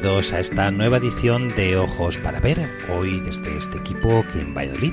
Bienvenidos 0.00 0.32
a 0.32 0.38
esta 0.38 0.70
nueva 0.70 0.98
edición 0.98 1.48
de 1.56 1.76
Ojos 1.76 2.18
para 2.18 2.38
Ver, 2.38 2.70
hoy 2.88 3.18
desde 3.18 3.56
este 3.56 3.78
equipo 3.78 4.24
que 4.32 4.40
en 4.40 4.54
Valladolid. 4.54 4.92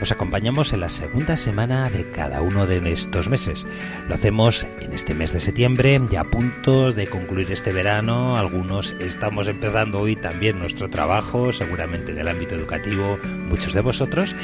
Os 0.00 0.10
acompañamos 0.10 0.72
en 0.72 0.80
la 0.80 0.88
segunda 0.88 1.36
semana 1.36 1.90
de 1.90 2.10
cada 2.12 2.40
uno 2.40 2.66
de 2.66 2.78
estos 2.90 3.28
meses. 3.28 3.66
Lo 4.08 4.14
hacemos 4.14 4.66
en 4.80 4.94
este 4.94 5.14
mes 5.14 5.34
de 5.34 5.40
septiembre, 5.40 6.00
ya 6.10 6.22
a 6.22 6.24
punto 6.24 6.92
de 6.92 7.06
concluir 7.08 7.52
este 7.52 7.74
verano. 7.74 8.38
Algunos 8.38 8.96
estamos 9.00 9.48
empezando 9.48 10.00
hoy 10.00 10.16
también 10.16 10.58
nuestro 10.58 10.88
trabajo, 10.88 11.52
seguramente 11.52 12.12
en 12.12 12.18
el 12.18 12.28
ámbito 12.28 12.54
educativo, 12.54 13.18
muchos 13.50 13.74
de 13.74 13.82
vosotros. 13.82 14.34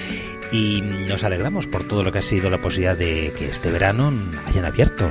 Y 0.52 0.83
nos 0.83 1.24
alegramos 1.24 1.66
por 1.66 1.84
todo 1.84 2.05
lo 2.05 2.12
que 2.12 2.18
ha 2.18 2.22
sido 2.22 2.50
la 2.50 2.58
posibilidad 2.58 2.96
de 2.96 3.33
que 3.39 3.46
este 3.46 3.70
verano 3.70 4.12
hayan 4.46 4.66
abierto 4.66 5.11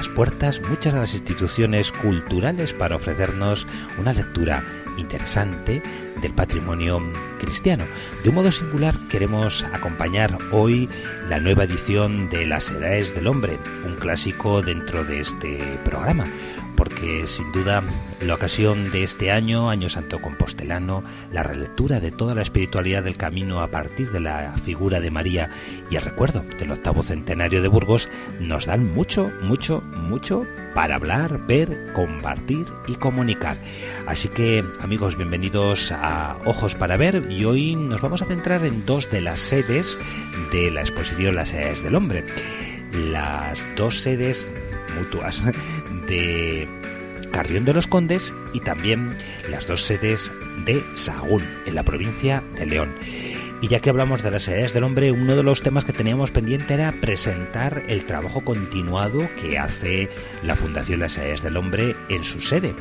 las 0.00 0.08
puertas 0.08 0.62
muchas 0.66 0.94
de 0.94 1.00
las 1.00 1.12
instituciones 1.12 1.92
culturales 1.92 2.72
para 2.72 2.96
ofrecernos 2.96 3.66
una 3.98 4.14
lectura 4.14 4.64
interesante 4.96 5.82
del 6.20 6.32
patrimonio 6.32 7.00
cristiano. 7.38 7.84
De 8.22 8.28
un 8.28 8.34
modo 8.36 8.52
singular 8.52 8.94
queremos 9.08 9.64
acompañar 9.72 10.36
hoy 10.52 10.88
la 11.28 11.40
nueva 11.40 11.64
edición 11.64 12.28
de 12.28 12.46
Las 12.46 12.70
Edades 12.70 13.14
del 13.14 13.26
Hombre, 13.26 13.58
un 13.84 13.96
clásico 13.96 14.62
dentro 14.62 15.04
de 15.04 15.20
este 15.20 15.58
programa 15.84 16.26
porque 16.80 17.26
sin 17.26 17.52
duda 17.52 17.82
la 18.22 18.32
ocasión 18.34 18.90
de 18.90 19.02
este 19.02 19.30
año, 19.30 19.68
Año 19.68 19.90
Santo 19.90 20.18
Compostelano, 20.22 21.04
la 21.30 21.42
relectura 21.42 22.00
de 22.00 22.10
toda 22.10 22.34
la 22.34 22.40
espiritualidad 22.40 23.02
del 23.02 23.18
camino 23.18 23.60
a 23.60 23.66
partir 23.66 24.10
de 24.12 24.20
la 24.20 24.54
figura 24.64 24.98
de 24.98 25.10
María 25.10 25.50
y 25.90 25.96
el 25.96 26.02
recuerdo 26.02 26.42
del 26.58 26.70
octavo 26.70 27.02
centenario 27.02 27.60
de 27.60 27.68
Burgos, 27.68 28.08
nos 28.40 28.64
dan 28.64 28.94
mucho, 28.94 29.30
mucho, 29.42 29.82
mucho 29.94 30.46
para 30.74 30.94
hablar, 30.94 31.46
ver, 31.46 31.92
compartir 31.92 32.64
y 32.88 32.94
comunicar. 32.94 33.58
Así 34.06 34.28
que 34.28 34.64
amigos, 34.80 35.16
bienvenidos 35.18 35.92
a 35.92 35.99
Ojos 36.44 36.74
para 36.74 36.96
Ver 36.96 37.26
y 37.30 37.44
hoy 37.44 37.76
nos 37.76 38.00
vamos 38.00 38.22
a 38.22 38.26
centrar 38.26 38.64
en 38.64 38.86
dos 38.86 39.10
de 39.10 39.20
las 39.20 39.38
sedes 39.38 39.98
de 40.50 40.70
la 40.70 40.80
exposición 40.80 41.34
Las 41.34 41.50
Sedes 41.50 41.82
del 41.82 41.94
Hombre. 41.94 42.24
Las 42.92 43.68
dos 43.76 44.00
sedes 44.00 44.48
mutuas 44.98 45.42
de 46.08 46.68
Carrión 47.30 47.64
de 47.64 47.74
los 47.74 47.86
Condes 47.86 48.34
y 48.52 48.60
también 48.60 49.16
las 49.48 49.66
dos 49.66 49.82
sedes 49.82 50.32
de 50.64 50.82
Sahagún, 50.94 51.44
en 51.66 51.74
la 51.74 51.84
provincia 51.84 52.42
de 52.58 52.66
León. 52.66 52.94
Y 53.62 53.68
ya 53.68 53.80
que 53.80 53.90
hablamos 53.90 54.22
de 54.22 54.30
las 54.30 54.48
edades 54.48 54.72
del 54.72 54.84
hombre, 54.84 55.12
uno 55.12 55.36
de 55.36 55.42
los 55.42 55.62
temas 55.62 55.84
que 55.84 55.92
teníamos 55.92 56.30
pendiente 56.30 56.74
era 56.74 56.92
presentar 56.92 57.82
el 57.88 58.06
trabajo 58.06 58.42
continuado 58.42 59.28
que 59.40 59.58
hace 59.58 60.08
la 60.42 60.56
Fundación 60.56 61.00
Las 61.00 61.18
Edades 61.18 61.42
del 61.42 61.58
Hombre 61.58 61.94
en 62.08 62.24
su 62.24 62.40
sede, 62.40 62.74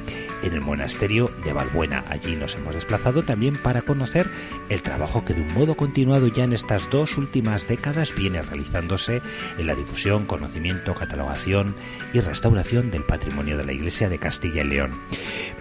en 0.43 0.53
el 0.53 0.61
monasterio 0.61 1.31
de 1.43 1.53
Valbuena. 1.53 2.03
Allí 2.09 2.35
nos 2.35 2.55
hemos 2.55 2.73
desplazado 2.73 3.23
también 3.23 3.55
para 3.55 3.81
conocer 3.81 4.27
el 4.69 4.81
trabajo 4.81 5.25
que 5.25 5.33
de 5.33 5.41
un 5.41 5.53
modo 5.53 5.75
continuado 5.75 6.27
ya 6.27 6.43
en 6.43 6.53
estas 6.53 6.89
dos 6.89 7.17
últimas 7.17 7.67
décadas 7.67 8.13
viene 8.15 8.41
realizándose 8.41 9.21
en 9.57 9.67
la 9.67 9.75
difusión, 9.75 10.25
conocimiento, 10.25 10.95
catalogación 10.95 11.75
y 12.13 12.19
restauración 12.19 12.91
del 12.91 13.03
patrimonio 13.03 13.57
de 13.57 13.65
la 13.65 13.73
Iglesia 13.73 14.09
de 14.09 14.19
Castilla 14.19 14.61
y 14.61 14.67
León. 14.67 14.91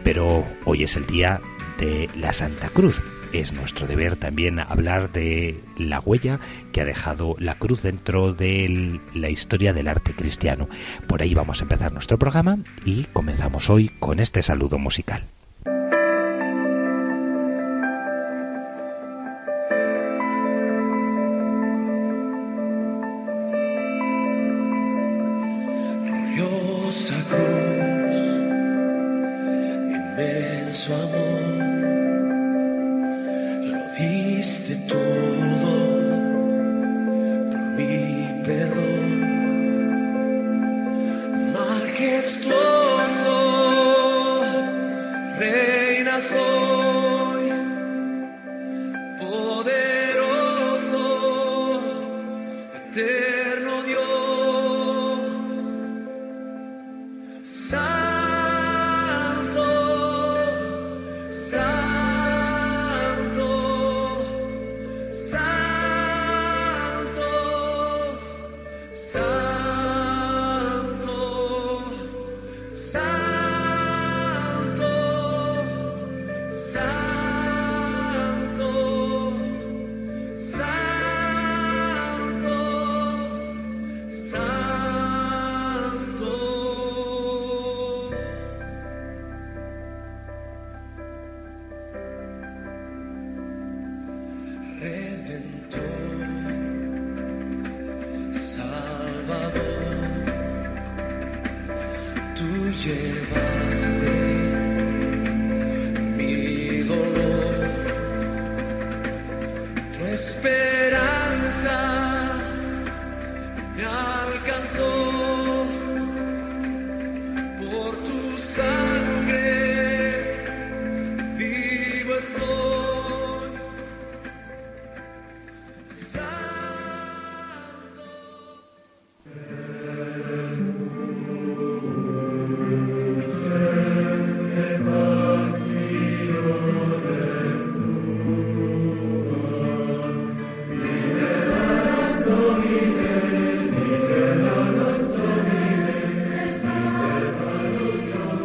Pero 0.04 0.44
hoy 0.64 0.84
es 0.84 0.96
el 0.96 1.06
día 1.06 1.40
de 1.78 2.08
la 2.16 2.32
Santa 2.32 2.68
Cruz, 2.68 3.00
es 3.32 3.52
nuestro 3.52 3.86
deber 3.86 4.16
también 4.16 4.58
hablar 4.58 5.12
de 5.12 5.60
la 5.76 6.00
huella 6.00 6.40
que 6.72 6.80
ha 6.80 6.84
dejado 6.84 7.36
la 7.38 7.54
cruz 7.56 7.82
dentro 7.82 8.32
de 8.32 9.00
la 9.14 9.30
historia 9.30 9.72
del 9.72 9.88
arte 9.88 10.14
cristiano. 10.14 10.68
Por 11.06 11.22
ahí 11.22 11.34
vamos 11.34 11.60
a 11.60 11.64
empezar 11.64 11.92
nuestro 11.92 12.18
programa 12.18 12.58
y 12.84 13.04
comenzamos 13.04 13.70
hoy 13.70 13.90
con 14.00 14.20
este 14.20 14.42
saludo 14.42 14.78
musical. 14.78 15.22
Domine 46.18 46.57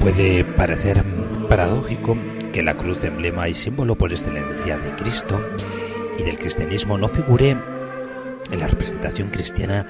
Puede 0.03 0.43
parecer 0.43 1.01
paradójico 1.47 2.17
que 2.51 2.61
la 2.61 2.75
cruz, 2.75 3.05
emblema 3.05 3.47
y 3.47 3.53
símbolo 3.53 3.97
por 3.97 4.11
excelencia 4.11 4.77
de 4.77 4.93
Cristo 4.97 5.39
y 6.19 6.23
del 6.23 6.35
cristianismo, 6.35 6.97
no 6.97 7.07
figure 7.07 7.51
en 8.51 8.59
la 8.59 8.67
representación 8.67 9.29
cristiana 9.29 9.87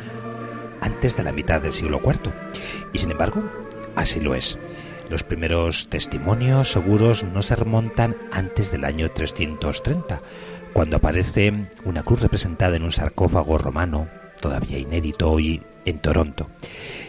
antes 0.82 1.18
de 1.18 1.24
la 1.24 1.32
mitad 1.32 1.62
del 1.62 1.74
siglo 1.74 2.00
IV. 2.06 2.32
Y 2.94 3.00
sin 3.00 3.10
embargo, 3.10 3.42
así 3.96 4.20
lo 4.20 4.36
es. 4.36 4.60
Los 5.10 5.24
primeros 5.24 5.90
testimonios 5.90 6.72
seguros 6.72 7.24
no 7.24 7.42
se 7.42 7.56
remontan 7.56 8.16
antes 8.32 8.72
del 8.72 8.86
año 8.86 9.10
330, 9.10 10.22
cuando 10.74 10.98
aparece 10.98 11.70
una 11.86 12.04
cruz 12.04 12.22
representada 12.22 12.76
en 12.76 12.84
un 12.84 12.92
sarcófago 12.92 13.58
romano, 13.58 14.08
todavía 14.40 14.78
inédito 14.78 15.32
hoy 15.32 15.64
en 15.86 15.98
Toronto. 15.98 16.52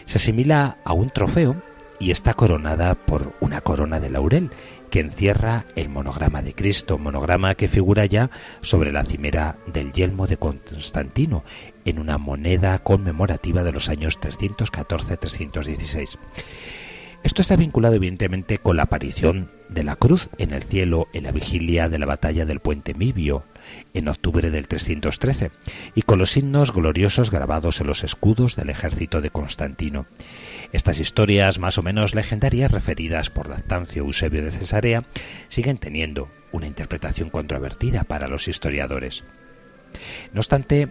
Se 0.05 0.17
asimila 0.17 0.79
a 0.83 0.93
un 0.93 1.11
trofeo 1.11 1.55
y 1.99 2.11
está 2.11 2.33
coronada 2.33 2.95
por 2.95 3.33
una 3.39 3.61
corona 3.61 3.99
de 3.99 4.09
laurel 4.09 4.51
que 4.89 4.99
encierra 4.99 5.65
el 5.75 5.89
monograma 5.89 6.41
de 6.41 6.53
Cristo, 6.53 6.97
monograma 6.97 7.55
que 7.55 7.67
figura 7.67 8.05
ya 8.05 8.29
sobre 8.61 8.91
la 8.91 9.03
cimera 9.03 9.57
del 9.65 9.91
yelmo 9.93 10.27
de 10.27 10.37
Constantino, 10.37 11.43
en 11.85 11.99
una 11.99 12.17
moneda 12.17 12.79
conmemorativa 12.79 13.63
de 13.63 13.71
los 13.71 13.89
años 13.89 14.19
314-316. 14.19 16.17
Esto 17.25 17.41
está 17.41 17.55
vinculado 17.55 17.95
evidentemente 17.95 18.59
con 18.59 18.77
la 18.77 18.83
aparición 18.83 19.49
de 19.67 19.83
la 19.83 19.95
cruz 19.95 20.29
en 20.37 20.53
el 20.53 20.61
cielo 20.61 21.07
en 21.11 21.23
la 21.23 21.31
vigilia 21.31 21.89
de 21.89 21.97
la 21.97 22.05
batalla 22.05 22.45
del 22.45 22.59
puente 22.59 22.93
Mibio 22.93 23.45
en 23.95 24.07
octubre 24.07 24.51
del 24.51 24.67
313 24.67 25.49
y 25.95 26.03
con 26.03 26.19
los 26.19 26.29
signos 26.29 26.71
gloriosos 26.71 27.31
grabados 27.31 27.81
en 27.81 27.87
los 27.87 28.03
escudos 28.03 28.55
del 28.55 28.69
ejército 28.69 29.21
de 29.21 29.31
Constantino. 29.31 30.05
Estas 30.71 30.99
historias 30.99 31.59
más 31.59 31.77
o 31.77 31.83
menos 31.83 32.15
legendarias 32.15 32.71
referidas 32.71 33.29
por 33.29 33.49
Lactancio 33.49 34.03
Eusebio 34.03 34.43
de 34.43 34.51
Cesarea 34.51 35.03
siguen 35.47 35.77
teniendo 35.77 36.29
una 36.51 36.67
interpretación 36.67 37.29
controvertida 37.29 38.03
para 38.03 38.27
los 38.27 38.47
historiadores. 38.47 39.23
No 40.33 40.39
obstante, 40.39 40.89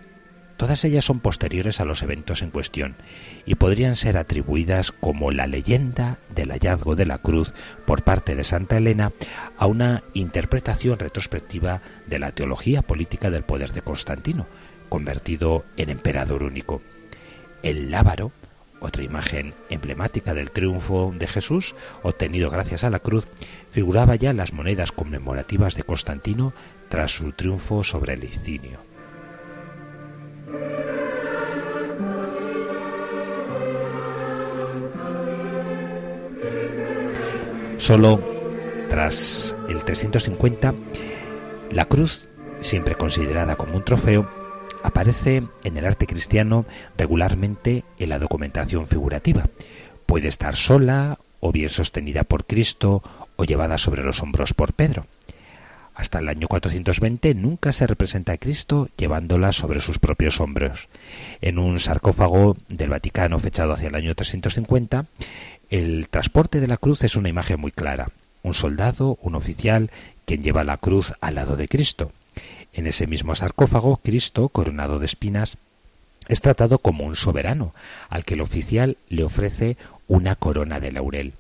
Todas 0.57 0.85
ellas 0.85 1.05
son 1.05 1.19
posteriores 1.19 1.81
a 1.81 1.85
los 1.85 2.03
eventos 2.03 2.41
en 2.41 2.51
cuestión 2.51 2.95
y 3.45 3.57
podrían 3.57 3.97
ser 3.97 4.17
atribuidas 4.17 4.93
como 4.93 5.33
la 5.33 5.49
leyenda 5.49 6.19
del 6.33 6.53
hallazgo 6.53 6.95
de 6.95 7.07
la 7.07 7.19
cruz 7.19 7.53
por 7.85 8.03
parte 8.03 8.37
de 8.37 8.45
Santa 8.45 8.77
Elena 8.77 9.13
a 9.59 9.67
una 9.67 10.05
interpretación 10.15 10.99
retrospectiva 10.99 11.81
de 12.07 12.21
la 12.21 12.31
teología 12.31 12.83
política 12.83 13.31
del 13.31 13.43
poder 13.43 13.73
de 13.73 13.83
Constantino, 13.83 14.47
convertido 14.89 15.65
en 15.77 15.91
emperador 15.91 16.45
único. 16.45 16.81
El 17.65 17.91
lábaro, 17.91 18.31
otra 18.85 19.03
imagen 19.03 19.55
emblemática 19.71 20.35
del 20.35 20.51
triunfo 20.51 21.13
de 21.17 21.27
Jesús, 21.27 21.75
obtenido 22.03 22.51
gracias 22.51 22.85
a 22.85 22.91
la 22.91 22.99
cruz, 22.99 23.27
figuraba 23.71 24.15
ya 24.15 24.31
en 24.31 24.37
las 24.37 24.53
monedas 24.53 24.93
conmemorativas 24.93 25.75
de 25.75 25.83
Constantino 25.83 26.53
tras 26.89 27.13
su 27.13 27.33
triunfo 27.33 27.83
sobre 27.83 28.15
el 28.15 28.21
Licinio. 28.21 28.79
Solo 37.79 38.23
tras 38.89 39.55
el 39.69 39.83
350, 39.83 40.75
la 41.71 41.85
cruz, 41.87 42.29
siempre 42.61 42.95
considerada 42.95 43.57
como 43.57 43.77
un 43.77 43.85
trofeo, 43.85 44.44
aparece 44.85 45.43
en 45.65 45.77
el 45.77 45.87
arte 45.87 46.07
cristiano 46.07 46.67
regularmente 46.97 47.85
en 47.99 48.11
la 48.11 48.19
documentación 48.21 48.87
figurativa. 48.87 49.49
Puede 50.07 50.29
estar 50.29 50.55
sola 50.55 51.19
o 51.41 51.51
bien 51.51 51.71
sostenida 51.71 52.23
por 52.23 52.45
Cristo 52.45 53.03
o 53.37 53.45
llevada 53.45 53.79
sobre 53.79 54.05
los 54.05 54.23
hombros 54.23 54.53
por 54.53 54.75
Pedro. 54.75 55.07
Hasta 55.95 56.19
el 56.19 56.29
año 56.29 56.49
420 56.49 57.35
nunca 57.35 57.73
se 57.73 57.87
representa 57.87 58.33
a 58.33 58.37
Cristo 58.37 58.89
llevándola 58.97 59.53
sobre 59.53 59.81
sus 59.81 59.99
propios 59.99 60.41
hombros. 60.41 60.89
En 61.41 61.59
un 61.59 61.81
sarcófago 61.81 62.57
del 62.69 62.91
Vaticano 62.91 63.39
fechado 63.39 63.73
hacia 63.73 63.89
el 63.89 63.95
año 63.95 64.15
350, 64.15 65.07
el 65.71 66.09
transporte 66.11 66.61
de 66.61 66.69
la 66.69 66.77
cruz 66.77 67.05
es 67.05 67.17
una 67.17 67.29
imagen 67.31 67.59
muy 67.59 67.71
clara. 67.71 68.11
Un 68.43 68.53
soldado, 68.53 69.19
un 69.23 69.35
oficial, 69.35 69.91
quien 70.27 70.43
lleva 70.43 70.63
la 70.63 70.77
cruz 70.77 71.15
al 71.23 71.37
lado 71.37 71.57
de 71.57 71.69
Cristo. 71.69 72.13
En 72.75 72.87
ese 72.87 73.07
mismo 73.07 73.35
sarcófago, 73.35 73.99
Cristo, 73.99 74.49
coronado 74.49 74.99
de 74.99 75.07
espinas, 75.07 75.57
es 76.29 76.41
tratado 76.41 76.79
como 76.79 77.05
un 77.05 77.17
soberano, 77.17 77.73
al 78.09 78.25
que 78.25 78.35
el 78.35 78.41
oficial 78.41 78.97
le 79.09 79.25
ofrece 79.25 79.77
una 80.09 80.35
corona 80.37 80.81
de 80.81 80.93
laurel. 80.93 81.33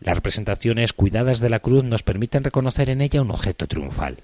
Las 0.00 0.16
representaciones 0.16 0.92
cuidadas 0.92 1.38
de 1.38 1.48
la 1.48 1.60
cruz 1.60 1.84
nos 1.84 2.02
permiten 2.02 2.42
reconocer 2.42 2.90
en 2.90 3.00
ella 3.02 3.22
un 3.22 3.30
objeto 3.30 3.68
triunfal. 3.68 4.18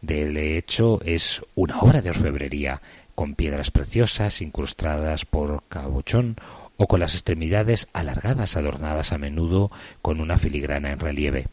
De 0.00 0.58
hecho, 0.58 1.00
es 1.04 1.42
una 1.54 1.78
obra 1.78 2.02
de 2.02 2.10
orfebrería, 2.10 2.80
con 3.14 3.34
piedras 3.34 3.70
preciosas 3.70 4.42
incrustadas 4.42 5.24
por 5.24 5.62
cabochón 5.68 6.36
o 6.76 6.88
con 6.88 6.98
las 6.98 7.14
extremidades 7.14 7.86
alargadas 7.92 8.56
adornadas 8.56 9.12
a 9.12 9.18
menudo 9.18 9.70
con 10.00 10.20
una 10.20 10.38
filigrana 10.38 10.90
en 10.90 10.98
relieve. 10.98 11.46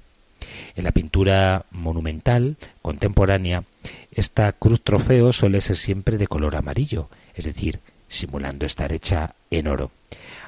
En 0.76 0.84
la 0.86 0.92
pintura 0.92 1.66
monumental 1.70 2.58
contemporánea, 2.82 3.64
esta 4.12 4.52
cruz 4.52 4.82
trofeo 4.82 5.34
suele 5.34 5.62
ser 5.62 5.78
siempre 5.78 6.18
de 6.18 6.28
color 6.28 6.56
amarillo, 6.56 7.10
es 7.36 7.46
decir, 7.46 7.80
simulando 8.08 8.66
estar 8.66 8.92
hecha 8.92 9.36
en 9.52 9.68
oro. 9.68 9.92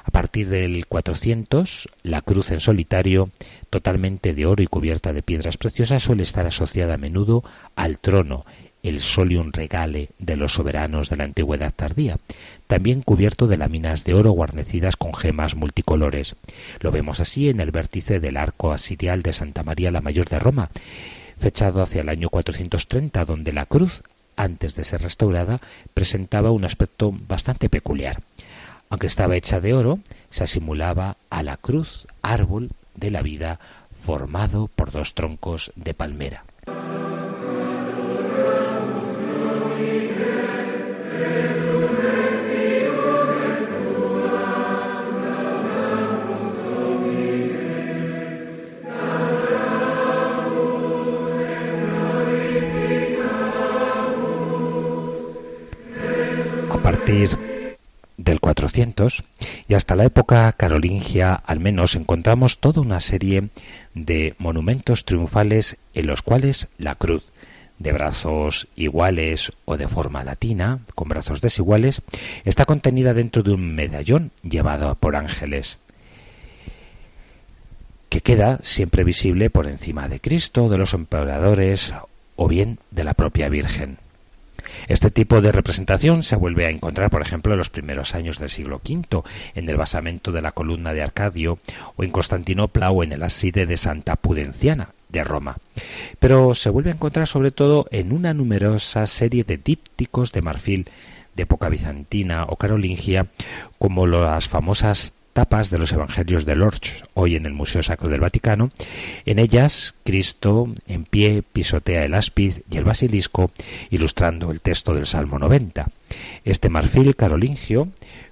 A 0.04 0.10
partir 0.10 0.48
del 0.48 0.86
400, 0.86 1.88
la 2.02 2.22
cruz 2.22 2.50
en 2.50 2.60
solitario, 2.60 3.30
totalmente 3.70 4.34
de 4.34 4.46
oro 4.46 4.62
y 4.62 4.66
cubierta 4.66 5.12
de 5.12 5.22
piedras 5.22 5.56
preciosas, 5.56 6.02
suele 6.02 6.24
estar 6.24 6.46
asociada 6.46 6.94
a 6.94 6.98
menudo 6.98 7.44
al 7.76 7.98
trono, 7.98 8.44
el 8.82 9.00
solium 9.00 9.52
regale 9.52 10.08
de 10.18 10.36
los 10.36 10.54
soberanos 10.54 11.08
de 11.08 11.16
la 11.16 11.24
antigüedad 11.24 11.72
tardía, 11.74 12.18
también 12.66 13.02
cubierto 13.02 13.46
de 13.46 13.56
láminas 13.56 14.04
de 14.04 14.14
oro 14.14 14.32
guarnecidas 14.32 14.96
con 14.96 15.14
gemas 15.14 15.54
multicolores. 15.54 16.34
Lo 16.80 16.90
vemos 16.90 17.20
así 17.20 17.48
en 17.48 17.60
el 17.60 17.70
vértice 17.70 18.18
del 18.18 18.36
arco 18.36 18.72
asirial 18.72 19.22
de 19.22 19.32
Santa 19.32 19.62
María 19.62 19.92
la 19.92 20.00
Mayor 20.00 20.28
de 20.28 20.40
Roma, 20.40 20.70
fechado 21.38 21.82
hacia 21.82 22.00
el 22.00 22.08
año 22.08 22.28
430, 22.28 23.24
donde 23.24 23.52
la 23.52 23.66
cruz, 23.66 24.02
antes 24.36 24.74
de 24.74 24.84
ser 24.84 25.02
restaurada, 25.02 25.60
presentaba 25.94 26.50
un 26.50 26.64
aspecto 26.64 27.12
bastante 27.28 27.68
peculiar. 27.68 28.22
Aunque 28.90 29.06
estaba 29.06 29.36
hecha 29.36 29.60
de 29.60 29.74
oro, 29.74 30.00
se 30.30 30.44
asimulaba 30.44 31.16
a 31.30 31.42
la 31.42 31.56
cruz, 31.56 32.06
árbol 32.22 32.70
de 32.94 33.10
la 33.10 33.22
vida, 33.22 33.58
formado 34.00 34.68
por 34.68 34.90
dos 34.90 35.14
troncos 35.14 35.72
de 35.76 35.94
palmera. 35.94 36.44
Del 58.16 58.40
400 58.40 59.22
y 59.68 59.74
hasta 59.74 59.96
la 59.96 60.04
época 60.04 60.50
carolingia 60.52 61.34
al 61.34 61.60
menos 61.60 61.94
encontramos 61.94 62.58
toda 62.58 62.80
una 62.80 63.00
serie 63.00 63.50
de 63.94 64.34
monumentos 64.38 65.04
triunfales 65.04 65.76
en 65.92 66.06
los 66.06 66.22
cuales 66.22 66.68
la 66.78 66.94
cruz 66.94 67.30
de 67.78 67.92
brazos 67.92 68.66
iguales 68.76 69.52
o 69.66 69.76
de 69.76 69.88
forma 69.88 70.24
latina, 70.24 70.78
con 70.94 71.10
brazos 71.10 71.42
desiguales, 71.42 72.00
está 72.44 72.64
contenida 72.64 73.12
dentro 73.12 73.42
de 73.42 73.52
un 73.52 73.74
medallón 73.74 74.30
llevado 74.42 74.94
por 74.94 75.14
ángeles, 75.14 75.78
que 78.08 78.22
queda 78.22 78.58
siempre 78.62 79.04
visible 79.04 79.50
por 79.50 79.66
encima 79.66 80.08
de 80.08 80.18
Cristo, 80.18 80.70
de 80.70 80.78
los 80.78 80.94
emperadores 80.94 81.92
o 82.36 82.48
bien 82.48 82.78
de 82.90 83.04
la 83.04 83.12
propia 83.12 83.50
Virgen. 83.50 83.98
Este 84.88 85.10
tipo 85.10 85.40
de 85.40 85.52
representación 85.52 86.22
se 86.22 86.36
vuelve 86.36 86.66
a 86.66 86.70
encontrar, 86.70 87.10
por 87.10 87.22
ejemplo, 87.22 87.52
en 87.52 87.58
los 87.58 87.70
primeros 87.70 88.14
años 88.14 88.38
del 88.38 88.50
siglo 88.50 88.80
V, 88.84 89.22
en 89.54 89.68
el 89.68 89.76
basamento 89.76 90.32
de 90.32 90.42
la 90.42 90.52
columna 90.52 90.92
de 90.92 91.02
Arcadio, 91.02 91.58
o 91.96 92.04
en 92.04 92.10
Constantinopla 92.10 92.90
o 92.90 93.02
en 93.02 93.12
el 93.12 93.22
ábside 93.22 93.66
de 93.66 93.76
Santa 93.76 94.16
Pudenciana 94.16 94.90
de 95.08 95.24
Roma. 95.24 95.58
Pero 96.18 96.54
se 96.54 96.70
vuelve 96.70 96.90
a 96.90 96.94
encontrar 96.94 97.26
sobre 97.26 97.50
todo 97.50 97.86
en 97.90 98.12
una 98.12 98.34
numerosa 98.34 99.06
serie 99.06 99.44
de 99.44 99.58
dípticos 99.58 100.32
de 100.32 100.42
marfil 100.42 100.88
de 101.34 101.44
época 101.44 101.68
bizantina 101.68 102.44
o 102.44 102.56
carolingia, 102.56 103.26
como 103.78 104.06
las 104.06 104.48
famosas 104.48 105.14
tapas 105.32 105.70
de 105.70 105.78
los 105.78 105.92
Evangelios 105.92 106.44
de 106.44 106.56
Lourdes, 106.56 107.04
hoy 107.14 107.36
en 107.36 107.46
el 107.46 107.52
Museo 107.52 107.82
Sacro 107.82 108.08
del 108.08 108.20
Vaticano. 108.20 108.70
En 109.24 109.38
ellas, 109.38 109.94
Cristo 110.04 110.68
en 110.86 111.04
pie 111.04 111.42
pisotea 111.42 112.04
el 112.04 112.14
áspiz 112.14 112.62
y 112.70 112.76
el 112.76 112.84
basilisco, 112.84 113.50
ilustrando 113.90 114.50
el 114.50 114.60
texto 114.60 114.94
del 114.94 115.06
Salmo 115.06 115.38
90. 115.38 115.88
Este 116.44 116.68
marfil 116.68 117.16
carolingio, 117.16 117.88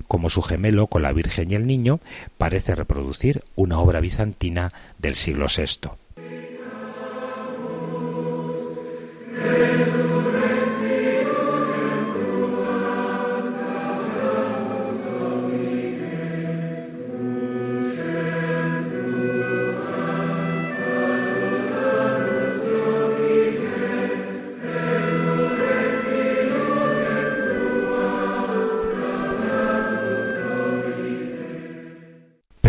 como 0.09 0.31
su 0.31 0.43
gemelo 0.43 0.87
con 0.87 1.03
la 1.03 1.13
Virgen 1.13 1.51
y 1.51 1.55
el 1.55 1.67
Niño, 1.67 2.01
parece 2.37 2.75
reproducir 2.75 3.45
una 3.57 3.79
obra 3.79 4.01
bizantina 4.01 4.73
del 4.99 5.15
siglo 5.15 5.47
VI. 5.47 5.91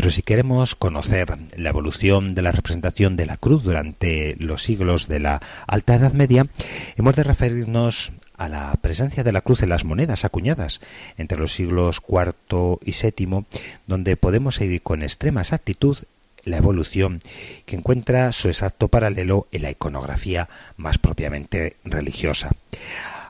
Si 0.10 0.24
queremos 0.24 0.76
conocer 0.76 1.38
la 1.56 1.70
evolución 1.70 2.34
de 2.34 2.42
la 2.42 2.52
representación 2.52 3.16
de 3.16 3.26
la 3.26 3.38
cruz 3.38 3.64
durante 3.64 4.36
los 4.40 4.64
siglos 4.64 5.08
de 5.08 5.20
la 5.20 5.42
Alta 5.68 5.96
Edad 5.96 6.14
Media, 6.14 6.48
hemos 6.98 7.16
de 7.16 7.24
referirnos 7.24 8.12
a 8.38 8.50
la 8.50 8.74
presencia 8.82 9.24
de 9.24 9.32
la 9.32 9.42
cruz 9.42 9.62
en 9.62 9.70
las 9.70 9.84
monedas 9.84 10.26
acuñadas 10.26 10.82
entre 11.18 11.38
los 11.38 11.54
siglos 11.54 12.02
IV 12.08 12.80
y 12.84 12.94
VII, 12.94 13.46
donde 13.86 14.18
podemos 14.18 14.56
seguir 14.56 14.82
con 14.82 15.04
extrema 15.04 15.42
exactitud 15.42 15.98
la 16.44 16.58
evolución 16.58 17.20
que 17.68 17.76
encuentra 17.76 18.32
su 18.32 18.48
exacto 18.48 18.88
paralelo 18.88 19.48
en 19.52 19.62
la 19.62 19.72
iconografía 19.72 20.50
más 20.78 20.98
propiamente 20.98 21.76
religiosa. 21.84 22.50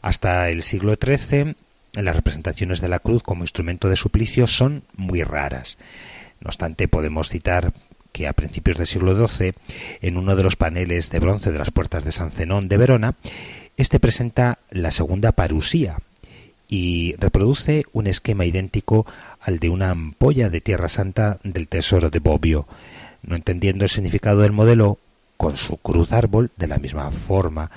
Hasta 0.02 0.50
el 0.50 0.64
siglo 0.64 0.96
XIII, 0.96 1.56
las 1.94 2.16
representaciones 2.16 2.80
de 2.80 2.88
la 2.88 3.00
cruz 3.00 3.24
como 3.24 3.44
instrumento 3.44 3.90
de 3.90 3.98
suplicio 3.98 4.48
son 4.48 4.84
muy 4.96 5.24
raras. 5.24 5.78
No 6.42 6.48
obstante, 6.48 6.88
podemos 6.88 7.30
citar 7.30 7.74
que 8.12 8.28
a 8.28 8.34
principios 8.34 8.78
del 8.78 8.88
siglo 8.88 9.28
XII, 9.28 9.54
en 10.02 10.18
uno 10.18 10.36
de 10.36 10.44
los 10.44 10.56
paneles 10.56 11.10
de 11.10 11.20
bronce 11.20 11.52
de 11.52 11.60
las 11.60 11.72
puertas 11.72 12.04
de 12.04 12.12
San 12.12 12.32
Zenón 12.32 12.68
de 12.68 12.78
Verona, 12.78 13.16
este 13.78 14.00
presenta 14.00 14.60
la 14.70 14.92
segunda 14.92 15.32
parusía 15.32 15.98
y 16.68 17.16
reproduce 17.18 17.86
un 17.94 18.08
esquema 18.08 18.46
idéntico 18.46 19.06
al 19.40 19.60
de 19.60 19.70
una 19.70 19.92
ampolla 19.92 20.50
de 20.50 20.62
Tierra 20.62 20.90
Santa 20.90 21.40
del 21.44 21.68
tesoro 21.68 22.10
de 22.10 22.20
Bobbio. 22.20 22.68
No 23.24 23.36
entendiendo 23.36 23.84
el 23.84 23.90
significado 23.90 24.42
del 24.42 24.52
modelo, 24.52 24.98
con 25.38 25.58
su 25.58 25.78
cruz 25.78 26.12
árbol 26.12 26.52
de 26.58 26.68
la 26.68 26.78
misma 26.78 27.12
forma, 27.12 27.72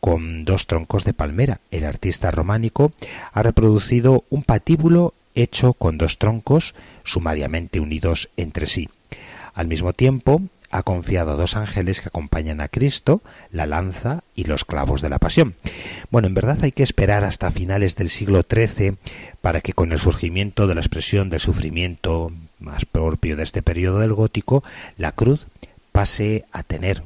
con 0.00 0.44
dos 0.44 0.66
troncos 0.66 1.04
de 1.04 1.12
palmera, 1.12 1.60
el 1.70 1.84
artista 1.84 2.30
románico 2.30 2.92
ha 3.32 3.42
reproducido 3.42 4.24
un 4.30 4.42
patíbulo 4.42 5.14
hecho 5.36 5.72
con 5.74 5.98
dos 5.98 6.18
troncos 6.18 6.74
sumariamente 7.04 7.80
unidos 7.80 8.28
entre 8.36 8.66
sí. 8.66 8.88
Al 9.54 9.68
mismo 9.68 9.92
tiempo, 9.92 10.42
ha 10.70 10.82
confiado 10.82 11.32
a 11.32 11.36
dos 11.36 11.56
ángeles 11.56 12.00
que 12.00 12.08
acompañan 12.08 12.60
a 12.60 12.68
Cristo, 12.68 13.22
la 13.50 13.66
lanza 13.66 14.22
y 14.34 14.44
los 14.44 14.64
clavos 14.64 15.00
de 15.00 15.08
la 15.08 15.18
pasión. 15.18 15.54
Bueno, 16.10 16.28
en 16.28 16.34
verdad 16.34 16.58
hay 16.62 16.72
que 16.72 16.82
esperar 16.82 17.24
hasta 17.24 17.50
finales 17.50 17.96
del 17.96 18.10
siglo 18.10 18.42
XIII 18.42 18.96
para 19.40 19.60
que 19.60 19.72
con 19.72 19.92
el 19.92 19.98
surgimiento 19.98 20.66
de 20.66 20.74
la 20.74 20.80
expresión 20.80 21.30
del 21.30 21.40
sufrimiento 21.40 22.32
más 22.58 22.84
propio 22.84 23.36
de 23.36 23.44
este 23.44 23.62
periodo 23.62 24.00
del 24.00 24.12
gótico, 24.12 24.64
la 24.98 25.12
cruz 25.12 25.46
pase 25.92 26.44
a 26.52 26.62
tener 26.62 27.02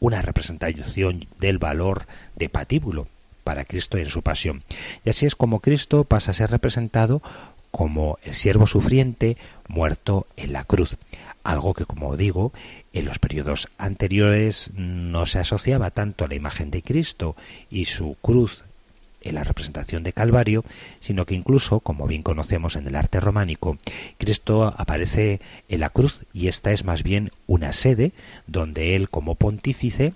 una 0.00 0.22
representación 0.22 1.26
del 1.40 1.58
valor 1.58 2.06
de 2.36 2.48
patíbulo, 2.48 3.08
para 3.46 3.64
Cristo 3.64 3.96
en 3.96 4.10
su 4.10 4.22
pasión. 4.22 4.64
Y 5.04 5.10
así 5.10 5.24
es 5.24 5.36
como 5.36 5.60
Cristo 5.60 6.02
pasa 6.02 6.32
a 6.32 6.34
ser 6.34 6.50
representado 6.50 7.22
como 7.70 8.18
el 8.24 8.34
siervo 8.34 8.66
sufriente 8.66 9.36
muerto 9.68 10.26
en 10.36 10.52
la 10.52 10.64
cruz, 10.64 10.98
algo 11.44 11.72
que 11.72 11.84
como 11.84 12.16
digo 12.16 12.52
en 12.92 13.04
los 13.04 13.20
periodos 13.20 13.68
anteriores 13.78 14.72
no 14.74 15.26
se 15.26 15.38
asociaba 15.38 15.92
tanto 15.92 16.24
a 16.24 16.28
la 16.28 16.34
imagen 16.34 16.72
de 16.72 16.82
Cristo 16.82 17.36
y 17.70 17.84
su 17.84 18.16
cruz 18.20 18.64
en 19.28 19.34
la 19.34 19.44
representación 19.44 20.02
de 20.02 20.12
Calvario, 20.12 20.64
sino 21.00 21.26
que 21.26 21.34
incluso, 21.34 21.80
como 21.80 22.06
bien 22.06 22.22
conocemos 22.22 22.76
en 22.76 22.86
el 22.86 22.96
arte 22.96 23.20
románico, 23.20 23.78
Cristo 24.18 24.74
aparece 24.76 25.40
en 25.68 25.80
la 25.80 25.90
cruz 25.90 26.24
y 26.32 26.48
esta 26.48 26.72
es 26.72 26.84
más 26.84 27.02
bien 27.02 27.30
una 27.46 27.72
sede 27.72 28.12
donde 28.46 28.96
él 28.96 29.08
como 29.08 29.34
pontífice 29.34 30.14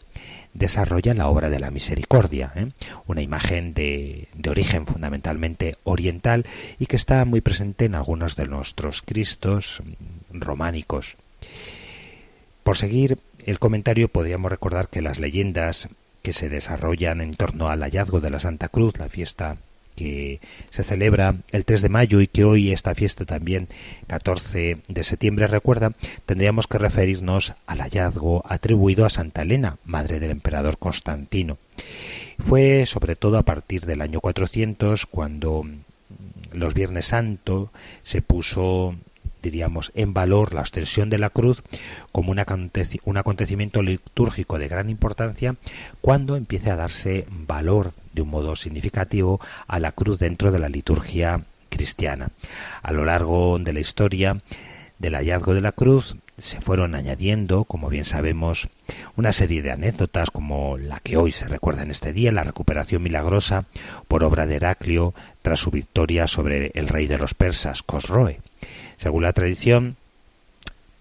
desarrolla 0.55 1.15
la 1.15 1.29
obra 1.29 1.49
de 1.51 1.61
la 1.61 1.71
misericordia, 1.71 2.53
¿eh? 2.57 2.69
una 3.07 3.23
imagen 3.23 3.73
de, 3.73 4.29
de, 4.35 4.51
origen 4.51 4.87
fundamentalmente 4.87 5.77
oriental 5.85 6.45
y 6.79 6.87
que 6.87 6.97
está 6.97 7.25
muy 7.25 7.41
presente 7.41 7.85
en 7.85 7.95
algunos 7.95 8.37
de 8.37 8.47
nuestros 8.47 9.03
Cristos 9.03 9.83
románicos. 10.33 11.17
Por 12.65 12.77
seguir 12.77 13.19
el 13.47 13.59
comentario 13.59 14.09
podríamos 14.09 14.51
recordar 14.51 14.89
que 14.89 15.03
las 15.03 15.19
leyendas 15.19 15.89
que 16.23 16.33
se 16.33 16.49
desarrollan 16.49 17.21
en 17.21 17.33
torno 17.33 17.69
al 17.69 17.83
hallazgo 17.83 18.21
de 18.21 18.31
la 18.31 18.41
Santa 18.41 18.69
Cruz, 18.69 18.99
la 18.99 19.09
fiesta 19.09 19.57
que 19.97 20.41
se 20.71 20.83
celebra 20.83 21.37
el 21.51 21.65
3 21.65 21.83
de 21.83 21.89
mayo 21.91 22.21
y 22.21 22.27
que 22.27 22.45
hoy 22.45 22.73
esta 22.73 22.95
fiesta 22.95 23.27
también 23.27 23.69
14 24.07 24.79
de 24.89 25.05
septiembre 25.05 25.47
recuerda, 25.47 25.93
tendríamos 26.25 26.67
que 26.67 26.79
referirnos 26.79 27.53
al 27.67 27.81
hallazgo 27.81 28.43
atribuido 28.49 29.05
a 29.05 29.11
Santa 29.11 29.43
Elena, 29.43 29.77
madre 29.85 30.19
del 30.21 30.31
emperador 30.31 30.79
Constantino. 30.79 31.59
Fue 32.39 32.87
sobre 32.87 33.17
todo 33.17 33.37
a 33.37 33.43
partir 33.43 33.85
del 33.85 34.01
año 34.01 34.21
400 34.21 35.05
cuando 35.07 35.67
los 36.53 36.75
Viernes 36.75 37.07
Santo 37.07 37.71
se 38.03 38.23
puso 38.23 38.95
diríamos, 39.43 39.93
en 39.95 40.15
valor 40.15 40.55
la 40.55 40.63
ostensión 40.63 41.11
de 41.11 41.19
la 41.19 41.31
cruz 41.31 41.63
como 42.13 42.33
un, 42.33 42.39
acontecimiento 42.39 43.83
litúrgico 43.83 44.59
de 44.59 44.69
gran 44.69 44.91
importancia 44.91 45.57
cuando 46.01 46.37
empiece 46.37 46.71
a 46.71 46.77
darse 46.77 47.27
valor 47.31 47.93
de 48.13 48.23
un 48.23 48.31
modo 48.31 48.57
significativo 48.57 49.41
a 49.67 49.79
la 49.81 49.93
cruz 49.93 50.19
dentro 50.19 50.53
de 50.53 50.59
la 50.59 50.69
liturgia 50.69 51.45
cristiana. 51.69 52.31
A 52.83 52.93
lo 52.93 53.05
largo 53.05 53.59
de 53.59 53.73
la 53.73 53.81
historia 53.81 54.41
del 54.99 55.15
hallazgo 55.15 55.55
de 55.55 55.63
la 55.63 55.73
cruz 55.73 56.17
se 56.37 56.61
fueron 56.61 56.95
añadiendo, 56.95 57.65
como 57.65 57.89
bien 57.89 58.05
sabemos, 58.05 58.69
una 59.17 59.33
serie 59.33 59.63
de 59.63 59.71
anécdotas 59.71 60.31
como 60.31 60.79
la 60.79 61.01
que 61.01 61.17
hoy 61.17 61.33
se 61.33 61.49
recuerda 61.49 61.83
en 61.83 61.91
este 61.91 62.13
día, 62.13 62.33
la 62.33 62.43
recuperación 62.43 63.03
milagrosa 63.03 63.67
por 64.09 64.25
obra 64.25 64.47
de 64.47 64.57
Heraclio 64.57 65.15
tras 65.43 65.61
su 65.61 65.71
victoria 65.71 66.27
sobre 66.27 66.71
el 66.75 66.89
rey 66.89 67.07
de 67.07 67.19
los 67.19 67.35
persas, 67.35 67.83
Cosroe. 67.83 68.41
Según 69.01 69.23
la 69.23 69.33
tradición, 69.33 69.97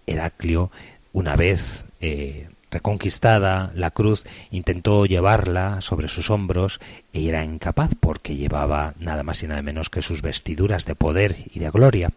Heraclio, 0.06 0.70
una 1.12 1.36
vez 1.36 1.84
eh, 2.00 2.48
reconquistada 2.70 3.72
la 3.74 3.90
cruz, 3.90 4.24
intentó 4.50 5.04
llevarla 5.04 5.82
sobre 5.82 6.08
sus 6.08 6.30
hombros 6.30 6.80
e 7.12 7.28
era 7.28 7.44
incapaz 7.44 7.90
porque 8.00 8.36
llevaba 8.36 8.94
nada 8.98 9.22
más 9.22 9.42
y 9.42 9.48
nada 9.48 9.60
menos 9.60 9.90
que 9.90 10.00
sus 10.00 10.22
vestiduras 10.22 10.86
de 10.86 10.94
poder 10.94 11.36
y 11.52 11.58
de 11.58 11.68
gloria. 11.68 12.10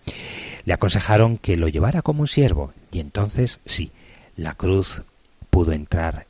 Le 0.63 0.72
aconsejaron 0.72 1.38
que 1.38 1.58
lo 1.58 1.68
llevara 1.68 2.02
como 2.02 2.22
un 2.22 2.28
siervo 2.30 2.72
y 2.90 3.02
entonces 3.02 3.60
sí, 3.66 3.92
la 4.38 4.54
cruz 4.54 5.02
pudo 5.50 5.74
entrar 5.74 6.28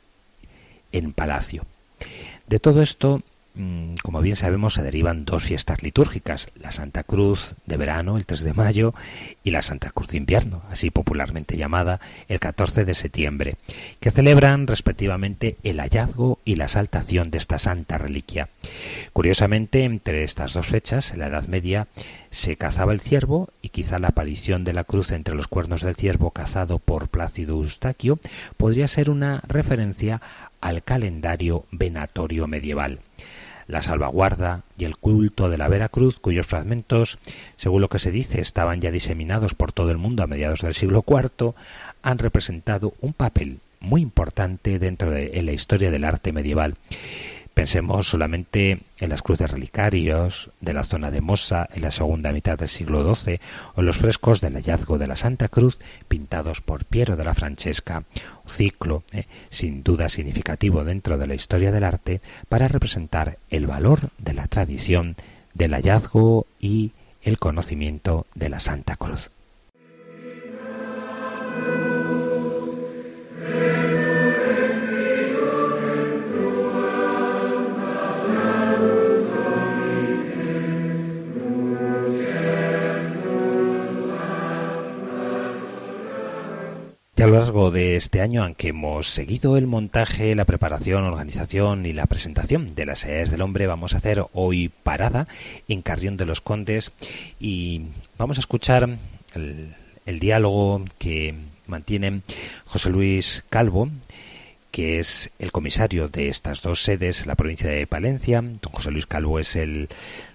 en 0.92 1.14
palacio. 1.14 1.68
De 2.48 2.58
todo 2.58 2.82
esto 2.82 3.22
como 4.02 4.22
bien 4.22 4.36
sabemos, 4.36 4.74
se 4.74 4.84
derivan 4.84 5.26
dos 5.26 5.44
fiestas 5.44 5.84
litúrgicas, 5.84 6.48
la 6.56 6.72
Santa 6.72 7.04
Cruz 7.04 7.54
de 7.68 7.78
verano, 7.78 8.18
el 8.18 8.26
3 8.26 8.42
de 8.42 8.54
mayo, 8.54 8.96
y 9.44 9.52
la 9.52 9.62
Santa 9.62 9.92
Cruz 9.92 10.08
de 10.08 10.18
invierno, 10.18 10.64
así 10.72 10.90
popularmente 10.90 11.56
llamada, 11.56 12.00
el 12.28 12.40
14 12.40 12.84
de 12.84 12.96
septiembre, 12.96 13.58
que 14.00 14.10
celebran 14.10 14.66
respectivamente 14.66 15.58
el 15.64 15.80
hallazgo 15.80 16.40
y 16.46 16.56
la 16.56 16.68
saltación 16.68 17.30
de 17.30 17.38
esta 17.38 17.60
santa 17.60 18.00
reliquia. 18.00 18.50
Curiosamente, 19.14 19.84
entre 19.84 20.24
estas 20.24 20.54
dos 20.54 20.68
fechas, 20.68 21.12
en 21.12 21.20
la 21.20 21.28
Edad 21.28 21.48
Media, 21.48 21.88
se 22.32 22.56
cazaba 22.56 22.94
el 22.94 23.02
ciervo 23.02 23.50
y 23.62 23.70
quizá 23.70 24.00
la 24.00 24.10
aparición 24.10 24.64
de 24.64 24.74
la 24.74 24.84
cruz 24.84 25.12
entre 25.12 25.36
los 25.36 25.48
cuernos 25.48 25.82
del 25.82 25.96
ciervo 25.96 26.32
cazado 26.32 26.80
por 26.80 27.08
Plácido 27.10 27.56
Eustaquio 27.58 28.18
podría 28.58 28.88
ser 28.88 29.12
una 29.12 29.44
referencia 29.48 30.22
al 30.60 30.82
calendario 30.82 31.66
venatorio 31.72 32.48
medieval 32.48 33.00
la 33.68 33.82
salvaguarda 33.82 34.64
y 34.78 34.86
el 34.86 34.98
culto 34.98 35.50
de 35.50 35.58
la 35.58 35.68
Veracruz, 35.68 36.20
cuyos 36.20 36.48
fragmentos, 36.48 37.20
según 37.58 37.82
lo 37.82 37.90
que 37.90 38.00
se 38.00 38.12
dice, 38.12 38.42
estaban 38.42 38.82
ya 38.82 38.92
diseminados 38.92 39.54
por 39.54 39.72
todo 39.72 39.92
el 39.92 39.98
mundo 39.98 40.24
a 40.24 40.28
mediados 40.28 40.62
del 40.62 40.74
siglo 40.74 41.04
IV, 41.08 41.54
han 42.02 42.18
representado 42.18 42.94
un 43.02 43.14
papel 43.14 43.60
muy 43.80 44.02
importante 44.02 44.80
dentro 44.80 45.12
de 45.12 45.42
la 45.42 45.52
historia 45.52 45.92
del 45.92 46.06
arte 46.06 46.32
medieval. 46.32 46.76
Pensemos 47.54 48.08
solamente 48.08 48.80
en 49.00 49.10
las 49.10 49.22
cruces 49.22 49.52
relicarios 49.52 50.50
de 50.60 50.74
la 50.74 50.84
zona 50.84 51.12
de 51.12 51.22
Mosa 51.22 51.70
en 51.74 51.84
la 51.84 51.92
segunda 51.92 52.32
mitad 52.32 52.58
del 52.58 52.68
siglo 52.68 53.16
XII 53.16 53.40
o 53.76 53.82
en 53.82 53.86
los 53.86 53.98
frescos 53.98 54.42
del 54.42 54.56
hallazgo 54.56 54.98
de 54.98 55.06
la 55.06 55.16
Santa 55.16 55.50
Cruz 55.50 55.78
pintados 56.08 56.62
por 56.62 56.86
Piero 56.86 57.16
de 57.16 57.26
la 57.26 57.36
Francesca, 57.36 58.04
un 58.44 58.50
ciclo 58.50 59.04
eh, 59.12 59.26
sin 59.50 59.84
duda 59.84 60.10
significativo 60.10 60.84
dentro 60.84 61.20
de 61.20 61.28
la 61.28 61.36
historia 61.36 61.72
del 61.72 61.84
arte 61.84 62.22
para 62.50 62.68
representar 62.68 63.38
el 63.52 63.68
valor 63.68 64.10
de 64.18 64.34
la 64.34 64.48
tradición 64.48 65.16
del 65.54 65.74
hallazgo 65.74 66.48
y 66.60 66.92
el 67.22 67.38
conocimiento 67.38 68.26
de 68.34 68.50
la 68.50 68.60
Santa 68.60 68.96
Cruz. 68.96 69.30
A 87.22 87.28
lo 87.28 87.40
largo 87.40 87.72
de 87.72 87.96
este 87.96 88.22
año, 88.22 88.44
aunque 88.44 88.70
hemos 88.70 89.08
seguido 89.10 89.56
el 89.56 89.68
montaje, 89.68 90.36
la 90.36 90.46
preparación, 90.46 91.04
organización 91.04 91.86
y 91.86 91.94
la 91.94 92.08
presentación 92.08 92.74
de 92.76 92.86
las 92.86 93.06
edades 93.06 93.30
del 93.30 93.42
hombre, 93.42 93.68
vamos 93.68 93.94
a 93.94 93.98
hacer 93.98 94.26
hoy 94.34 94.70
parada 94.70 95.28
en 95.68 95.82
Carrión 95.82 96.18
de 96.18 96.26
los 96.26 96.42
Condes 96.42 96.92
y 97.40 97.84
vamos 98.18 98.38
a 98.38 98.42
escuchar 98.42 98.98
el, 99.36 99.76
el 100.06 100.20
diálogo 100.20 100.84
que 100.98 101.36
mantiene 101.68 102.22
José 102.66 102.90
Luis 102.90 103.46
Calvo, 103.50 103.90
que 104.74 104.98
es 105.00 105.30
el 105.38 105.52
comisario 105.52 106.08
de 106.08 106.30
estas 106.30 106.64
dos 106.64 106.82
sedes 106.82 107.22
en 107.22 107.28
la 107.28 107.36
provincia 107.36 107.70
de 107.70 107.86
Palencia. 107.86 108.42
Don 108.42 108.72
José 108.72 108.90
Luis 108.90 109.06
Calvo 109.06 109.38
es 109.38 109.56
el 109.56 109.88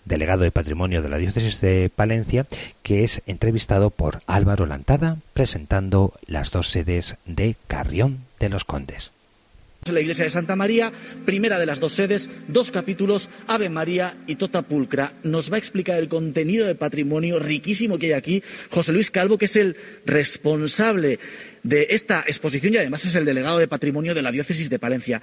delegado 0.05 0.45
de 0.45 0.53
patrimonio 0.53 1.03
de 1.03 1.09
la 1.09 1.19
diócesis 1.19 1.61
de 1.61 1.91
Palencia, 1.95 2.47
que 2.85 3.03
es 3.03 3.21
entrevistado 3.27 3.91
por 3.91 4.23
Álvaro 4.29 4.65
Lantada 4.65 5.17
presentando 5.35 6.15
las 6.29 6.53
dos 6.53 6.71
sedes 6.71 7.17
de 7.27 7.57
Carrión 7.67 8.19
de 8.39 8.49
los 8.49 8.65
Condes. 8.65 9.11
La 9.87 10.01
iglesia 10.01 10.25
de 10.25 10.31
Santa 10.31 10.55
María, 10.55 10.93
primera 11.25 11.59
de 11.59 11.65
las 11.65 11.81
dos 11.81 11.95
sedes, 11.95 12.29
dos 12.47 12.71
capítulos, 12.71 13.31
Ave 13.47 13.71
María 13.71 14.17
y 14.27 14.37
Tota 14.37 14.63
Pulcra. 14.63 15.15
Nos 15.23 15.51
va 15.51 15.57
a 15.57 15.59
explicar 15.59 15.99
el 15.99 16.09
contenido 16.09 16.67
de 16.67 16.75
patrimonio 16.75 17.39
riquísimo 17.39 17.99
que 17.99 18.07
hay 18.07 18.13
aquí 18.13 18.43
José 18.71 18.93
Luis 18.93 19.11
Calvo, 19.11 19.39
que 19.39 19.47
es 19.47 19.57
el 19.57 19.77
responsable 20.05 21.19
de 21.69 21.89
esta 21.91 22.25
exposición 22.27 22.73
y 22.73 22.79
además 22.79 23.05
es 23.05 23.15
el 23.15 23.27
delegado 23.27 23.59
de 23.59 23.69
patrimonio 23.69 24.15
de 24.15 24.23
la 24.23 24.33
diócesis 24.33 24.71
de 24.71 24.79
Palencia. 24.79 25.21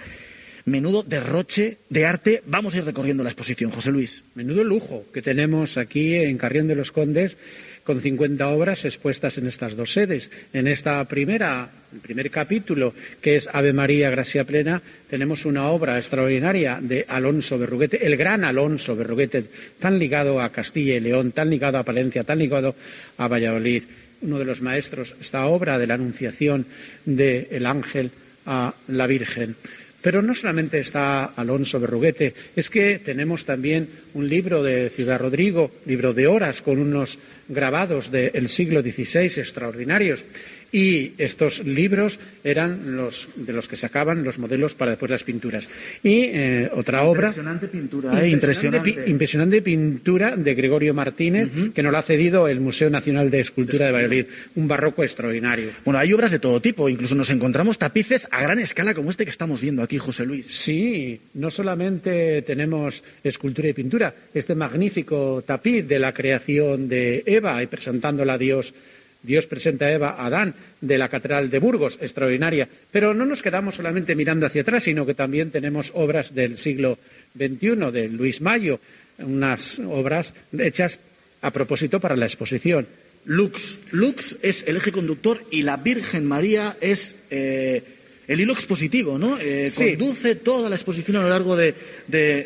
Menudo 0.66 1.04
derroche 1.04 1.78
de 1.90 2.06
arte. 2.06 2.44
Vamos 2.46 2.74
a 2.74 2.78
ir 2.78 2.86
recorriendo 2.86 3.24
la 3.24 3.30
exposición, 3.30 3.72
José 3.72 3.92
Luis. 3.92 4.24
Menudo 4.36 4.64
lujo 4.64 5.06
que 5.12 5.22
tenemos 5.22 5.78
aquí 5.78 6.16
en 6.16 6.38
Carrión 6.38 6.68
de 6.68 6.75
los 6.75 6.92
Condes 6.92 7.38
con 7.84 8.02
50 8.02 8.48
obras 8.50 8.86
expuestas 8.86 9.38
en 9.38 9.48
estas 9.48 9.75
dos 9.75 9.94
sedes. 9.94 10.32
En 10.54 10.68
esta 10.68 11.04
primera, 11.06 11.70
el 11.94 12.00
primer 12.00 12.32
capítulo, 12.32 12.94
que 13.22 13.36
es 13.36 13.50
Ave 13.52 13.74
María, 13.74 14.10
Gracia 14.10 14.44
Plena, 14.44 14.82
tenemos 15.08 15.46
una 15.46 15.70
obra 15.70 15.98
extraordinaria 15.98 16.80
de 16.82 17.06
Alonso 17.08 17.60
Berruguete, 17.60 18.06
el 18.06 18.18
gran 18.18 18.44
Alonso 18.44 18.96
Berruguete, 18.96 19.46
tan 19.80 20.00
ligado 20.00 20.42
a 20.42 20.52
Castilla 20.52 20.96
y 20.96 21.00
León, 21.00 21.32
tan 21.32 21.50
ligado 21.50 21.78
a 21.78 21.84
Palencia, 21.84 22.24
tan 22.24 22.40
ligado 22.40 22.75
a 23.18 23.28
Valladolid 23.28 23.84
uno 24.25 24.39
de 24.39 24.46
los 24.46 24.62
maestros, 24.62 25.15
esta 25.22 25.46
obra 25.46 25.77
de 25.77 25.88
la 25.88 25.94
Anunciación 25.94 26.65
del 27.05 27.65
ángel 27.65 28.12
a 28.46 28.74
la 28.88 29.08
Virgen. 29.08 29.55
Pero 30.01 30.22
no 30.22 30.36
solamente 30.36 30.79
está 30.79 31.25
Alonso 31.36 31.79
Berruguete, 31.79 32.36
es 32.55 32.70
que 32.70 33.00
tenemos 33.00 33.44
también 33.44 33.89
un 34.13 34.29
libro 34.29 34.62
de 34.62 34.91
Ciudad 34.91 35.20
Rodrigo, 35.20 35.72
libro 35.88 36.13
de 36.13 36.27
horas 36.27 36.62
con 36.62 36.77
unos 36.77 37.17
grabados 37.48 38.11
del 38.11 38.50
siglo 38.50 38.83
XVI 38.83 39.40
extraordinarios. 39.40 40.24
Y 40.72 41.14
estos 41.18 41.66
libros 41.66 42.20
eran 42.44 42.96
los 42.96 43.28
de 43.36 43.54
los 43.54 43.68
que 43.68 43.75
sacaban 43.75 44.24
los 44.24 44.40
modelos 44.40 44.74
para 44.74 44.92
después 44.92 45.10
las 45.10 45.24
pinturas. 45.24 45.68
Y 46.04 46.24
eh, 46.25 46.70
otra 46.74 47.04
obra. 47.04 47.28
Impresionante 47.28 47.68
pintura, 47.68 48.24
¿eh? 48.24 48.30
impresionante, 48.30 49.04
impresionante. 49.08 49.62
pintura 49.62 50.36
de 50.36 50.54
Gregorio 50.54 50.94
Martínez, 50.94 51.50
que 51.74 51.82
nos 51.82 51.92
lo 51.92 51.98
ha 51.98 52.04
cedido 52.04 52.48
el 52.48 52.60
Museo 52.60 52.90
Nacional 52.90 53.32
de 53.32 53.40
Escultura 53.40 53.86
de, 53.86 53.92
Valladolid. 53.92 54.25
Un 54.56 54.68
barroco 54.68 55.04
extraordinario. 55.04 55.70
Bueno, 55.84 56.00
hay 56.00 56.12
obras 56.14 56.32
de 56.32 56.40
todo 56.40 56.60
tipo. 56.62 56.90
Incluso 56.90 57.16
nos 57.16 57.30
encontramos 57.30 57.78
tapices 57.78 58.28
a 58.32 58.42
gran 58.42 58.60
escala 58.60 58.94
como 58.94 59.10
este 59.10 59.24
que 59.24 59.32
estamos 59.32 59.62
viendo 59.62 59.82
aquí, 59.82 59.98
José 59.98 60.25
Luis. 60.25 60.48
Sí, 60.48 61.20
no 61.36 61.51
solamente 61.51 62.42
tenemos 62.42 63.04
escultura 63.24 63.70
y 63.70 63.74
pintura. 63.74 64.14
Este 64.34 64.56
magnífico 64.56 65.44
tapiz 65.46 65.88
de 65.88 66.00
la 66.00 66.14
creación 66.14 66.88
de 66.88 67.24
Eva 67.25 67.62
y 67.62 67.68
presentándola 67.68 68.34
a 68.34 68.38
Dios 68.38 68.74
Dios 69.25 69.48
presenta 69.48 69.85
a 69.85 69.92
Eva 69.92 70.16
a 70.18 70.27
Adán 70.27 70.53
de 70.81 70.98
la 70.98 71.09
Catedral 71.09 71.50
de 71.50 71.59
Burgos, 71.59 71.98
extraordinaria. 72.01 72.68
Pero 72.92 73.14
no 73.14 73.25
nos 73.25 73.42
quedamos 73.42 73.75
solamente 73.75 74.16
mirando 74.16 74.46
hacia 74.46 74.61
atrás, 74.61 74.83
sino 74.83 75.05
que 75.05 75.14
también 75.14 75.51
tenemos 75.51 75.92
obras 75.96 76.33
del 76.33 76.57
siglo 76.57 76.98
XXI, 77.38 77.92
de 77.92 78.09
Luis 78.09 78.42
Mayo, 78.42 78.79
unas 79.18 79.79
obras 79.79 80.33
hechas 80.57 81.00
a 81.42 81.51
propósito 81.51 82.00
para 82.00 82.16
la 82.16 82.25
exposición. 82.25 82.88
Lux. 83.25 83.79
Lux 83.92 84.38
es 84.42 84.68
el 84.68 84.77
eje 84.77 84.92
conductor 84.92 85.44
y 85.51 85.64
la 85.64 85.77
Virgen 85.77 86.25
María 86.25 86.77
es 86.79 87.25
eh, 87.31 87.83
el 88.27 88.42
hilo 88.42 88.53
expositivo, 88.53 89.18
¿no? 89.18 89.38
Eh, 89.40 89.70
conduce 89.75 90.35
toda 90.35 90.70
la 90.70 90.75
exposición 90.75 91.18
a 91.18 91.24
lo 91.24 91.29
largo 91.29 91.55
de, 91.55 91.75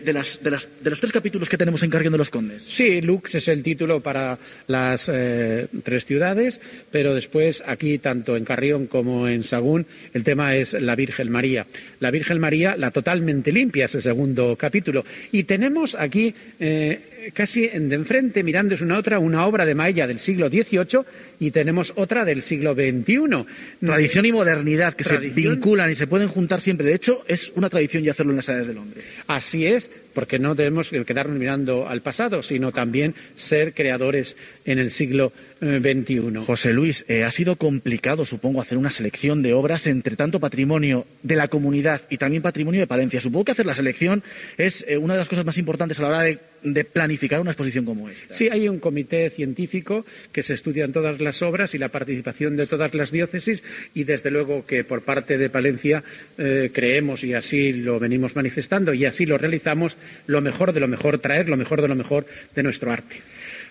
las, 0.06 0.44
de, 0.44 0.52
los 0.90 1.00
tres 1.00 1.12
capítulos 1.12 1.50
que 1.50 1.58
tenemos 1.58 1.84
en 1.84 1.90
Carrión 1.90 2.12
de 2.12 2.18
los 2.18 2.30
Condes. 2.30 2.64
Sí, 2.64 3.02
Lux 3.02 3.36
es 3.36 3.48
el 3.48 3.64
título 3.64 4.02
para 4.02 4.38
las 4.68 5.10
eh, 5.12 5.68
tres 5.84 6.06
ciudades, 6.06 6.60
pero 6.92 7.14
después 7.14 7.64
aquí, 7.66 7.98
tanto 7.98 8.36
en 8.36 8.46
Carrión 8.46 8.88
como 8.88 9.28
en 9.28 9.44
Sagún, 9.44 9.86
el 10.14 10.24
tema 10.24 10.56
es 10.56 10.74
la 10.74 10.96
Virgen 10.96 11.32
María. 11.32 11.66
La 12.00 12.12
Virgen 12.12 12.40
María, 12.40 12.76
la 12.76 12.92
totalmente 12.92 13.52
limpia, 13.52 13.86
es 13.86 13.96
el 13.96 14.02
segundo 14.02 14.56
capítulo. 14.56 15.06
Y 15.32 15.44
tenemos 15.44 15.96
aquí 15.96 16.34
eh, 16.60 17.00
casi 17.34 17.68
de 17.68 17.96
enfrente, 17.96 18.44
mirando 18.44 18.76
es 18.76 18.82
una 18.82 18.98
otra, 18.98 19.20
una 19.20 19.46
obra 19.46 19.66
de 19.66 19.76
Maella 19.76 20.08
del 20.08 20.20
siglo 20.20 20.50
XVIII 20.50 21.04
y 21.40 21.52
tenemos 21.52 21.94
otra 21.96 22.26
del 22.26 22.44
siglo 22.44 22.74
XXI. 22.74 23.46
Tradición 23.86 24.26
y 24.26 24.32
modernidad 24.32 24.94
que 24.94 25.04
se 25.04 25.18
vinculan 25.18 25.92
y 25.92 25.96
se 25.96 26.08
pueden 26.08 26.28
juntar 26.28 26.62
siempre. 26.62 26.88
De 26.88 26.94
hecho, 26.94 27.24
es 27.28 27.52
una 27.56 27.70
tradición 27.70 28.04
ya 28.04 28.12
hacerlo 28.12 28.32
en 28.32 28.38
las 28.38 28.50
edades 28.50 28.68
del 28.68 28.78
hombre. 28.78 29.02
Así 29.28 29.66
es, 29.66 29.92
porque 30.14 30.40
no 30.40 30.56
debemos 30.56 30.90
quedarnos 30.90 31.38
mirando 31.38 31.88
al 31.88 32.02
pasado, 32.02 32.44
sino 32.44 32.72
también 32.72 33.16
ser 33.36 33.74
creadores 33.74 34.36
en 34.66 34.80
el 34.80 34.92
siglo 34.92 35.32
XXI. 35.60 36.16
Eh, 36.16 36.40
José 36.46 36.74
Luis, 36.74 37.06
eh, 37.08 37.24
ha 37.24 37.32
sido 37.32 37.56
complicado, 37.56 38.26
supongo, 38.26 38.62
hacer 38.62 38.78
una 38.78 38.90
selección 38.90 39.42
de 39.42 39.54
obras 39.54 39.88
entre 39.88 40.16
tanto 40.16 40.40
patrimonio 40.40 41.06
de 41.24 41.36
la 41.36 41.48
comunidad 41.48 42.02
y 42.10 42.18
también 42.18 42.42
patrimonio 42.42 42.80
de 42.80 42.88
Palencia. 42.88 43.20
Supongo 43.20 43.46
que 43.46 43.52
hacer 43.52 43.66
la 43.66 43.74
selección 43.74 44.24
es 44.58 44.86
eh, 44.88 44.98
una 44.98 45.14
de 45.14 45.20
las 45.20 45.30
cosas 45.30 45.46
más 45.46 45.58
importantes 45.58 46.00
a 46.00 46.04
la 46.04 46.10
hora 46.10 46.22
de, 46.22 46.40
de, 46.64 46.84
planificar 46.86 47.42
una 47.42 47.52
exposición 47.52 47.86
como 47.86 48.10
esta. 48.10 48.34
Sí, 48.34 48.50
hay 48.50 48.70
un 48.70 48.80
comité 48.80 49.30
científico 49.30 50.06
que 50.32 50.44
se 50.44 50.54
estudian 50.54 50.92
todas 50.92 51.20
las 51.20 51.42
obras 51.42 51.76
y 51.76 51.78
la 51.78 51.90
participación 51.90 52.56
de 52.56 52.68
todas 52.68 52.94
las 52.94 53.12
diócesis 53.12 53.64
y 53.94 54.06
desde 54.06 54.32
luego 54.32 54.66
que 54.66 54.84
por 54.84 55.02
parte 55.02 55.38
de 55.38 55.50
Palencia 55.50 56.04
creemos 56.38 57.24
y 57.24 57.34
así 57.34 57.74
lo 57.74 58.00
venimos 58.00 58.36
manifestando 58.36 58.94
y 58.94 59.06
así 59.06 59.26
lo 59.26 59.38
realizamos 59.38 59.98
lo 60.28 60.42
mejor 60.42 60.74
de 60.74 60.80
lo 60.80 60.88
mejor, 60.88 61.20
traer 61.20 61.50
lo 61.50 61.58
mejor 61.58 61.82
de 61.82 61.88
lo 61.88 61.96
mejor 61.96 62.26
de 62.56 62.64
nuestro 62.64 62.92
arte. 62.92 63.22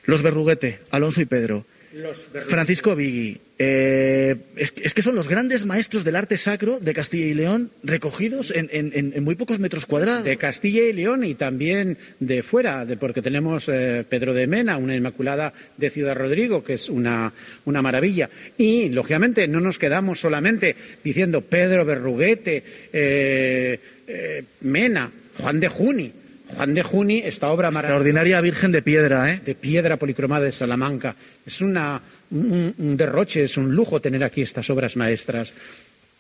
Los 0.05 0.23
Berruguete, 0.23 0.81
Alonso 0.91 1.21
y 1.21 1.27
Pedro. 1.27 1.65
Francisco 2.47 2.95
Vigui, 2.95 3.41
eh, 3.59 4.37
es, 4.57 4.73
que 4.73 5.03
son 5.03 5.15
los 5.15 5.27
grandes 5.27 5.65
maestros 5.65 6.05
del 6.05 6.17
arte 6.17 6.37
sacro 6.37 6.81
de 6.81 6.93
Castilla 6.93 7.27
y 7.27 7.35
León 7.35 7.71
recogidos 7.83 8.53
en, 8.55 9.25
muy 9.25 9.37
pocos 9.37 9.59
metros 9.59 9.87
cuadrados. 9.87 10.25
De 10.25 10.37
Castilla 10.37 10.83
y 10.83 10.93
León 10.93 11.25
y 11.25 11.35
también 11.35 11.97
de 12.21 12.43
fuera, 12.43 12.85
de, 12.85 12.99
porque 12.99 13.23
tenemos 13.23 13.69
eh, 13.69 14.05
Pedro 14.09 14.35
de 14.35 14.47
Mena, 14.47 14.77
una 14.77 14.95
Inmaculada 14.95 15.53
de 15.77 15.91
Ciudad 15.91 16.15
Rodrigo, 16.15 16.63
que 16.63 16.75
es 16.75 16.91
una, 16.91 17.33
una 17.65 17.81
maravilla. 17.81 18.29
Y, 18.59 18.91
lógicamente, 18.91 19.49
no 19.49 19.61
nos 19.61 19.79
quedamos 19.79 20.21
solamente 20.21 20.77
diciendo 21.03 21.41
Pedro 21.41 21.87
Berruguete, 21.87 22.63
eh, 22.93 23.79
Mena, 24.61 25.11
Juan 25.39 25.59
de 25.59 25.69
Juni. 25.69 26.13
Juan 26.57 26.75
de 26.75 26.83
Juni, 26.83 27.19
esta 27.19 27.51
obra 27.51 27.69
Extraordinaria 27.69 28.41
Virgen 28.41 28.73
de 28.73 28.83
Piedra, 28.83 29.33
¿eh? 29.33 29.41
De 29.45 29.55
piedra 29.55 29.97
policromada 29.97 30.45
de 30.45 30.53
Salamanca. 30.53 31.15
Es 31.47 31.61
una, 31.61 32.01
un, 32.31 32.97
derroche, 32.97 33.45
es 33.45 33.57
un 33.57 33.75
lujo 33.75 34.01
tener 34.01 34.25
aquí 34.25 34.43
estas 34.43 34.69
obras 34.71 34.97
maestras. 34.97 35.53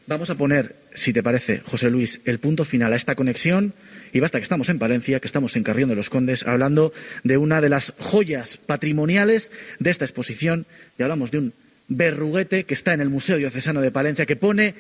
Vamos 0.07 0.31
a 0.31 0.37
poner, 0.37 0.75
si 0.95 1.13
te 1.13 1.23
parece, 1.23 1.61
José 1.61 1.91
Luis, 1.91 2.21
el 2.25 2.39
punto 2.39 2.65
final 2.65 2.93
a 2.93 2.97
esta 2.97 3.15
conexión. 3.15 3.73
Y 4.13 4.21
basta 4.21 4.39
que 4.39 4.43
estamos 4.43 4.69
en 4.69 4.79
Palencia, 4.79 5.21
que 5.21 5.27
estamos 5.27 5.57
en 5.57 5.65
Carrión 5.65 5.89
de 5.89 5.97
los 5.97 6.09
Condes, 6.09 6.47
hablando 6.47 6.93
de 7.25 7.37
una 7.37 7.61
de 7.61 7.69
las 7.69 7.93
joyas 7.99 8.57
patrimoniales 8.57 9.51
de 9.79 9.91
esta 9.91 10.05
exposición. 10.05 10.67
Y 10.99 11.03
hablamos 11.03 11.31
de 11.31 11.39
un 11.39 11.53
berruguete 11.89 12.65
que 12.65 12.75
está 12.75 12.95
en 12.95 13.01
el 13.01 13.09
Museo 13.09 13.37
Diocesano 13.37 13.81
de 13.81 13.91
Palencia, 13.91 14.27
que 14.27 14.37
pone 14.37 14.75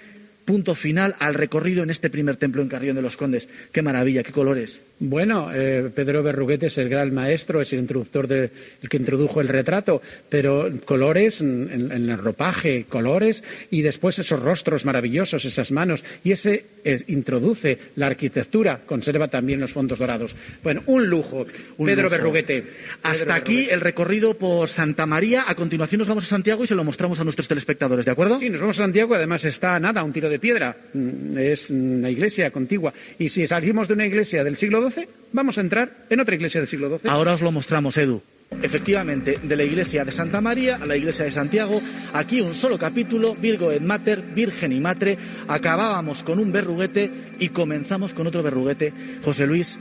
punto 0.49 0.75
final 0.75 1.15
al 1.19 1.35
recorrido 1.35 1.83
en 1.83 1.91
este 1.91 2.09
primer 2.09 2.37
templo 2.37 2.63
en 2.63 2.69
Carrión 2.69 2.97
de 2.97 3.03
los 3.03 3.19
Condes. 3.19 3.51
Qué 3.71 3.83
maravilla, 3.83 4.23
qué 4.23 4.33
colores. 4.33 4.81
Bueno, 4.99 5.51
eh, 5.53 5.91
Pedro 5.95 6.23
Berruguete 6.23 6.69
es 6.69 6.79
el 6.79 6.89
gran 6.89 7.13
maestro, 7.13 7.61
es 7.61 7.71
el 7.75 7.81
introductor 7.81 8.27
de, 8.27 8.51
el 8.83 8.89
que 8.89 8.97
introdujo 8.97 9.43
el 9.43 9.49
retrato, 9.49 10.01
pero 10.31 10.71
colores 10.87 11.43
en, 11.43 11.93
el 11.93 12.17
ropaje, 12.17 12.87
colores 12.89 13.45
y 13.71 13.83
después 13.83 14.19
esos 14.19 14.41
rostros 14.41 14.87
maravillosos, 14.87 15.45
esas 15.45 15.71
manos 15.71 16.03
y 16.25 16.33
ese 16.33 16.65
introduce 17.09 17.79
la 17.97 18.07
arquitectura, 18.07 18.81
conserva 18.87 19.29
también 19.29 19.61
los 19.61 19.73
fondos 19.73 19.99
dorados. 19.99 20.35
Bueno, 20.65 20.83
un 20.87 21.11
lujo. 21.11 21.47
Pedro 21.77 22.09
Berruguete. 22.09 22.65
Hasta 23.03 23.35
aquí 23.35 23.69
el 23.71 23.83
recorrido 23.83 24.33
por 24.35 24.71
Santa 24.71 25.05
María. 25.05 25.45
A 25.47 25.55
continuación 25.55 25.99
nos 25.99 26.09
vamos 26.09 26.25
a 26.25 26.29
Santiago 26.29 26.65
y 26.65 26.67
se 26.67 26.75
lo 26.75 26.85
mostramos 26.85 27.21
a 27.21 27.25
nuestros 27.25 27.47
telespectadores, 27.47 28.07
¿de 28.07 28.13
acuerdo? 28.13 28.39
Sí, 28.39 28.49
nos 28.49 28.63
vamos 28.63 28.79
a 28.79 28.83
Santiago. 28.85 29.15
Además 29.15 29.45
está 29.45 29.79
nada, 29.79 30.03
un 30.03 30.13
tiro 30.15 30.31
de 30.31 30.38
piedra. 30.38 30.77
Mm, 30.92 31.38
es 31.38 31.70
una 31.70 32.11
iglesia 32.11 32.51
contigua. 32.51 32.92
Y 33.18 33.29
si 33.29 33.46
salimos 33.46 33.88
de 33.88 33.94
una 33.94 34.07
iglesia 34.07 34.44
del 34.44 34.57
siglo 34.57 34.88
XII, 34.90 35.09
vamos 35.33 35.59
a 35.59 35.61
entrar 35.61 35.90
en 36.09 36.20
otra 36.20 36.35
iglesia 36.35 36.61
del 36.61 36.68
siglo 36.68 36.98
XII. 36.98 37.11
Ahora 37.11 37.35
os 37.35 37.42
lo 37.42 37.53
mostramos, 37.53 37.96
Edu. 37.96 38.22
Efectivamente, 38.62 39.38
de 39.42 39.57
la 39.57 39.62
iglesia 39.62 40.05
de 40.05 40.11
Santa 40.11 40.40
María 40.40 40.77
a 40.77 40.87
la 40.87 40.96
iglesia 40.96 41.24
de 41.24 41.31
Santiago, 41.31 41.81
aquí 42.12 42.40
un 42.40 42.55
solo 42.55 42.79
capítulo, 42.79 43.35
Virgo 43.35 43.70
et 43.70 43.83
Mater, 43.83 44.22
Virgen 44.22 44.72
y 44.72 44.81
Matre, 44.81 45.18
acabábamos 45.46 46.22
con 46.22 46.38
un 46.38 46.51
verruguete 46.51 47.11
y 47.38 47.51
comenzamos 47.51 48.14
con 48.14 48.27
otro 48.27 48.42
verruguete. 48.42 48.92
José 49.22 49.46
Luis, 49.46 49.79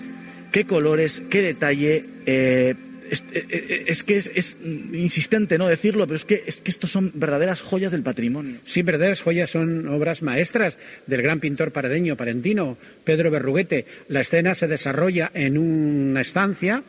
qué 0.51 0.65
colores, 0.65 1.23
qué 1.29 1.41
detalle, 1.41 2.05
eh, 2.25 2.75
eh, 3.11 3.45
eh, 3.49 3.83
es, 3.87 4.03
que 4.03 4.17
es, 4.17 4.57
insistente 4.93 5.57
no 5.57 5.67
decirlo, 5.67 6.05
pero 6.05 6.15
es 6.15 6.25
que, 6.25 6.43
es 6.45 6.61
que 6.61 6.71
estos 6.71 6.91
son 6.91 7.11
verdaderas 7.13 7.61
joyas 7.61 7.91
del 7.91 8.03
patrimonio. 8.03 8.59
Sí, 8.63 8.81
verdaderas 8.81 9.21
joyas 9.21 9.51
son 9.51 9.87
obras 9.87 10.21
maestras 10.21 10.77
del 11.05 11.21
gran 11.21 11.39
pintor 11.39 11.71
paradeño, 11.71 12.15
parentino, 12.15 12.77
Pedro 13.03 13.31
Berruguete. 13.31 13.85
La 14.09 14.21
escena 14.21 14.55
se 14.55 14.67
desarrolla 14.67 15.31
en 15.33 15.57
una 15.57 16.21
estancia 16.21 16.83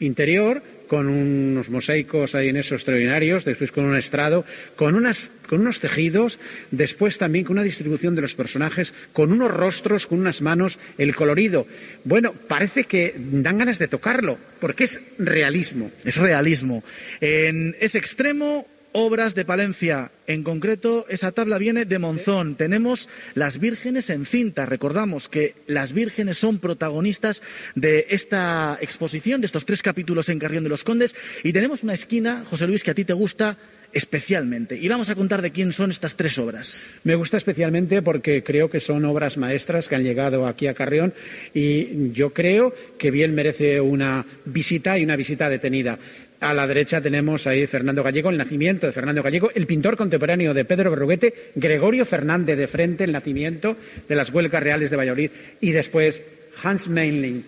interior 0.00 0.62
con 0.88 1.08
unos 1.08 1.70
mosaicos 1.70 2.34
ahí 2.34 2.48
en 2.48 2.56
esos 2.56 2.74
extraordinarios, 2.80 3.44
después 3.44 3.72
con 3.72 3.84
un 3.84 3.96
estrado, 3.96 4.44
con, 4.76 4.94
unas, 4.94 5.30
con 5.48 5.60
unos 5.60 5.80
tejidos, 5.80 6.38
después 6.70 7.18
también 7.18 7.44
con 7.44 7.54
una 7.54 7.62
distribución 7.62 8.14
de 8.14 8.22
los 8.22 8.34
personajes, 8.34 8.94
con 9.12 9.32
unos 9.32 9.50
rostros, 9.50 10.06
con 10.06 10.20
unas 10.20 10.42
manos, 10.42 10.78
el 10.98 11.14
colorido. 11.14 11.66
Bueno, 12.04 12.32
parece 12.32 12.84
que 12.84 13.14
dan 13.16 13.58
ganas 13.58 13.78
de 13.78 13.88
tocarlo, 13.88 14.38
porque 14.60 14.84
es 14.84 15.00
realismo. 15.18 15.90
Es 16.04 16.16
realismo. 16.16 16.82
En 17.20 17.76
ese 17.80 17.98
extremo, 17.98 18.66
obras 18.94 19.34
de 19.34 19.44
Palencia. 19.44 20.12
En 20.28 20.44
concreto, 20.44 21.04
esa 21.08 21.32
tabla 21.32 21.58
viene 21.58 21.84
de 21.84 21.98
Monzón. 21.98 22.54
Tenemos 22.54 23.08
las 23.34 23.58
vírgenes 23.58 24.08
en 24.08 24.24
cinta. 24.24 24.66
Recordamos 24.66 25.28
que 25.28 25.54
las 25.66 25.92
vírgenes 25.92 26.38
son 26.38 26.58
protagonistas 26.58 27.42
de 27.74 28.06
esta 28.10 28.78
exposición, 28.80 29.40
de 29.40 29.46
estos 29.46 29.66
tres 29.66 29.82
capítulos 29.82 30.28
en 30.28 30.38
Carrión 30.38 30.62
de 30.62 30.70
los 30.70 30.84
Condes. 30.84 31.16
Y 31.42 31.52
tenemos 31.52 31.82
una 31.82 31.94
esquina, 31.94 32.44
José 32.48 32.68
Luis, 32.68 32.84
que 32.84 32.92
a 32.92 32.94
ti 32.94 33.04
te 33.04 33.12
gusta 33.12 33.58
especialmente. 33.94 34.76
Y 34.76 34.88
vamos 34.88 35.08
a 35.08 35.14
contar 35.14 35.40
de 35.40 35.52
quién 35.52 35.72
son 35.72 35.90
estas 35.90 36.16
tres 36.16 36.38
obras. 36.38 36.82
Me 37.04 37.14
gusta 37.14 37.36
especialmente 37.36 38.02
porque 38.02 38.42
creo 38.42 38.68
que 38.68 38.80
son 38.80 39.04
obras 39.04 39.38
maestras 39.38 39.88
que 39.88 39.94
han 39.94 40.02
llegado 40.02 40.46
aquí 40.46 40.66
a 40.66 40.74
Carrión 40.74 41.14
y 41.54 42.12
yo 42.12 42.32
creo 42.32 42.74
que 42.98 43.10
bien 43.10 43.34
merece 43.34 43.80
una 43.80 44.26
visita 44.44 44.98
y 44.98 45.04
una 45.04 45.16
visita 45.16 45.48
detenida. 45.48 45.98
A 46.40 46.52
la 46.52 46.66
derecha 46.66 47.00
tenemos 47.00 47.46
ahí 47.46 47.66
Fernando 47.66 48.02
Gallego, 48.02 48.28
el 48.28 48.36
nacimiento 48.36 48.86
de 48.86 48.92
Fernando 48.92 49.22
Gallego, 49.22 49.50
el 49.54 49.66
pintor 49.66 49.96
contemporáneo 49.96 50.52
de 50.52 50.64
Pedro 50.64 50.90
Berruguete, 50.90 51.32
Gregorio 51.54 52.04
Fernández 52.04 52.58
de 52.58 52.68
Frente, 52.68 53.04
el 53.04 53.12
nacimiento 53.12 53.76
de 54.06 54.14
las 54.14 54.30
huelgas 54.30 54.62
reales 54.62 54.90
de 54.90 54.96
Valladolid, 54.96 55.30
y 55.60 55.70
después 55.70 56.20
Hans 56.62 56.88
Meinling, 56.88 57.44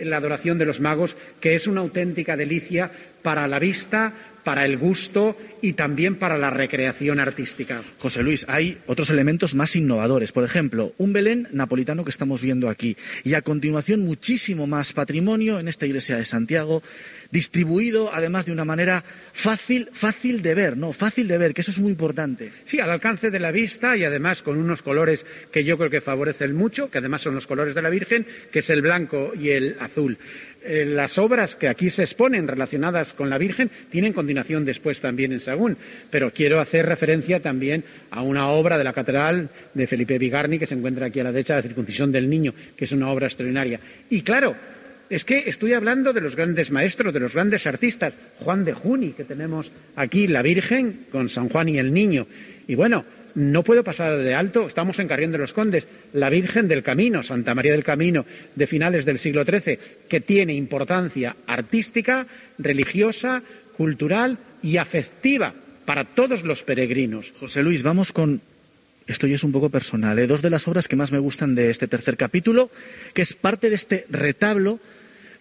la 0.00 0.18
adoración 0.18 0.58
de 0.58 0.66
los 0.66 0.80
magos, 0.80 1.16
que 1.40 1.54
es 1.54 1.66
una 1.66 1.80
auténtica 1.80 2.36
delicia 2.36 2.90
para 3.24 3.48
la 3.48 3.58
vista, 3.58 4.12
para 4.44 4.66
el 4.66 4.76
gusto 4.76 5.34
y 5.62 5.72
también 5.72 6.16
para 6.16 6.36
la 6.36 6.50
recreación 6.50 7.18
artística. 7.18 7.82
José 7.98 8.22
Luis, 8.22 8.44
hay 8.48 8.76
otros 8.86 9.08
elementos 9.08 9.54
más 9.54 9.74
innovadores. 9.74 10.30
Por 10.30 10.44
ejemplo, 10.44 10.92
un 10.98 11.14
Belén 11.14 11.48
napolitano 11.52 12.04
que 12.04 12.10
estamos 12.10 12.42
viendo 12.42 12.68
aquí. 12.68 12.98
Y 13.24 13.32
a 13.32 13.40
continuación, 13.40 14.04
muchísimo 14.04 14.66
más 14.66 14.92
patrimonio 14.92 15.58
en 15.58 15.68
esta 15.68 15.86
iglesia 15.86 16.18
de 16.18 16.26
Santiago, 16.26 16.82
distribuido 17.30 18.12
además 18.12 18.44
de 18.44 18.52
una 18.52 18.66
manera 18.66 19.02
fácil, 19.32 19.88
fácil 19.94 20.42
de 20.42 20.54
ver, 20.54 20.76
¿no? 20.76 20.92
Fácil 20.92 21.26
de 21.26 21.38
ver, 21.38 21.54
que 21.54 21.62
eso 21.62 21.70
es 21.70 21.78
muy 21.78 21.92
importante. 21.92 22.52
Sí, 22.64 22.78
al 22.78 22.90
alcance 22.90 23.30
de 23.30 23.40
la 23.40 23.50
vista 23.50 23.96
y 23.96 24.04
además 24.04 24.42
con 24.42 24.58
unos 24.58 24.82
colores 24.82 25.24
que 25.50 25.64
yo 25.64 25.78
creo 25.78 25.88
que 25.88 26.02
favorecen 26.02 26.54
mucho, 26.54 26.90
que 26.90 26.98
además 26.98 27.22
son 27.22 27.34
los 27.34 27.46
colores 27.46 27.74
de 27.74 27.80
la 27.80 27.88
Virgen, 27.88 28.26
que 28.52 28.58
es 28.58 28.68
el 28.68 28.82
blanco 28.82 29.32
y 29.34 29.48
el 29.48 29.76
azul. 29.80 30.18
Eh, 30.66 30.86
las 30.86 31.18
obras 31.18 31.56
que 31.56 31.68
aquí 31.68 31.90
se 31.90 32.02
exponen 32.02 32.48
relacionadas 32.48 33.12
con 33.12 33.28
la 33.28 33.36
Virgen 33.36 33.70
tienen 33.90 34.14
continuación 34.14 34.64
después 34.64 34.98
también 34.98 35.32
en 35.32 35.40
Sagún, 35.40 35.76
pero 36.10 36.32
quiero 36.32 36.58
hacer 36.58 36.86
referencia 36.86 37.40
también 37.40 37.84
a 38.10 38.22
una 38.22 38.48
obra 38.48 38.78
de 38.78 38.84
la 38.84 38.94
catedral 38.94 39.50
de 39.74 39.86
Felipe 39.86 40.16
Vigarni 40.16 40.58
que 40.58 40.66
se 40.66 40.74
encuentra 40.74 41.08
aquí 41.08 41.20
a 41.20 41.24
la 41.24 41.32
derecha, 41.32 41.56
la 41.56 41.62
circuncisión 41.62 42.10
del 42.10 42.30
niño, 42.30 42.54
que 42.76 42.86
es 42.86 42.92
una 42.92 43.10
obra 43.10 43.26
extraordinaria. 43.26 43.78
Y 44.08 44.22
claro, 44.22 44.56
es 45.10 45.26
que 45.26 45.44
estoy 45.46 45.74
hablando 45.74 46.14
de 46.14 46.22
los 46.22 46.34
grandes 46.34 46.70
maestros, 46.70 47.12
de 47.12 47.20
los 47.20 47.34
grandes 47.34 47.66
artistas, 47.66 48.14
Juan 48.38 48.64
de 48.64 48.72
Juni, 48.72 49.10
que 49.10 49.24
tenemos 49.24 49.70
aquí, 49.96 50.26
la 50.26 50.40
Virgen 50.40 51.06
con 51.12 51.28
San 51.28 51.50
Juan 51.50 51.68
y 51.68 51.78
el 51.78 51.92
Niño. 51.92 52.26
Y 52.66 52.74
bueno, 52.74 53.04
no 53.34 53.62
puedo 53.62 53.82
pasar 53.84 54.18
de 54.18 54.34
alto, 54.34 54.66
estamos 54.66 54.98
en 54.98 55.08
Carrión 55.08 55.32
de 55.32 55.38
los 55.38 55.52
Condes, 55.52 55.86
la 56.12 56.30
Virgen 56.30 56.68
del 56.68 56.82
Camino, 56.82 57.22
Santa 57.22 57.54
María 57.54 57.72
del 57.72 57.84
Camino, 57.84 58.24
de 58.54 58.66
finales 58.66 59.04
del 59.04 59.18
siglo 59.18 59.44
XIII, 59.44 59.78
que 60.08 60.20
tiene 60.20 60.54
importancia 60.54 61.36
artística, 61.46 62.26
religiosa, 62.58 63.42
cultural 63.76 64.38
y 64.62 64.76
afectiva 64.76 65.52
para 65.84 66.04
todos 66.04 66.44
los 66.44 66.62
peregrinos. 66.62 67.32
José 67.38 67.62
Luis, 67.62 67.82
vamos 67.82 68.12
con 68.12 68.40
esto 69.06 69.26
ya 69.26 69.34
es 69.34 69.44
un 69.44 69.52
poco 69.52 69.68
personal, 69.68 70.18
¿eh? 70.18 70.26
dos 70.26 70.40
de 70.40 70.48
las 70.48 70.66
obras 70.66 70.88
que 70.88 70.96
más 70.96 71.12
me 71.12 71.18
gustan 71.18 71.54
de 71.54 71.68
este 71.68 71.88
tercer 71.88 72.16
capítulo, 72.16 72.70
que 73.12 73.20
es 73.20 73.34
parte 73.34 73.68
de 73.68 73.74
este 73.74 74.06
retablo 74.08 74.80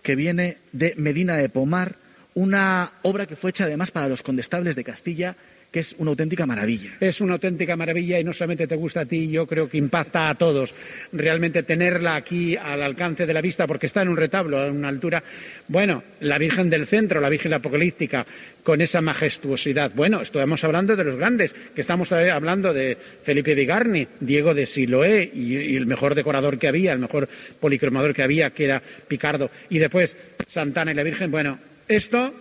que 0.02 0.16
viene 0.16 0.58
de 0.74 0.94
Medina 0.98 1.38
de 1.38 1.48
Pomar, 1.48 1.96
una 2.34 2.92
obra 3.04 3.26
que 3.26 3.38
fue 3.38 3.52
hecha 3.52 3.64
además 3.64 3.92
para 3.92 4.10
los 4.10 4.22
condestables 4.22 4.76
de 4.76 4.84
Castilla 4.84 5.38
es 5.80 5.96
una 5.98 6.12
auténtica 6.12 6.46
maravilla. 6.46 6.92
Es 7.00 7.22
una 7.22 7.34
auténtica 7.34 7.76
maravilla 7.76 8.20
y 8.20 8.24
no 8.24 8.34
solamente 8.34 8.68
te 8.68 8.76
gusta 8.76 9.02
a 9.02 9.06
ti, 9.06 9.30
yo 9.30 9.48
creo 9.48 9.70
que 9.70 9.78
impacta 9.78 10.30
a 10.30 10.36
todos. 10.36 10.74
Realmente 11.12 11.64
tenerla 11.64 12.16
aquí 12.16 12.56
al 12.56 12.82
alcance 12.82 13.26
de 13.26 13.34
la 13.34 13.42
vista, 13.42 13.66
porque 13.66 13.88
está 13.88 14.02
en 14.02 14.10
un 14.10 14.18
retablo, 14.18 14.60
a 14.60 14.68
una 14.68 14.90
altura. 14.90 15.24
Bueno, 15.68 16.04
la 16.20 16.38
Virgen 16.38 16.70
del 16.70 16.86
Centro, 16.86 17.20
la 17.20 17.30
Virgen 17.30 17.54
Apocalíptica, 17.54 18.26
con 18.64 18.82
esa 18.82 19.02
majestuosidad. 19.02 19.92
Bueno, 19.96 20.22
estamos 20.22 20.64
hablando 20.64 20.96
de 20.96 21.04
los 21.04 21.16
grandes, 21.16 21.54
que 21.54 21.82
estamos 21.82 22.12
hablando 22.12 22.74
de 22.74 22.98
Felipe 23.24 23.56
Vigarni, 23.56 24.08
Diego 24.20 24.54
de 24.54 24.66
Siloé 24.66 25.32
y, 25.34 25.58
y 25.58 25.76
el 25.76 25.86
mejor 25.86 26.16
decorador 26.16 26.58
que 26.58 26.68
había, 26.68 26.94
el 26.94 27.00
mejor 27.00 27.28
policromador 27.60 28.14
que 28.14 28.24
había, 28.24 28.52
que 28.52 28.66
era 28.66 28.82
Picardo. 29.08 29.50
Y 29.70 29.80
después 29.80 30.16
Santana 30.48 30.92
y 30.92 30.96
la 30.96 31.04
Virgen. 31.04 31.32
Bueno, 31.32 31.60
esto 31.88 32.34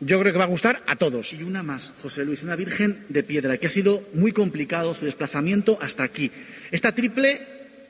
yo 0.00 0.18
creo 0.20 0.32
que 0.32 0.38
va 0.38 0.44
a 0.44 0.48
gustar 0.48 0.82
a 0.86 0.96
todos. 0.96 1.32
Y 1.32 1.42
una 1.42 1.62
más, 1.62 1.92
José 2.02 2.24
Luis, 2.24 2.42
una 2.42 2.56
Virgen 2.56 3.04
de 3.08 3.22
piedra, 3.22 3.58
que 3.58 3.66
ha 3.66 3.70
sido 3.70 4.02
muy 4.14 4.32
complicado 4.32 4.94
su 4.94 5.04
desplazamiento 5.04 5.78
hasta 5.80 6.02
aquí. 6.02 6.30
Esta 6.70 6.92
triple 6.92 7.40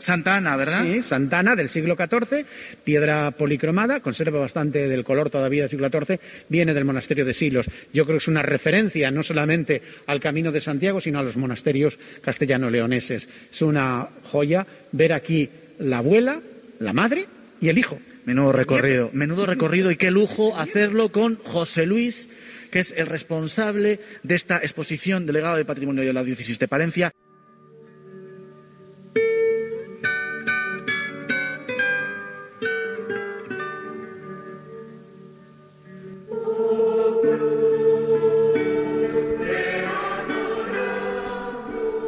Santa 0.00 0.36
Ana, 0.36 0.56
¿verdad? 0.56 0.82
Sí, 0.82 1.02
Santa 1.02 1.38
Ana 1.38 1.54
del 1.54 1.68
siglo 1.68 1.94
XIV, 1.94 2.44
piedra 2.82 3.30
policromada, 3.32 4.00
conserva 4.00 4.40
bastante 4.40 4.88
del 4.88 5.04
color 5.04 5.30
todavía 5.30 5.62
del 5.62 5.70
siglo 5.70 5.88
XIV, 5.90 6.18
viene 6.48 6.74
del 6.74 6.86
monasterio 6.86 7.24
de 7.24 7.34
Silos. 7.34 7.66
Yo 7.92 8.04
creo 8.04 8.16
que 8.16 8.22
es 8.22 8.28
una 8.28 8.42
referencia 8.42 9.10
no 9.10 9.22
solamente 9.22 9.82
al 10.06 10.20
camino 10.20 10.52
de 10.52 10.60
Santiago, 10.60 11.00
sino 11.00 11.18
a 11.18 11.22
los 11.22 11.36
monasterios 11.36 11.98
castellano-leoneses. 12.22 13.28
Es 13.52 13.62
una 13.62 14.08
joya 14.24 14.66
ver 14.92 15.12
aquí 15.12 15.50
la 15.78 15.98
abuela, 15.98 16.40
la 16.78 16.92
madre 16.92 17.26
y 17.60 17.68
el 17.68 17.78
hijo. 17.78 17.98
Menudo 18.24 18.52
recorrido, 18.52 19.10
menudo 19.12 19.46
recorrido 19.46 19.90
y 19.90 19.96
qué 19.96 20.10
lujo 20.10 20.56
hacerlo 20.56 21.10
con 21.10 21.36
José 21.36 21.86
Luis, 21.86 22.28
que 22.70 22.80
es 22.80 22.94
el 22.96 23.06
responsable 23.06 24.00
de 24.22 24.34
esta 24.34 24.58
exposición 24.58 25.26
delegado 25.26 25.56
de 25.56 25.64
Patrimonio 25.64 26.04
de 26.04 26.12
la 26.12 26.22
Diócesis 26.22 26.58
de 26.58 26.68
Palencia. 26.68 27.12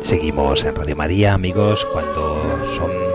Seguimos 0.03 0.63
en 0.65 0.77
Radio 0.77 0.95
María, 0.95 1.33
amigos, 1.33 1.87
cuando 1.91 2.67
son 2.77 3.12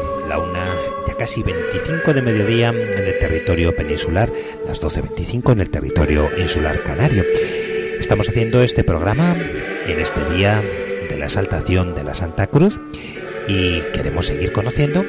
casi 1.27 1.43
25 1.43 2.13
de 2.13 2.21
mediodía 2.21 2.69
en 2.69 3.05
el 3.05 3.19
territorio 3.19 3.75
peninsular, 3.75 4.31
las 4.65 4.81
12.25 4.81 5.51
en 5.51 5.59
el 5.59 5.69
territorio 5.69 6.29
insular 6.39 6.81
canario. 6.83 7.25
Estamos 7.99 8.29
haciendo 8.29 8.61
este 8.61 8.85
programa 8.85 9.35
en 9.35 9.99
este 9.99 10.23
día 10.33 10.61
de 10.61 11.17
la 11.17 11.25
exaltación 11.25 11.95
de 11.95 12.05
la 12.05 12.15
Santa 12.15 12.47
Cruz 12.47 12.79
y 13.45 13.81
queremos 13.91 14.27
seguir 14.27 14.53
conociendo 14.53 15.03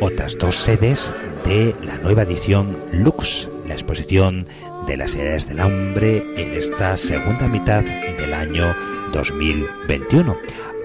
otras 0.00 0.38
dos 0.38 0.56
sedes 0.56 1.12
de 1.44 1.74
la 1.84 1.98
nueva 1.98 2.22
edición 2.22 2.78
Lux, 2.90 3.50
la 3.66 3.74
exposición 3.74 4.46
de 4.86 4.96
las 4.96 5.14
edades 5.16 5.50
del 5.50 5.60
hombre 5.60 6.24
en 6.34 6.54
esta 6.54 6.96
segunda 6.96 7.46
mitad 7.46 7.82
del 7.82 8.32
año 8.32 8.74
2021, 9.12 10.34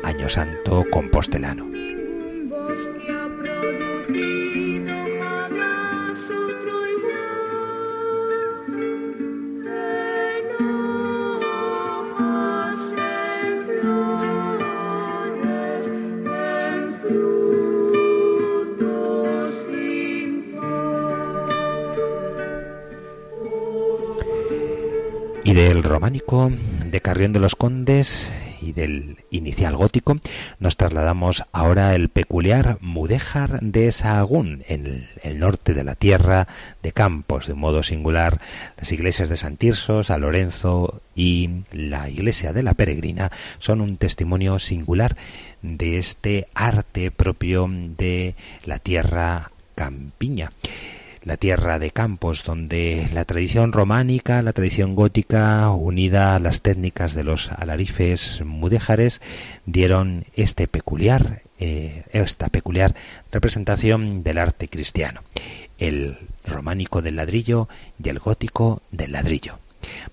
año 0.03 0.27
santo 0.27 0.84
compostelano. 0.91 1.96
Románico 25.88 26.52
de 26.86 27.02
Carrión 27.02 27.34
de 27.34 27.39
los 27.39 27.56
Condes 27.56 28.32
y 28.62 28.73
del 28.73 29.17
inicial 29.32 29.76
gótico, 29.76 30.17
nos 30.60 30.78
trasladamos 30.78 31.43
ahora 31.52 31.91
al 31.91 32.10
peculiar 32.10 32.78
Mudéjar 32.82 33.60
de 33.62 33.91
Sahagún, 33.91 34.63
en 34.67 35.08
el, 35.23 35.39
norte 35.39 35.73
de 35.73 35.84
la 35.84 35.95
tierra 35.95 36.47
de 36.84 36.91
Campos, 36.91 37.47
de 37.47 37.54
modo 37.54 37.84
singular. 37.84 38.41
Las 38.78 38.91
iglesias 38.91 39.30
de 39.30 39.38
San 39.38 39.58
Tirso, 39.58 40.04
San 40.04 40.21
Lorenzo 40.21 41.02
y 41.15 41.63
la 41.71 42.10
iglesia 42.10 42.54
de 42.54 42.63
la 42.63 42.73
Peregrina 42.73 43.32
son 43.60 43.82
un 43.82 43.97
testimonio 43.97 44.60
singular 44.60 45.15
de 45.62 45.97
este 45.97 46.47
arte 46.54 47.12
propio 47.12 47.69
de 47.69 48.36
la 48.65 48.80
tierra 48.80 49.52
campiña 49.76 50.52
la 51.27 51.35
tierra 51.35 51.77
de 51.77 51.91
campos, 51.91 52.45
donde 52.45 53.09
la 53.13 53.25
tradición 53.25 53.73
románica, 53.73 54.41
la 54.41 54.53
tradición 54.53 54.95
gótica, 54.95 55.69
unida 55.71 56.35
a 56.35 56.39
las 56.39 56.61
técnicas 56.61 57.13
de 57.13 57.25
los 57.25 57.51
alarifes 57.51 58.41
mudéjares, 58.45 59.21
dieron 59.65 60.23
este 60.35 60.69
peculiar, 60.69 61.41
eh, 61.59 62.03
esta 62.13 62.47
peculiar 62.47 62.95
representación 63.29 64.23
del 64.23 64.37
arte 64.37 64.69
cristiano, 64.69 65.21
el 65.77 66.17
románico 66.45 67.01
del 67.01 67.17
ladrillo 67.17 67.67
y 68.01 68.07
el 68.07 68.19
gótico 68.19 68.81
del 68.91 69.11
ladrillo. 69.11 69.59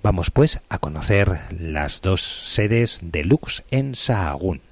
Vamos 0.03 0.33
pues 0.33 0.59
a 0.68 0.79
conocer 0.79 1.42
las 1.57 2.00
dos 2.00 2.22
sedes 2.22 2.98
de 3.03 3.22
Lux 3.22 3.62
en 3.70 3.94
Sahagún. 3.94 4.62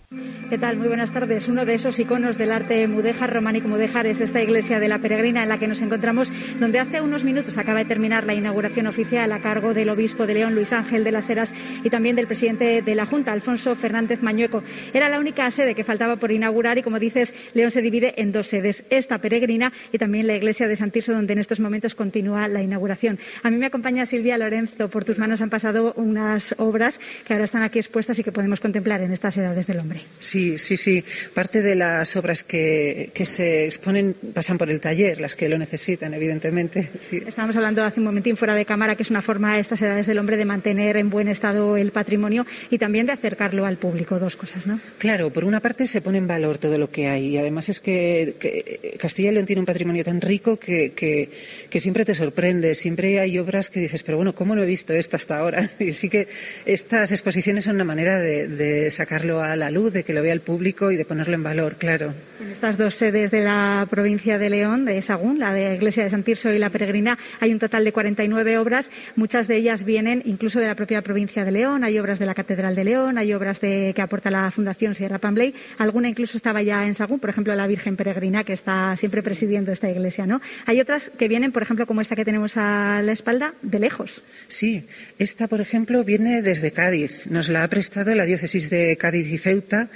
¿Qué 0.48 0.58
tal? 0.58 0.76
Muy 0.76 0.88
buenas 0.88 1.12
tardes. 1.12 1.48
Uno 1.48 1.64
de 1.64 1.74
esos 1.74 1.98
iconos 1.98 2.36
del 2.36 2.52
arte 2.52 2.86
mudéjar, 2.86 3.32
románico 3.32 3.68
mudéjar, 3.68 4.06
es 4.06 4.20
esta 4.20 4.42
iglesia 4.42 4.80
de 4.80 4.88
la 4.88 4.98
Peregrina 4.98 5.42
en 5.42 5.48
la 5.48 5.58
que 5.58 5.66
nos 5.66 5.80
encontramos, 5.80 6.30
donde 6.60 6.78
hace 6.78 7.00
unos 7.00 7.24
minutos 7.24 7.56
acaba 7.56 7.78
de 7.78 7.86
terminar 7.86 8.26
la 8.26 8.34
inauguración 8.34 8.86
oficial 8.86 9.32
a 9.32 9.40
cargo 9.40 9.72
del 9.72 9.88
obispo 9.88 10.26
de 10.26 10.34
León, 10.34 10.54
Luis 10.54 10.74
Ángel 10.74 11.04
de 11.04 11.12
las 11.12 11.30
Heras, 11.30 11.54
y 11.82 11.88
también 11.88 12.16
del 12.16 12.26
presidente 12.26 12.82
de 12.82 12.94
la 12.94 13.06
Junta, 13.06 13.32
Alfonso 13.32 13.74
Fernández 13.74 14.20
Mañueco. 14.20 14.62
Era 14.92 15.08
la 15.08 15.18
única 15.18 15.50
sede 15.50 15.74
que 15.74 15.84
faltaba 15.84 16.16
por 16.16 16.30
inaugurar 16.30 16.76
y, 16.76 16.82
como 16.82 16.98
dices, 16.98 17.34
León 17.54 17.70
se 17.70 17.80
divide 17.80 18.20
en 18.20 18.32
dos 18.32 18.48
sedes, 18.48 18.84
esta 18.90 19.18
peregrina 19.18 19.72
y 19.90 19.96
también 19.96 20.26
la 20.26 20.36
iglesia 20.36 20.68
de 20.68 20.76
San 20.76 20.90
Tirso, 20.90 21.12
donde 21.12 21.32
en 21.32 21.38
estos 21.38 21.60
momentos 21.60 21.94
continúa 21.94 22.46
la 22.48 22.62
inauguración. 22.62 23.18
A 23.42 23.48
mí 23.48 23.56
me 23.56 23.66
acompaña 23.66 24.04
Silvia 24.04 24.36
Lorenzo. 24.36 24.90
Por 24.90 25.04
tus 25.04 25.18
manos 25.18 25.40
han 25.40 25.48
pasado 25.48 25.94
unas 25.96 26.54
obras 26.58 27.00
que 27.26 27.32
ahora 27.32 27.46
están 27.46 27.62
aquí 27.62 27.78
expuestas 27.78 28.18
y 28.18 28.22
que 28.22 28.32
podemos 28.32 28.60
contemplar 28.60 29.00
en 29.00 29.12
estas 29.12 29.38
edades 29.38 29.66
del 29.66 29.78
hombre. 29.78 30.01
Sí, 30.22 30.56
sí, 30.58 30.76
sí. 30.76 31.04
Parte 31.34 31.62
de 31.62 31.74
las 31.74 32.14
obras 32.16 32.44
que, 32.44 33.10
se 33.24 33.66
exponen 33.66 34.14
pasan 34.34 34.56
por 34.56 34.70
el 34.70 34.80
taller, 34.80 35.20
las 35.20 35.34
que 35.34 35.48
lo 35.48 35.58
necesitan, 35.58 36.14
evidentemente. 36.14 36.90
Estábamos 37.26 37.56
hablando 37.56 37.82
hace 37.82 38.00
un 38.00 38.06
momentín 38.06 38.36
fuera 38.36 38.54
de 38.54 38.64
cámara 38.64 38.94
que 38.94 39.02
es 39.02 39.10
una 39.10 39.22
forma 39.22 39.54
a 39.54 39.58
estas 39.58 39.82
edades 39.82 40.06
del 40.06 40.18
hombre 40.18 40.36
de 40.36 40.44
mantener 40.44 40.96
en 40.96 41.10
buen 41.10 41.28
estado 41.28 41.76
el 41.76 41.90
patrimonio 41.90 42.46
y 42.70 42.78
también 42.78 43.06
de 43.06 43.12
acercarlo 43.12 43.66
al 43.66 43.78
público. 43.78 44.18
Dos 44.18 44.36
cosas, 44.36 44.66
¿no? 44.66 44.80
Claro, 44.98 45.32
por 45.32 45.44
una 45.44 45.60
parte 45.60 45.86
se 45.86 46.00
pone 46.00 46.18
en 46.18 46.26
valor 46.28 46.58
todo 46.58 46.78
lo 46.78 46.90
que 46.90 47.08
hay 47.08 47.26
y 47.26 47.38
además 47.38 47.68
es 47.68 47.80
que, 47.80 48.96
Castilla 48.98 49.30
y 49.30 49.34
León 49.34 49.46
tiene 49.46 49.60
un 49.60 49.66
patrimonio 49.66 50.04
tan 50.04 50.20
rico 50.20 50.56
que, 50.58 50.92
que, 50.92 51.80
siempre 51.80 52.04
te 52.04 52.14
sorprende. 52.14 52.76
Siempre 52.76 53.18
hay 53.18 53.38
obras 53.38 53.70
que 53.70 53.80
dices, 53.80 54.04
pero 54.04 54.18
bueno, 54.18 54.34
¿cómo 54.34 54.54
no 54.54 54.62
he 54.62 54.66
visto 54.66 54.92
esto 54.92 55.16
hasta 55.16 55.38
ahora? 55.38 55.68
Y 55.82 55.90
sí 55.90 56.08
que 56.08 56.28
estas 56.64 57.10
exposiciones 57.10 57.64
son 57.64 57.74
una 57.74 57.84
manera 57.84 58.18
de, 58.20 58.46
de 58.46 58.88
sacarlo 58.90 59.42
a 59.42 59.56
la 59.56 59.70
luz, 59.70 59.91
de 59.92 60.04
que 60.04 60.12
lo 60.12 60.22
vea 60.22 60.32
el 60.32 60.40
público 60.40 60.90
y 60.90 60.96
de 60.96 61.04
ponerlo 61.04 61.34
en 61.34 61.42
valor, 61.42 61.76
claro. 61.76 62.14
En 62.42 62.50
estas 62.50 62.76
dos 62.76 62.96
sedes 62.96 63.30
de 63.30 63.40
la 63.40 63.86
provincia 63.88 64.36
de 64.36 64.50
León, 64.50 64.84
de 64.84 65.00
Sagún, 65.00 65.38
la 65.38 65.52
de 65.52 65.76
Iglesia 65.76 66.02
de 66.02 66.10
San 66.10 66.24
Tirso 66.24 66.52
y 66.52 66.58
la 66.58 66.70
Peregrina, 66.70 67.16
hay 67.38 67.52
un 67.52 67.60
total 67.60 67.84
de 67.84 67.92
49 67.92 68.58
obras. 68.58 68.90
Muchas 69.14 69.46
de 69.46 69.54
ellas 69.54 69.84
vienen 69.84 70.22
incluso 70.24 70.58
de 70.58 70.66
la 70.66 70.74
propia 70.74 71.02
provincia 71.02 71.44
de 71.44 71.52
León. 71.52 71.84
Hay 71.84 72.00
obras 72.00 72.18
de 72.18 72.26
la 72.26 72.34
Catedral 72.34 72.74
de 72.74 72.82
León, 72.82 73.16
hay 73.16 73.32
obras 73.32 73.60
de, 73.60 73.92
que 73.94 74.02
aporta 74.02 74.28
la 74.32 74.50
Fundación 74.50 74.96
Sierra 74.96 75.20
Pambley. 75.20 75.54
Alguna 75.78 76.08
incluso 76.08 76.36
estaba 76.36 76.62
ya 76.62 76.84
en 76.84 76.96
Sagún, 76.96 77.20
por 77.20 77.30
ejemplo, 77.30 77.54
la 77.54 77.68
Virgen 77.68 77.94
Peregrina, 77.94 78.42
que 78.42 78.54
está 78.54 78.96
siempre 78.96 79.22
presidiendo 79.22 79.70
esta 79.70 79.88
iglesia, 79.88 80.26
¿no? 80.26 80.40
Hay 80.66 80.80
otras 80.80 81.12
que 81.16 81.28
vienen, 81.28 81.52
por 81.52 81.62
ejemplo, 81.62 81.86
como 81.86 82.00
esta 82.00 82.16
que 82.16 82.24
tenemos 82.24 82.56
a 82.56 83.02
la 83.04 83.12
espalda, 83.12 83.54
de 83.62 83.78
lejos. 83.78 84.24
Sí, 84.48 84.84
esta, 85.20 85.46
por 85.46 85.60
ejemplo, 85.60 86.02
viene 86.02 86.42
desde 86.42 86.72
Cádiz. 86.72 87.28
Nos 87.28 87.48
la 87.48 87.62
ha 87.62 87.68
prestado 87.68 88.12
la 88.16 88.24
diócesis 88.24 88.68
de 88.68 88.96
Cádiz 88.96 89.28
y 89.28 89.38
Ceuta 89.38 89.90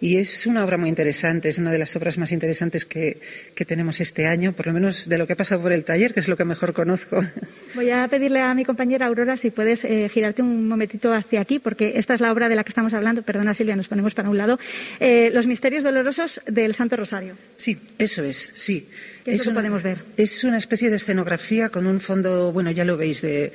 y 0.00 0.16
es 0.16 0.46
una 0.46 0.64
obra 0.64 0.76
muy 0.76 0.88
interesante, 0.88 1.48
es 1.48 1.58
una 1.58 1.72
de 1.72 1.78
las 1.78 1.94
obras 1.96 2.18
más 2.18 2.32
interesantes 2.32 2.84
que, 2.84 3.18
tenemos 3.66 4.00
este 4.00 4.26
año, 4.26 4.52
por 4.52 4.66
lo 4.66 4.72
menos 4.72 5.08
de 5.08 5.18
lo 5.18 5.26
que 5.26 5.34
ha 5.34 5.36
pasado 5.36 5.60
por 5.60 5.72
el 5.72 5.84
taller, 5.84 6.14
que 6.14 6.20
es 6.20 6.28
lo 6.28 6.36
que 6.36 6.44
mejor 6.44 6.72
conozco. 6.72 7.20
Voy 7.74 7.90
a 7.90 8.06
pedirle 8.08 8.40
a 8.40 8.54
mi 8.54 8.64
compañera 8.64 9.06
Aurora 9.06 9.36
si 9.36 9.50
puedes 9.50 9.84
eh, 9.84 10.08
girarte 10.08 10.42
un 10.42 10.68
momentito 10.68 11.12
hacia 11.12 11.40
aquí, 11.40 11.58
porque 11.58 11.92
esta 11.96 12.14
es 12.14 12.20
la 12.20 12.32
obra 12.32 12.48
de 12.48 12.56
la 12.56 12.64
que 12.64 12.70
estamos 12.70 12.94
hablando. 12.94 13.22
Perdona, 13.22 13.52
Silvia, 13.54 13.76
nos 13.76 13.88
ponemos 13.88 14.14
para 14.14 14.30
un 14.30 14.38
lado. 14.38 14.58
Eh, 15.00 15.30
los 15.34 15.46
misterios 15.46 15.84
dolorosos 15.84 16.40
del 16.46 16.74
Santo 16.74 16.96
Rosario. 16.96 17.34
Sí, 17.56 17.78
eso 17.98 18.24
es, 18.24 18.52
sí 18.54 18.88
es 19.34 19.46
una, 19.46 19.56
podemos 19.56 19.82
ver? 19.82 19.98
Es 20.16 20.44
una 20.44 20.58
especie 20.58 20.90
de 20.90 20.96
escenografía 20.96 21.68
con 21.68 21.86
un 21.86 22.00
fondo, 22.00 22.52
bueno, 22.52 22.70
ya 22.70 22.84
lo 22.84 22.96
veis, 22.96 23.22
de, 23.22 23.52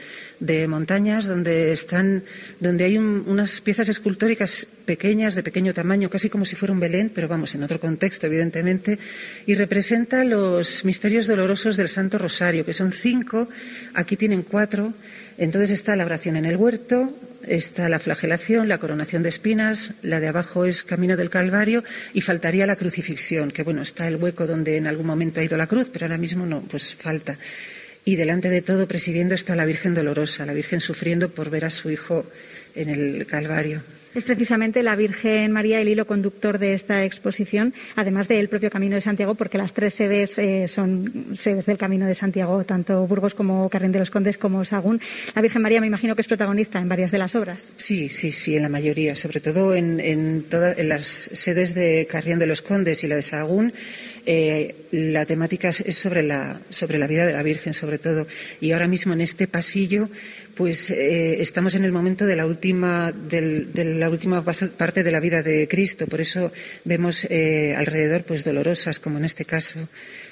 montañas 0.67 1.27
donde 1.27 1.71
están, 1.71 2.23
donde 2.59 2.83
hay 2.85 2.97
unas 2.97 3.61
piezas 3.61 3.89
escultóricas 3.89 4.67
pequeñas, 4.85 5.35
de 5.35 5.43
pequeño 5.43 5.73
tamaño, 5.73 6.09
casi 6.09 6.29
como 6.29 6.45
si 6.45 6.55
fuera 6.55 6.73
un 6.73 6.79
Belén, 6.79 7.11
pero 7.13 7.27
vamos, 7.27 7.55
en 7.55 7.63
otro 7.63 7.79
contexto, 7.79 8.27
evidentemente, 8.27 8.99
y 9.45 9.55
representa 9.55 10.23
los 10.23 10.85
misterios 10.85 11.27
dolorosos 11.27 11.77
del 11.77 11.89
Santo 11.89 12.17
Rosario, 12.17 12.65
que 12.65 12.73
son 12.73 12.91
cinco, 12.91 13.49
aquí 13.93 14.17
tienen 14.17 14.43
cuatro. 14.43 14.93
Entonces 15.37 15.71
está 15.71 15.95
la 15.95 16.05
oración 16.05 16.35
en 16.35 16.45
el 16.45 16.57
huerto, 16.57 17.11
está 17.47 17.89
la 17.89 17.99
flagelación, 17.99 18.67
la 18.67 18.77
coronación 18.77 19.23
de 19.23 19.29
espinas, 19.29 19.93
la 20.01 20.19
de 20.19 20.27
abajo 20.27 20.65
es 20.65 20.83
camino 20.83 21.17
del 21.17 21.29
Calvario 21.29 21.83
y 22.13 22.21
faltaría 22.21 22.65
la 22.65 22.75
crucifixión, 22.75 23.51
que 23.51 23.63
bueno, 23.63 23.81
está 23.81 24.07
el 24.07 24.17
hueco 24.17 24.47
donde 24.47 24.77
en 24.77 24.87
algún 24.87 25.07
momento 25.07 25.39
ha 25.39 25.43
ido 25.43 25.57
la 25.57 25.67
cruz, 25.67 25.89
pero 25.91 26.05
ahora 26.05 26.17
mismo 26.17 26.45
no, 26.45 26.61
pues 26.61 26.95
falta. 26.95 27.37
Y 28.05 28.15
delante 28.15 28.49
de 28.49 28.61
todo, 28.61 28.87
presidiendo, 28.87 29.33
está 29.33 29.55
la 29.55 29.65
Virgen 29.65 29.93
dolorosa, 29.93 30.45
la 30.45 30.53
Virgen 30.53 30.81
sufriendo 30.81 31.29
por 31.29 31.49
ver 31.49 31.65
a 31.65 31.69
su 31.69 31.89
hijo 31.89 32.25
en 32.75 32.89
el 32.89 33.25
Calvario 33.25 33.81
es 34.15 34.23
precisamente 34.23 34.83
la 34.83 34.95
Virgen 34.95 35.51
María 35.51 35.81
el 35.81 35.89
hilo 35.89 36.05
conductor 36.05 36.59
de 36.59 36.73
esta 36.73 37.03
exposición, 37.03 37.73
además 37.95 38.27
del 38.27 38.49
propio 38.49 38.69
Camino 38.69 38.95
de 38.95 39.01
Santiago, 39.01 39.35
porque 39.35 39.57
las 39.57 39.73
tres 39.73 39.95
sedes 39.95 40.37
eh, 40.37 40.67
son 40.67 41.35
sedes 41.35 41.65
del 41.65 41.77
Camino 41.77 42.05
de 42.05 42.13
Santiago, 42.13 42.63
tanto 42.63 43.07
Burgos 43.07 43.33
como 43.33 43.69
Carren 43.69 43.91
de 43.91 43.99
los 43.99 44.11
Condes 44.11 44.37
como 44.37 44.63
Sagún. 44.65 45.01
La 45.35 45.41
Virgen 45.41 45.61
María 45.61 45.81
me 45.81 45.87
imagino 45.87 46.15
que 46.15 46.21
es 46.21 46.27
protagonista 46.27 46.79
en 46.79 46.89
varias 46.89 47.11
de 47.11 47.17
las 47.17 47.35
obras. 47.35 47.73
Sí, 47.75 48.09
sí, 48.09 48.31
sí, 48.31 48.55
en 48.55 48.63
la 48.63 48.69
mayoría, 48.69 49.15
sobre 49.15 49.39
todo 49.39 49.73
en, 49.73 50.45
todas 50.49 50.77
las 50.77 51.05
sedes 51.05 51.73
de 51.73 52.07
Carrión 52.09 52.39
de 52.39 52.47
los 52.47 52.61
Condes 52.61 53.03
y 53.03 53.07
la 53.07 53.15
de 53.15 53.21
Sagún. 53.21 53.73
Eh, 54.25 54.75
la 54.91 55.25
temática 55.25 55.69
es 55.69 55.97
sobre 55.97 56.23
la, 56.23 56.61
sobre 56.69 56.97
la 56.97 57.07
vida 57.07 57.25
de 57.25 57.33
la 57.33 57.43
Virgen, 57.43 57.73
sobre 57.73 57.97
todo. 57.97 58.27
Y 58.61 58.71
ahora 58.71 58.87
mismo 58.87 59.13
en 59.13 59.21
este 59.21 59.47
pasillo 59.47 60.07
pues 60.55 60.89
eh, 60.91 61.41
estamos 61.41 61.75
en 61.75 61.83
el 61.83 61.91
momento 61.91 62.25
de 62.25 62.35
la 62.35 62.45
última 62.45 63.11
de 63.11 63.95
la 63.97 64.09
última 64.09 64.43
parte 64.43 65.03
de 65.03 65.11
la 65.11 65.19
vida 65.19 65.41
de 65.41 65.67
Cristo. 65.67 66.07
Por 66.07 66.21
eso 66.21 66.51
vemos 66.83 67.25
eh, 67.29 67.75
alrededor 67.75 68.23
pues 68.23 68.43
dolorosas 68.43 68.99
como 68.99 69.17
en 69.17 69.25
este 69.25 69.45
caso 69.45 69.79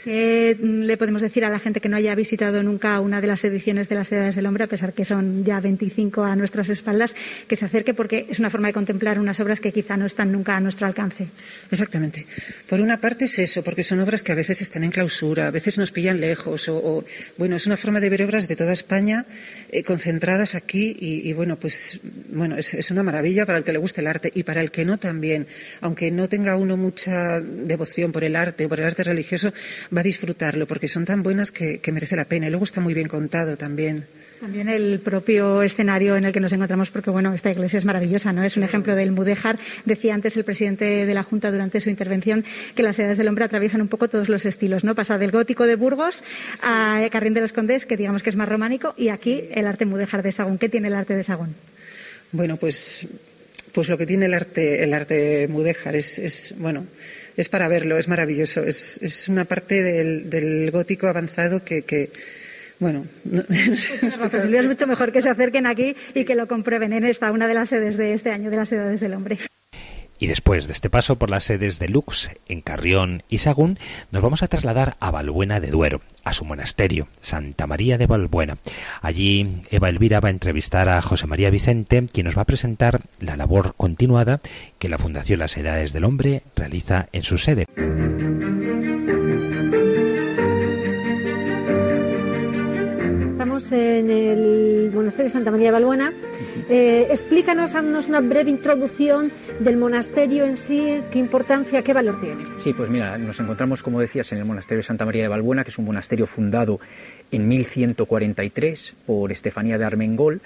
¿Qué 0.03 0.57
le 0.59 0.97
podemos 0.97 1.21
decir 1.21 1.45
a 1.45 1.49
la 1.49 1.59
gente 1.59 1.79
que 1.79 1.87
no 1.87 1.95
haya 1.95 2.15
visitado 2.15 2.63
nunca 2.63 2.99
una 2.99 3.21
de 3.21 3.27
las 3.27 3.43
ediciones 3.43 3.87
de 3.87 3.95
las 3.95 4.11
Edades 4.11 4.35
del 4.35 4.47
Hombre, 4.47 4.63
a 4.63 4.67
pesar 4.67 4.93
que 4.93 5.05
son 5.05 5.45
ya 5.45 5.59
25 5.59 6.23
a 6.23 6.35
nuestras 6.35 6.69
espaldas, 6.69 7.15
que 7.47 7.55
se 7.55 7.65
acerque 7.65 7.93
porque 7.93 8.25
es 8.27 8.39
una 8.39 8.49
forma 8.49 8.67
de 8.67 8.73
contemplar 8.73 9.19
unas 9.19 9.39
obras 9.39 9.59
que 9.59 9.71
quizá 9.71 9.97
no 9.97 10.07
están 10.07 10.31
nunca 10.31 10.57
a 10.57 10.59
nuestro 10.59 10.87
alcance? 10.87 11.27
Exactamente. 11.69 12.25
Por 12.67 12.81
una 12.81 12.99
parte 12.99 13.25
es 13.25 13.37
eso, 13.37 13.63
porque 13.63 13.83
son 13.83 13.99
obras 13.99 14.23
que 14.23 14.31
a 14.31 14.35
veces 14.35 14.61
están 14.61 14.83
en 14.83 14.89
clausura, 14.89 15.47
a 15.47 15.51
veces 15.51 15.77
nos 15.77 15.91
pillan 15.91 16.19
lejos, 16.19 16.67
o, 16.69 17.05
bueno, 17.37 17.55
es 17.55 17.67
una 17.67 17.77
forma 17.77 17.99
de 17.99 18.09
ver 18.09 18.23
obras 18.23 18.47
de 18.47 18.55
toda 18.55 18.73
España 18.73 19.25
eh, 19.71 19.83
concentradas 19.83 20.55
aquí 20.55 20.97
y, 20.99 21.31
bueno, 21.33 21.57
pues 21.57 21.99
bueno, 22.29 22.57
es, 22.57 22.73
es 22.73 22.89
una 22.89 23.03
maravilla 23.03 23.45
para 23.45 23.59
el 23.59 23.63
que 23.63 23.71
le 23.71 23.77
guste 23.77 24.01
el 24.01 24.07
arte 24.07 24.31
y 24.33 24.41
para 24.41 24.61
el 24.61 24.71
que 24.71 24.83
no 24.83 24.97
también, 24.97 25.45
aunque 25.81 26.09
no 26.09 26.27
tenga 26.27 26.55
uno 26.55 26.75
mucha 26.75 27.39
devoción 27.39 28.11
por 28.11 28.23
el 28.23 28.35
arte 28.35 28.65
o 28.65 28.69
por 28.69 28.79
el 28.79 28.85
arte 28.85 29.03
religioso, 29.03 29.53
va 29.95 30.01
a 30.01 30.03
disfrutarlo 30.03 30.67
porque 30.67 30.87
son 30.87 31.05
tan 31.05 31.23
buenas 31.23 31.51
que, 31.51 31.81
merece 31.91 32.15
la 32.15 32.25
pena. 32.25 32.47
Y 32.47 32.49
luego 32.49 32.65
está 32.65 32.81
muy 32.81 32.93
bien 32.93 33.07
contado 33.07 33.57
también. 33.57 34.05
También 34.39 34.69
el 34.69 34.99
propio 34.99 35.61
escenario 35.61 36.15
en 36.15 36.25
el 36.25 36.33
que 36.33 36.39
nos 36.39 36.51
encontramos, 36.51 36.89
porque 36.89 37.11
bueno, 37.11 37.31
esta 37.33 37.51
iglesia 37.51 37.77
es 37.77 37.85
maravillosa, 37.85 38.31
¿no? 38.31 38.43
Es 38.43 38.57
un 38.57 38.63
ejemplo 38.63 38.95
del 38.95 39.11
Mudéjar. 39.11 39.59
Decía 39.85 40.15
antes 40.15 40.35
el 40.35 40.43
presidente 40.43 41.05
de 41.05 41.13
la 41.13 41.21
Junta 41.21 41.51
durante 41.51 41.79
su 41.79 41.91
intervención 41.91 42.43
que 42.73 42.81
las 42.81 42.97
edades 42.97 43.19
del 43.19 43.27
hombre 43.27 43.45
atraviesan 43.45 43.81
un 43.81 43.87
poco 43.87 44.09
todos 44.09 44.29
los 44.29 44.45
estilos, 44.47 44.83
¿no? 44.83 44.95
Pasa 44.95 45.19
del 45.19 45.29
gótico 45.29 45.67
de 45.67 45.75
Burgos 45.75 46.23
a 46.63 47.07
Carrín 47.11 47.35
de 47.35 47.41
los 47.41 47.53
Condes, 47.53 47.85
que 47.85 47.97
digamos 47.97 48.23
que 48.23 48.31
es 48.31 48.35
más 48.35 48.49
románico, 48.49 48.95
y 48.97 49.09
aquí 49.09 49.43
el 49.51 49.67
arte 49.67 49.85
Mudéjar 49.85 50.23
de 50.23 50.31
Sagún. 50.31 50.57
¿Qué 50.57 50.69
tiene 50.69 50.87
el 50.87 50.95
arte 50.95 51.15
de 51.15 51.21
Sagún? 51.21 51.53
Bueno, 52.31 52.57
pues, 52.57 53.07
pues 53.73 53.89
lo 53.89 53.97
que 53.97 54.07
tiene 54.07 54.25
el 54.25 54.33
arte, 54.33 54.83
el 54.83 54.93
arte 54.93 55.47
Mudéjar 55.49 55.95
es, 55.95 56.17
es 56.17 56.55
bueno, 56.57 56.87
es 57.37 57.49
para 57.49 57.67
verlo, 57.67 57.97
es 57.97 58.07
maravilloso. 58.07 58.63
Es, 58.63 58.99
es 59.01 59.27
una 59.27 59.45
parte 59.45 59.81
del, 59.81 60.29
del 60.29 60.71
gótico 60.71 61.07
avanzado 61.07 61.63
que, 61.63 61.83
que 61.83 62.09
bueno, 62.79 63.05
no, 63.25 63.43
es 63.49 64.65
mucho 64.65 64.87
mejor 64.87 65.11
que 65.11 65.21
se 65.21 65.29
acerquen 65.29 65.67
aquí 65.67 65.95
y 66.15 66.25
que 66.25 66.33
lo 66.33 66.47
comprueben 66.47 66.93
en 66.93 67.05
esta, 67.05 67.31
una 67.31 67.47
de 67.47 67.53
las 67.53 67.69
sedes 67.69 67.95
de 67.95 68.13
este 68.13 68.31
año 68.31 68.49
de 68.49 68.57
las 68.57 68.71
edades 68.71 68.99
del 68.99 69.13
hombre. 69.13 69.37
Y 70.21 70.27
después 70.27 70.67
de 70.67 70.73
este 70.73 70.91
paso 70.91 71.15
por 71.15 71.31
las 71.31 71.45
sedes 71.45 71.79
de 71.79 71.89
Lux, 71.89 72.29
en 72.47 72.61
Carrión 72.61 73.23
y 73.27 73.39
Sagún, 73.39 73.79
nos 74.11 74.21
vamos 74.21 74.43
a 74.43 74.47
trasladar 74.47 74.95
a 74.99 75.09
Balbuena 75.09 75.59
de 75.59 75.71
Duero, 75.71 76.01
a 76.23 76.33
su 76.33 76.45
monasterio, 76.45 77.07
Santa 77.21 77.65
María 77.65 77.97
de 77.97 78.05
Balbuena. 78.05 78.59
Allí 79.01 79.63
Eva 79.71 79.89
Elvira 79.89 80.19
va 80.19 80.27
a 80.27 80.31
entrevistar 80.31 80.89
a 80.89 81.01
José 81.01 81.25
María 81.25 81.49
Vicente, 81.49 82.05
quien 82.05 82.25
nos 82.25 82.37
va 82.37 82.43
a 82.43 82.45
presentar 82.45 83.01
la 83.19 83.35
labor 83.35 83.73
continuada 83.75 84.41
que 84.77 84.89
la 84.89 84.99
Fundación 84.99 85.39
Las 85.39 85.57
Edades 85.57 85.91
del 85.91 86.03
Hombre 86.03 86.43
realiza 86.55 87.09
en 87.13 87.23
su 87.23 87.39
sede. 87.39 87.65
Estamos 93.31 93.71
en 93.71 94.11
el 94.11 94.91
monasterio 94.93 95.31
Santa 95.31 95.49
María 95.49 95.69
de 95.69 95.71
Balbuena 95.71 96.13
eh, 96.69 97.07
explícanos, 97.09 97.75
haznos 97.75 98.09
una 98.09 98.19
breve 98.21 98.49
introducción 98.49 99.31
del 99.59 99.77
monasterio 99.77 100.45
en 100.45 100.55
sí, 100.55 101.01
qué 101.11 101.19
importancia, 101.19 101.83
qué 101.83 101.93
valor 101.93 102.19
tiene. 102.19 102.43
Sí, 102.57 102.73
pues 102.73 102.89
mira, 102.89 103.17
nos 103.17 103.39
encontramos, 103.39 103.83
como 103.83 103.99
decías, 103.99 104.31
en 104.31 104.39
el 104.39 104.45
monasterio 104.45 104.79
de 104.79 104.83
Santa 104.83 105.05
María 105.05 105.23
de 105.23 105.27
Balbuena, 105.27 105.63
que 105.63 105.69
es 105.69 105.77
un 105.77 105.85
monasterio 105.85 106.27
fundado 106.27 106.79
en 107.31 107.47
1143 107.47 108.95
por 109.05 109.31
Estefanía 109.31 109.77
de 109.77 109.85
Armengol, 109.85 110.41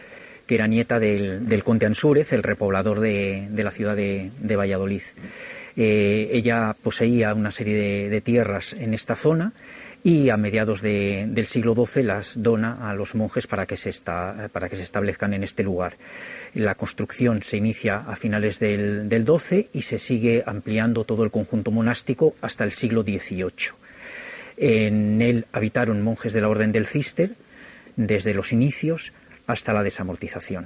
que 0.47 0.55
era 0.55 0.67
nieta 0.67 0.99
del, 0.99 1.63
conde 1.63 1.85
Ansúrez, 1.87 2.31
el 2.33 2.43
repoblador 2.43 2.99
de, 2.99 3.47
la 3.55 3.71
ciudad 3.71 3.95
de, 3.95 4.55
Valladolid. 4.55 5.01
Eh, 5.75 6.29
ella 6.31 6.75
poseía 6.81 7.33
una 7.33 7.51
serie 7.51 8.09
de 8.09 8.21
tierras 8.21 8.73
en 8.73 8.93
esta 8.93 9.15
zona 9.15 9.53
y 10.05 10.29
a 10.29 10.37
mediados 10.37 10.83
del 10.83 11.47
siglo 11.47 11.73
XII 11.73 12.03
las 12.03 12.39
dona 12.43 12.91
a 12.91 12.93
los 12.93 13.15
monjes 13.15 13.47
para 13.47 13.65
que, 13.65 13.75
se 13.75 13.89
para 14.51 14.69
que 14.69 14.75
se 14.75 14.83
establezcan 14.83 15.33
en 15.33 15.43
este 15.43 15.63
lugar. 15.63 15.95
La 16.53 16.75
construcción 16.75 17.41
se 17.41 17.57
inicia 17.57 18.03
a 18.07 18.15
finales 18.15 18.59
del, 18.59 19.09
del 19.09 19.25
XII 19.25 19.69
y 19.73 19.81
se 19.81 19.97
sigue 19.97 20.43
ampliando 20.45 21.05
todo 21.05 21.23
el 21.23 21.31
conjunto 21.31 21.71
monástico 21.71 22.35
hasta 22.41 22.63
el 22.63 22.71
siglo 22.71 23.01
XVIII. 23.01 23.73
En 24.57 25.23
él 25.23 25.47
habitaron 25.51 26.03
monjes 26.03 26.33
de 26.33 26.41
la 26.41 26.49
Orden 26.49 26.71
del 26.71 26.85
Cister 26.85 27.31
desde 27.95 28.35
los 28.35 28.53
inicios 28.53 29.11
hasta 29.47 29.73
la 29.73 29.81
desamortización. 29.81 30.65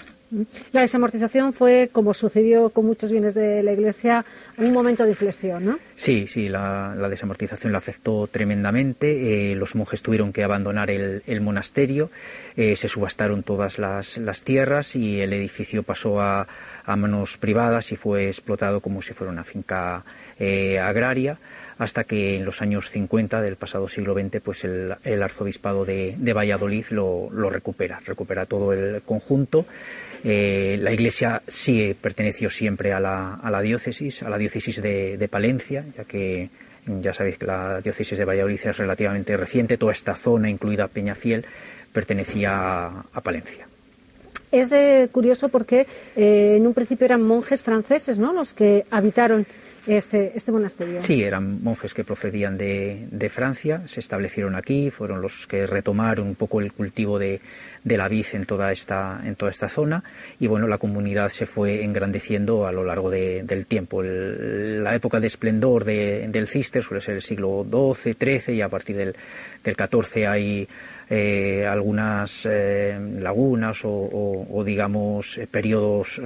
La 0.71 0.81
desamortización 0.81 1.53
fue, 1.53 1.89
como 1.91 2.13
sucedió 2.13 2.69
con 2.69 2.85
muchos 2.85 3.11
bienes 3.11 3.33
de 3.33 3.63
la 3.63 3.71
Iglesia, 3.71 4.23
un 4.57 4.71
momento 4.71 5.03
de 5.03 5.11
inflexión, 5.11 5.65
¿no? 5.65 5.79
Sí, 5.95 6.27
sí, 6.27 6.49
la, 6.49 6.95
desamortización 7.09 7.71
la 7.71 7.79
afectó 7.79 8.27
tremendamente. 8.27 9.51
Eh, 9.51 9.55
los 9.55 9.75
monjes 9.75 10.03
tuvieron 10.03 10.31
que 10.31 10.43
abandonar 10.43 10.91
el, 10.91 11.41
monasterio, 11.41 12.11
eh, 12.55 12.75
se 12.75 12.87
subastaron 12.87 13.43
todas 13.43 13.79
las, 13.79 14.19
tierras 14.43 14.95
y 14.95 15.21
el 15.21 15.33
edificio 15.33 15.83
pasó 15.83 16.21
a, 16.21 16.47
manos 16.85 17.37
privadas 17.37 17.91
y 17.91 17.95
fue 17.95 18.27
explotado 18.27 18.79
como 18.79 19.03
si 19.03 19.13
fuera 19.13 19.31
una 19.31 19.43
finca 19.43 20.03
eh, 20.39 20.79
agraria 20.79 21.37
hasta 21.79 22.03
que 22.03 22.35
en 22.35 22.45
los 22.45 22.61
años 22.61 22.91
50 22.91 23.41
del 23.41 23.55
pasado 23.55 23.87
siglo 23.87 24.13
XX 24.13 24.41
pues 24.41 24.65
el, 24.65 25.23
arzobispado 25.23 25.85
de, 25.85 26.33
Valladolid 26.33 26.85
lo, 26.91 27.29
recupera, 27.49 28.01
recupera 28.05 28.45
todo 28.45 28.73
el 28.73 29.01
conjunto. 29.01 29.65
Eh, 30.25 30.77
la 30.81 30.91
iglesia 30.91 31.41
sí 31.47 31.95
perteneció 31.99 32.49
siempre 32.49 32.91
a 32.91 32.99
la, 32.99 33.61
diócesis, 33.61 34.21
a 34.23 34.29
la 34.29 34.37
diócesis 34.37 34.81
de, 34.81 35.27
Palencia, 35.31 35.85
ya 35.95 36.03
que 36.03 36.49
ya 36.85 37.13
sabéis 37.13 37.37
que 37.37 37.45
la 37.45 37.79
diócesis 37.81 38.17
de 38.17 38.25
Valladolid 38.25 38.59
es 38.61 38.77
relativamente 38.77 39.37
reciente, 39.37 39.77
toda 39.77 39.93
esta 39.93 40.15
zona, 40.15 40.49
incluida 40.49 40.89
Peñafiel, 40.89 41.45
pertenecía 41.93 42.87
a, 43.13 43.21
Palencia. 43.23 43.67
Es 44.51 44.71
eh, 44.73 45.07
curioso 45.11 45.47
porque 45.47 45.85
eh, 46.17 46.55
en 46.57 46.67
un 46.67 46.73
principio 46.73 47.05
eran 47.05 47.21
monjes 47.21 47.63
franceses, 47.63 48.17
¿no? 48.17 48.33
Los 48.33 48.53
que 48.53 48.83
habitaron 48.91 49.45
este, 49.87 50.31
este 50.35 50.51
monasterio. 50.51 51.01
Sí, 51.01 51.23
eran 51.23 51.63
monjes 51.63 51.93
que 51.93 52.03
procedían 52.03 52.57
de, 52.57 53.07
de, 53.11 53.29
Francia, 53.29 53.83
se 53.87 53.99
establecieron 53.99 54.55
aquí, 54.55 54.89
fueron 54.91 55.21
los 55.21 55.47
que 55.47 55.65
retomaron 55.65 56.27
un 56.27 56.35
poco 56.35 56.61
el 56.61 56.71
cultivo 56.73 57.19
de, 57.19 57.41
de 57.83 57.97
la 57.97 58.07
vid 58.07 58.25
en 58.33 58.45
toda 58.45 58.71
esta, 58.71 59.21
en 59.23 59.35
toda 59.35 59.51
esta 59.51 59.69
zona 59.69 60.03
y 60.39 60.47
bueno, 60.47 60.67
la 60.67 60.77
comunidad 60.77 61.29
se 61.29 61.45
fue 61.45 61.83
engrandeciendo 61.83 62.67
a 62.67 62.71
lo 62.71 62.83
largo 62.83 63.09
del 63.09 63.65
tiempo. 63.65 64.01
la 64.03 64.95
época 64.95 65.19
de 65.19 65.27
esplendor 65.27 65.85
del 65.85 66.47
Cister 66.47 66.83
suele 66.83 67.01
ser 67.01 67.15
el 67.15 67.21
siglo 67.21 67.65
XII, 67.69 68.13
XIII 68.13 68.55
y 68.55 68.61
a 68.61 68.69
partir 68.69 68.95
del, 68.97 69.15
del 69.63 69.75
XIV 69.75 70.27
hay 70.27 70.67
eh, 71.09 71.65
algunas 71.65 72.45
eh, 72.49 72.99
lagunas 73.19 73.81
o, 73.83 74.63
digamos 74.65 75.37
eh, 75.37 75.47
periodos 75.47 76.21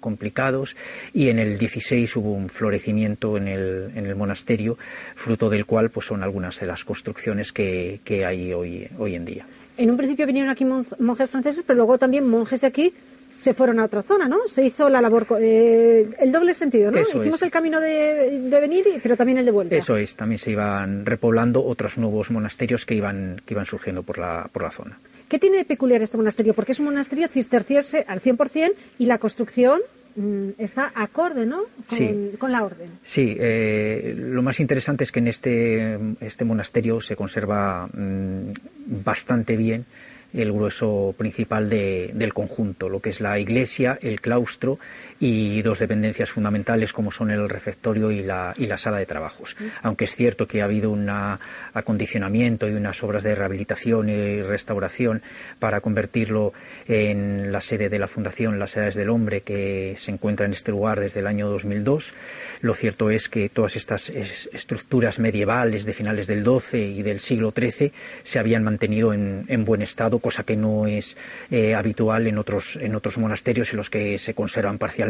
complicados 0.00 0.76
y 1.12 1.28
en 1.28 1.38
el 1.38 1.58
16 1.58 2.16
hubo 2.16 2.32
un 2.32 2.48
florecimiento 2.48 3.36
en 3.36 3.48
el, 3.48 3.90
en 3.94 4.06
el 4.06 4.14
monasterio 4.14 4.78
fruto 5.14 5.50
del 5.50 5.66
cual 5.66 5.90
pues 5.90 6.06
son 6.06 6.22
algunas 6.22 6.60
de 6.60 6.66
las 6.66 6.84
construcciones 6.84 7.52
que, 7.52 8.00
que 8.04 8.24
hay 8.24 8.52
hoy, 8.52 8.88
hoy 8.98 9.14
en 9.14 9.24
día. 9.24 9.46
En 9.76 9.90
un 9.90 9.96
principio 9.96 10.26
vinieron 10.26 10.50
aquí 10.50 10.64
monjes 10.64 11.30
franceses, 11.30 11.64
pero 11.66 11.78
luego 11.78 11.98
también 11.98 12.28
monjes 12.28 12.60
de 12.60 12.66
aquí 12.66 12.94
se 13.32 13.54
fueron 13.54 13.80
a 13.80 13.84
otra 13.84 14.02
zona, 14.02 14.28
¿no? 14.28 14.46
Se 14.46 14.64
hizo 14.64 14.88
la 14.88 15.00
labor, 15.00 15.26
eh, 15.40 16.08
el 16.18 16.32
doble 16.32 16.54
sentido, 16.54 16.90
¿no? 16.90 17.00
Hicimos 17.00 17.42
el 17.42 17.50
camino 17.50 17.80
de, 17.80 18.48
venir, 18.60 18.86
pero 19.02 19.16
también 19.16 19.38
el 19.38 19.44
de 19.44 19.50
vuelta. 19.50 19.76
Eso 19.76 19.96
es, 19.96 20.16
también 20.16 20.38
se 20.38 20.50
iban 20.50 21.06
repoblando 21.06 21.64
otros 21.64 21.98
nuevos 21.98 22.30
monasterios 22.30 22.84
que 22.84 22.94
iban, 22.94 23.40
que 23.46 23.54
iban 23.54 23.66
surgiendo 23.66 24.02
por 24.02 24.18
la, 24.18 24.48
por 24.52 24.62
la 24.62 24.70
zona. 24.70 24.98
¿Qué 25.28 25.38
tiene 25.38 25.58
de 25.58 25.64
peculiar 25.64 26.02
este 26.02 26.16
monasterio? 26.16 26.54
Porque 26.54 26.72
es 26.72 26.80
un 26.80 26.86
monasterio 26.86 27.28
cisterciense 27.28 28.04
al 28.08 28.20
100% 28.20 28.72
y 28.98 29.06
la 29.06 29.18
construcción 29.18 29.80
mm, 30.16 30.48
está 30.58 30.90
acorde 30.94 31.46
¿no? 31.46 31.62
con, 32.38 32.50
la 32.50 32.64
orden. 32.64 32.90
Sí, 33.02 33.36
eh, 33.38 34.12
lo 34.16 34.42
más 34.42 34.58
interesante 34.58 35.04
es 35.04 35.12
que 35.12 35.20
en 35.20 35.28
este, 35.28 35.98
este 36.20 36.44
monasterio 36.44 37.00
se 37.00 37.14
conserva 37.14 37.86
mm, 37.86 38.52
bastante 39.04 39.56
bien 39.56 39.86
el 40.32 40.52
grueso 40.52 41.14
principal 41.16 41.68
de, 41.68 42.10
del 42.14 42.32
conjunto, 42.32 42.88
lo 42.88 43.00
que 43.00 43.10
es 43.10 43.20
la 43.20 43.38
iglesia, 43.38 43.98
el 44.00 44.20
claustro 44.20 44.78
y 45.20 45.60
dos 45.60 45.78
dependencias 45.78 46.30
fundamentales 46.30 46.94
como 46.94 47.12
son 47.12 47.30
el 47.30 47.48
refectorio 47.48 48.10
y 48.10 48.22
la, 48.22 48.54
y 48.56 48.66
la 48.66 48.78
sala 48.78 48.96
de 48.96 49.04
trabajos. 49.04 49.54
Aunque 49.82 50.06
es 50.06 50.16
cierto 50.16 50.46
que 50.46 50.62
ha 50.62 50.64
habido 50.64 50.90
un 50.90 51.08
acondicionamiento 51.74 52.66
y 52.66 52.72
unas 52.72 53.02
obras 53.04 53.22
de 53.22 53.34
rehabilitación 53.34 54.08
y 54.08 54.40
restauración 54.42 55.22
para 55.58 55.82
convertirlo 55.82 56.54
en 56.88 57.52
la 57.52 57.60
sede 57.60 57.90
de 57.90 57.98
la 57.98 58.08
Fundación 58.08 58.58
Las 58.58 58.76
Edades 58.76 58.94
del 58.94 59.10
Hombre 59.10 59.42
que 59.42 59.94
se 59.98 60.10
encuentra 60.10 60.46
en 60.46 60.52
este 60.52 60.70
lugar 60.70 60.98
desde 60.98 61.20
el 61.20 61.26
año 61.26 61.50
2002, 61.50 62.14
lo 62.62 62.72
cierto 62.72 63.10
es 63.10 63.28
que 63.28 63.50
todas 63.50 63.76
estas 63.76 64.08
estructuras 64.08 65.18
medievales 65.18 65.84
de 65.84 65.92
finales 65.92 66.26
del 66.26 66.44
XII 66.44 66.80
y 66.80 67.02
del 67.02 67.20
siglo 67.20 67.52
XIII 67.54 67.92
se 68.22 68.38
habían 68.38 68.64
mantenido 68.64 69.12
en, 69.12 69.44
en 69.48 69.64
buen 69.66 69.82
estado 69.82 70.18
cosa 70.18 70.44
que 70.44 70.56
no 70.56 70.86
es 70.86 71.18
eh, 71.50 71.74
habitual 71.74 72.26
en 72.26 72.38
otros, 72.38 72.76
en 72.76 72.94
otros 72.94 73.18
monasterios 73.18 73.70
en 73.72 73.76
los 73.76 73.90
que 73.90 74.18
se 74.18 74.34
conservan 74.34 74.78
parcialmente 74.78 75.09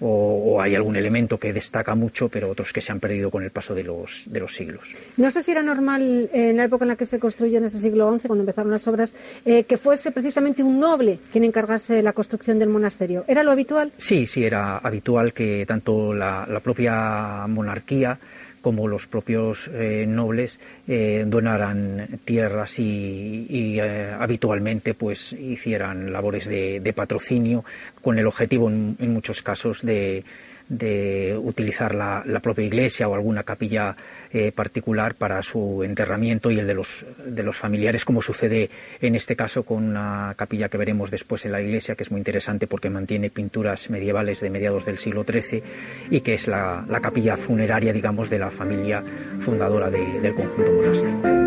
o, 0.00 0.60
hay 0.60 0.74
algún 0.74 0.96
elemento 0.96 1.38
que 1.38 1.52
destaca 1.52 1.94
mucho, 1.94 2.28
pero 2.28 2.50
otros 2.50 2.72
que 2.72 2.80
se 2.80 2.92
han 2.92 3.00
perdido 3.00 3.30
con 3.30 3.42
el 3.42 3.50
paso 3.50 3.74
de 3.74 3.82
los, 3.82 4.24
de 4.26 4.40
los 4.40 4.54
siglos. 4.54 4.94
No 5.16 5.30
sé 5.30 5.42
si 5.42 5.50
era 5.50 5.62
normal 5.62 6.30
en 6.32 6.56
la 6.56 6.64
época 6.64 6.84
en 6.84 6.88
la 6.88 6.96
que 6.96 7.06
se 7.06 7.18
construyó 7.18 7.58
en 7.58 7.64
ese 7.64 7.80
siglo 7.80 8.10
XI, 8.18 8.28
cuando 8.28 8.42
empezaron 8.42 8.70
las 8.70 8.86
obras, 8.88 9.14
eh, 9.44 9.64
que 9.64 9.76
fuese 9.76 10.12
precisamente 10.12 10.62
un 10.62 10.80
noble 10.80 11.18
quien 11.32 11.44
encargase 11.44 12.02
la 12.02 12.12
construcción 12.12 12.58
del 12.58 12.68
monasterio. 12.68 13.24
¿Era 13.26 13.42
lo 13.42 13.52
habitual? 13.52 13.92
Sí, 13.96 14.26
sí, 14.26 14.44
era 14.44 14.78
habitual 14.78 15.32
que 15.32 15.64
tanto 15.66 16.14
la, 16.14 16.46
propia 16.62 17.46
monarquía 17.46 18.18
como 18.64 18.88
los 18.88 19.06
propios 19.06 19.68
eh, 19.74 20.06
nobles 20.08 20.58
eh, 20.88 21.24
donaran 21.26 22.18
tierras 22.24 22.78
y, 22.78 23.78
habitualmente 23.78 24.94
pues 24.94 25.34
hicieran 25.34 26.10
labores 26.10 26.48
de, 26.48 26.92
patrocinio 26.96 27.62
con 28.00 28.18
el 28.18 28.26
objetivo 28.26 28.70
en 28.70 29.12
muchos 29.12 29.42
casos 29.42 29.82
de, 29.82 30.24
de 30.68 31.38
utilizar 31.40 31.94
la, 31.94 32.22
propia 32.42 32.64
iglesia 32.64 33.08
o 33.08 33.14
alguna 33.14 33.42
capilla 33.42 33.96
eh, 34.32 34.52
particular 34.52 35.14
para 35.14 35.42
su 35.42 35.82
enterramiento 35.82 36.50
y 36.50 36.58
el 36.58 36.66
de 36.66 36.74
los, 36.74 37.06
de 37.24 37.42
los 37.42 37.56
familiares, 37.56 38.04
como 38.04 38.22
sucede 38.22 38.70
en 39.00 39.14
este 39.14 39.36
caso 39.36 39.62
con 39.62 39.84
una 39.84 40.34
capilla 40.36 40.68
que 40.68 40.78
veremos 40.78 41.10
después 41.10 41.44
en 41.44 41.52
la 41.52 41.60
iglesia, 41.60 41.94
que 41.94 42.02
es 42.02 42.10
muy 42.10 42.18
interesante 42.18 42.66
porque 42.66 42.90
mantiene 42.90 43.30
pinturas 43.30 43.90
medievales 43.90 44.40
de 44.40 44.50
mediados 44.50 44.84
del 44.84 44.98
siglo 44.98 45.24
XIII 45.24 45.62
y 46.10 46.20
que 46.20 46.34
es 46.34 46.48
la, 46.48 46.84
capilla 47.02 47.36
funeraria, 47.36 47.92
digamos, 47.92 48.30
de 48.30 48.38
la 48.38 48.50
familia 48.50 49.04
fundadora 49.40 49.90
del 49.90 50.34
conjunto 50.34 50.72
monástico. 50.72 51.44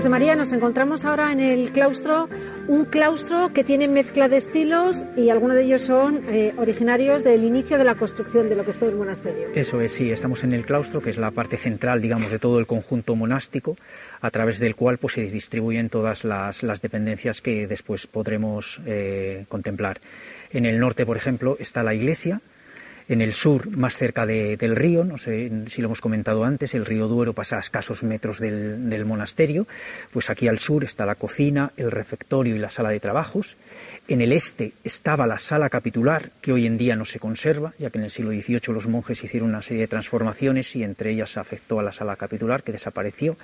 José 0.00 0.08
María, 0.08 0.34
nos 0.34 0.50
encontramos 0.54 1.04
ahora 1.04 1.30
en 1.30 1.40
el 1.40 1.72
claustro, 1.72 2.30
un 2.70 2.84
claustro 2.84 3.52
que 3.52 3.64
tiene 3.64 3.88
mezcla 3.88 4.28
de 4.28 4.36
estilos 4.36 5.04
y 5.16 5.30
algunos 5.30 5.56
de 5.56 5.64
ellos 5.64 5.82
son 5.82 6.20
eh, 6.28 6.54
originarios 6.56 7.24
del 7.24 7.42
inicio 7.42 7.76
de 7.78 7.82
la 7.82 7.96
construcción 7.96 8.48
de 8.48 8.54
lo 8.54 8.64
que 8.64 8.70
es 8.70 8.78
todo 8.78 8.90
el 8.90 8.94
monasterio. 8.94 9.48
Eso 9.56 9.80
es, 9.80 9.92
sí, 9.92 10.12
estamos 10.12 10.44
en 10.44 10.52
el 10.52 10.64
claustro, 10.64 11.02
que 11.02 11.10
es 11.10 11.18
la 11.18 11.32
parte 11.32 11.56
central, 11.56 12.00
digamos, 12.00 12.30
de 12.30 12.38
todo 12.38 12.60
el 12.60 12.68
conjunto 12.68 13.16
monástico, 13.16 13.76
a 14.20 14.30
través 14.30 14.60
del 14.60 14.76
cual 14.76 14.98
pues, 14.98 15.14
se 15.14 15.22
distribuyen 15.22 15.90
todas 15.90 16.22
las, 16.22 16.62
dependencias 16.80 17.40
que 17.40 17.66
después 17.66 18.06
podremos 18.06 18.80
eh, 18.86 19.46
contemplar. 19.48 20.00
En 20.52 20.64
el 20.64 20.78
norte, 20.78 21.04
por 21.04 21.16
ejemplo, 21.16 21.56
está 21.58 21.82
la 21.82 21.94
iglesia, 21.94 22.40
en 23.10 23.20
el 23.20 23.32
sur, 23.32 23.76
más 23.76 23.96
cerca 23.96 24.24
del 24.24 24.76
río, 24.76 25.04
no 25.04 25.18
sé 25.18 25.50
si 25.66 25.82
lo 25.82 25.86
hemos 25.86 26.00
comentado 26.00 26.44
antes, 26.44 26.74
el 26.74 26.86
río 26.86 27.08
Duero 27.08 27.32
pasa 27.32 27.56
a 27.56 27.58
escasos 27.58 28.04
metros 28.04 28.38
del, 28.38 29.04
monasterio, 29.04 29.66
pues 30.12 30.30
aquí 30.30 30.46
al 30.46 30.60
sur 30.60 30.84
está 30.84 31.04
la 31.04 31.16
cocina, 31.16 31.72
el 31.76 31.90
refectorio 31.90 32.54
y 32.54 32.60
la 32.60 32.68
sala 32.68 32.90
de 32.90 33.00
trabajos. 33.00 33.56
En 34.06 34.20
el 34.20 34.32
este 34.32 34.74
estaba 34.84 35.26
la 35.26 35.38
sala 35.38 35.68
capitular, 35.70 36.30
que 36.40 36.52
hoy 36.52 36.68
en 36.68 36.78
día 36.78 36.94
no 36.94 37.04
se 37.04 37.18
conserva, 37.18 37.72
ya 37.80 37.90
que 37.90 37.98
en 37.98 38.04
el 38.04 38.12
siglo 38.12 38.30
XVIII 38.30 38.72
los 38.72 38.86
monjes 38.86 39.24
hicieron 39.24 39.48
una 39.48 39.62
serie 39.62 39.82
de 39.82 39.88
transformaciones 39.88 40.76
y 40.76 40.84
entre 40.84 41.10
ellas 41.10 41.36
afectó 41.36 41.80
a 41.80 41.82
la 41.82 41.90
sala 41.90 42.14
capitular, 42.14 42.62
que 42.62 42.70
desapareció 42.70 43.36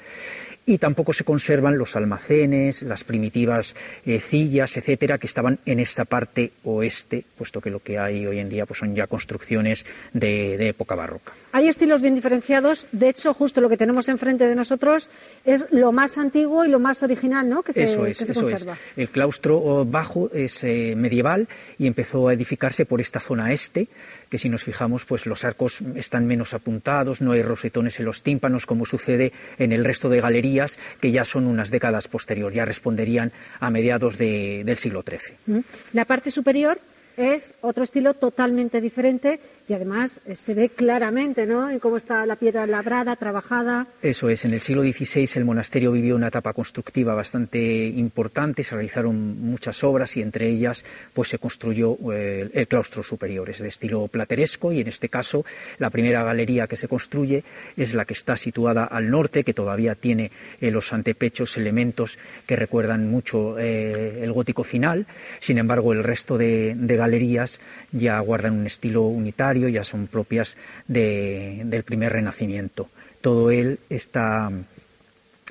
y 0.65 0.79
tampoco 0.79 1.13
se 1.13 1.25
conservan 1.25 1.79
los 1.79 1.97
almacenes, 1.97 2.83
las 2.83 3.05
primitivas 3.05 3.75
eh, 4.05 4.21
sillas, 4.21 4.77
etcétera, 4.77 5.19
que 5.19 5.27
estaban 5.27 5.59
en 5.65 5.81
esta 5.81 6.05
parte 6.05 6.53
oeste, 6.65 7.25
puesto 7.37 7.61
que 7.61 7.71
lo 7.71 7.81
que 7.81 7.99
hay 7.99 8.27
hoy 8.27 8.39
en 8.39 8.49
día 8.49 8.67
pues, 8.67 8.81
son 8.81 8.95
ya 8.95 9.07
construcciones 9.07 9.56
de, 9.63 10.69
época 10.69 10.95
barroca. 10.95 11.33
Hay 11.53 11.69
estilos 11.69 12.03
bien 12.03 12.15
diferenciados, 12.15 12.87
de 12.93 13.09
hecho, 13.09 13.33
justo 13.35 13.61
lo 13.61 13.69
que 13.69 13.77
tenemos 13.77 14.09
enfrente 14.09 14.47
de 14.47 14.55
nosotros 14.55 15.11
es 15.45 15.67
lo 15.71 15.93
más 15.93 16.19
antiguo 16.19 16.65
y 16.65 16.69
lo 16.69 16.79
más 16.79 17.03
original, 17.03 17.49
¿no? 17.49 17.63
Que 17.63 17.73
se, 17.73 17.85
eso 17.85 18.07
es, 18.07 18.19
conserva. 18.33 18.77
El 18.97 19.09
claustro 19.09 19.85
bajo 19.85 20.31
es 20.33 20.63
eh, 20.65 20.95
medieval 20.97 21.49
y 21.79 21.87
empezó 21.87 22.29
a 22.29 22.35
edificarse 22.35 22.85
por 22.85 23.01
esta 23.01 23.21
zona 23.21 23.53
este 23.53 23.89
que 24.29 24.39
si 24.39 24.49
nos 24.49 24.65
fijamos, 24.65 25.05
pues 25.05 25.27
los 25.27 25.45
arcos 25.45 25.81
están 25.95 26.27
menos 26.27 26.55
apuntados, 26.55 27.21
no 27.21 27.33
hay 27.33 27.43
rosetones 27.43 27.99
en 28.01 28.07
los 28.07 28.23
tímpanos, 28.23 28.67
como 28.67 28.85
sucede 28.85 29.33
en 29.59 29.73
el 29.73 29.85
resto 29.85 30.09
de 30.09 30.21
galerías, 30.21 30.79
que 31.01 31.13
ya 31.13 31.25
son 31.25 31.47
unas 31.47 31.71
décadas 31.71 32.09
posterior, 32.09 32.53
ya 32.53 32.65
responderían 32.65 33.33
a 33.61 33.71
mediados 33.71 34.19
del 34.19 34.77
siglo 34.77 35.05
XIII. 35.07 35.63
La 35.93 36.05
parte 36.05 36.31
superior 36.31 36.81
es 37.17 37.55
otro 37.61 37.85
estilo 37.85 38.15
totalmente 38.15 38.81
diferente 38.81 39.41
y 39.69 39.75
además 39.75 40.21
eh, 40.27 40.35
se 40.35 40.55
ve 40.55 40.69
claramente 40.69 41.47
¿no? 41.47 41.69
cómo 41.81 41.97
está 41.97 42.25
la 42.27 42.37
piedra 42.37 42.67
labrada, 42.67 43.17
trabajada. 43.17 43.87
Eso 44.03 44.29
es, 44.29 44.45
en 44.45 44.55
el 44.55 44.61
siglo 44.61 44.83
XVI 44.83 45.29
el 45.35 45.45
monasterio 45.45 45.93
vivió 45.93 46.17
una 46.17 46.29
etapa 46.29 46.53
constructiva 46.53 47.15
bastante 47.15 47.87
importante, 47.87 48.63
se 48.63 48.75
realizaron 48.75 49.41
muchas 49.41 49.83
obras 49.83 50.17
y 50.17 50.23
entre 50.23 50.49
ellas 50.49 50.85
pues 51.13 51.29
se 51.29 51.39
construyó 51.39 51.97
eh, 52.13 52.49
el, 52.53 52.69
claustro 52.69 53.03
superior, 53.03 53.51
es 53.51 53.59
de 53.59 53.69
estilo 53.69 54.07
plateresco 54.09 54.73
y 54.73 54.81
en 54.81 54.89
este 54.89 55.09
caso 55.09 55.45
la 55.79 55.91
primera 55.91 56.23
galería 56.23 56.67
que 56.67 56.77
se 56.77 56.89
construye 56.89 57.43
es 57.77 57.95
la 57.95 58.05
que 58.05 58.15
está 58.15 58.37
situada 58.37 58.85
al 58.85 59.11
norte, 59.11 59.45
que 59.45 59.55
todavía 59.55 59.95
tiene 59.95 60.31
eh, 60.61 60.71
los 60.71 60.93
antepechos 60.93 61.57
elementos 61.57 62.19
que 62.47 62.57
recuerdan 62.57 63.11
mucho 63.11 63.59
el 63.59 64.33
gótico 64.33 64.65
final, 64.65 65.07
sin 65.41 65.59
embargo 65.59 65.93
el 65.93 66.05
resto 66.05 66.39
de, 66.39 66.75
de 66.77 66.97
galerías 66.97 67.61
ya 67.93 68.19
guardan 68.21 68.55
un 68.55 68.67
estilo 68.67 69.03
unitario, 69.03 69.56
ya 69.57 69.85
son 69.85 70.07
propias 70.07 70.57
del 70.87 71.83
primer 71.85 72.13
renacimiento. 72.13 72.89
Todo 73.21 73.51
él 73.51 73.79
está 73.89 74.51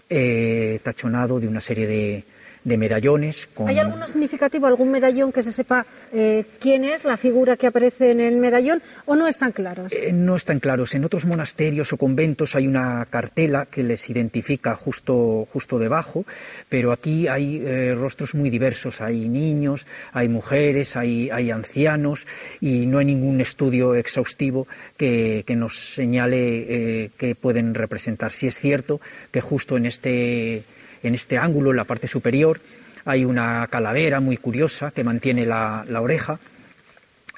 eh, 0.10 0.80
tachonado 0.84 1.39
de 1.39 1.47
una 1.47 1.62
serie 1.62 1.88
de, 1.88 2.24
de 2.66 2.78
medallones. 2.78 3.47
¿Hay 3.66 3.80
alguno 3.80 4.07
significativo, 4.07 4.66
algún 4.66 4.91
medallón 4.91 5.32
que 5.32 5.43
se 5.43 5.53
sepa 5.53 5.86
eh, 6.11 6.43
quién 6.59 6.84
es 6.84 7.05
la 7.05 7.16
figura 7.16 7.55
que 7.55 7.68
aparece 7.68 8.11
en 8.11 8.20
el 8.20 8.38
medallón 8.38 8.82
o 9.05 9.16
no 9.16 9.28
están 9.28 9.51
claros? 9.51 9.93
Eh, 9.93 10.11
no 10.11 10.36
están 10.36 10.59
claros. 10.59 10.95
En 10.95 11.05
otros 11.05 11.26
monasterios 11.26 11.93
o 11.93 11.97
conventos 11.97 12.55
hay 12.55 12.68
una 12.68 13.05
cartela 13.09 13.68
que 13.68 13.84
les 13.84 14.09
identifica 14.09 14.76
justo, 14.76 15.47
justo 15.53 15.78
debajo, 15.78 16.26
pero 16.68 16.91
aquí 16.91 17.28
hay 17.28 17.61
eh, 17.63 17.93
rostros 17.95 18.34
muy 18.34 18.49
diversos. 18.49 18.99
Hay 18.99 19.30
niños, 19.30 19.86
hay 20.11 20.28
mujeres, 20.28 20.95
hay, 20.95 21.30
hay 21.30 21.51
ancianos 21.51 22.26
y 22.59 22.88
no 22.88 22.97
hay 22.97 23.05
ningún 23.05 23.41
estudio 23.41 23.93
exhaustivo 23.93 24.68
que, 24.97 25.43
que 25.45 25.55
nos 25.55 25.93
señale 25.93 27.11
que 27.18 27.36
pueden 27.39 27.76
representar. 27.76 28.32
Si 28.32 28.47
es 28.47 28.59
cierto 28.59 28.99
que 29.32 29.41
justo 29.41 29.78
en 29.78 29.86
este 29.86 30.63
en 31.08 31.16
este 31.16 31.38
ángulo, 31.38 31.72
en 31.72 31.78
la 31.78 31.84
parte 31.84 32.08
superior, 32.08 32.60
hay 33.06 33.24
una 33.24 33.68
calavera 33.68 34.20
muy 34.20 34.38
curiosa 34.38 34.91
que 34.91 35.03
mantiene 35.03 35.45
la, 35.45 35.86
oreja 35.99 36.39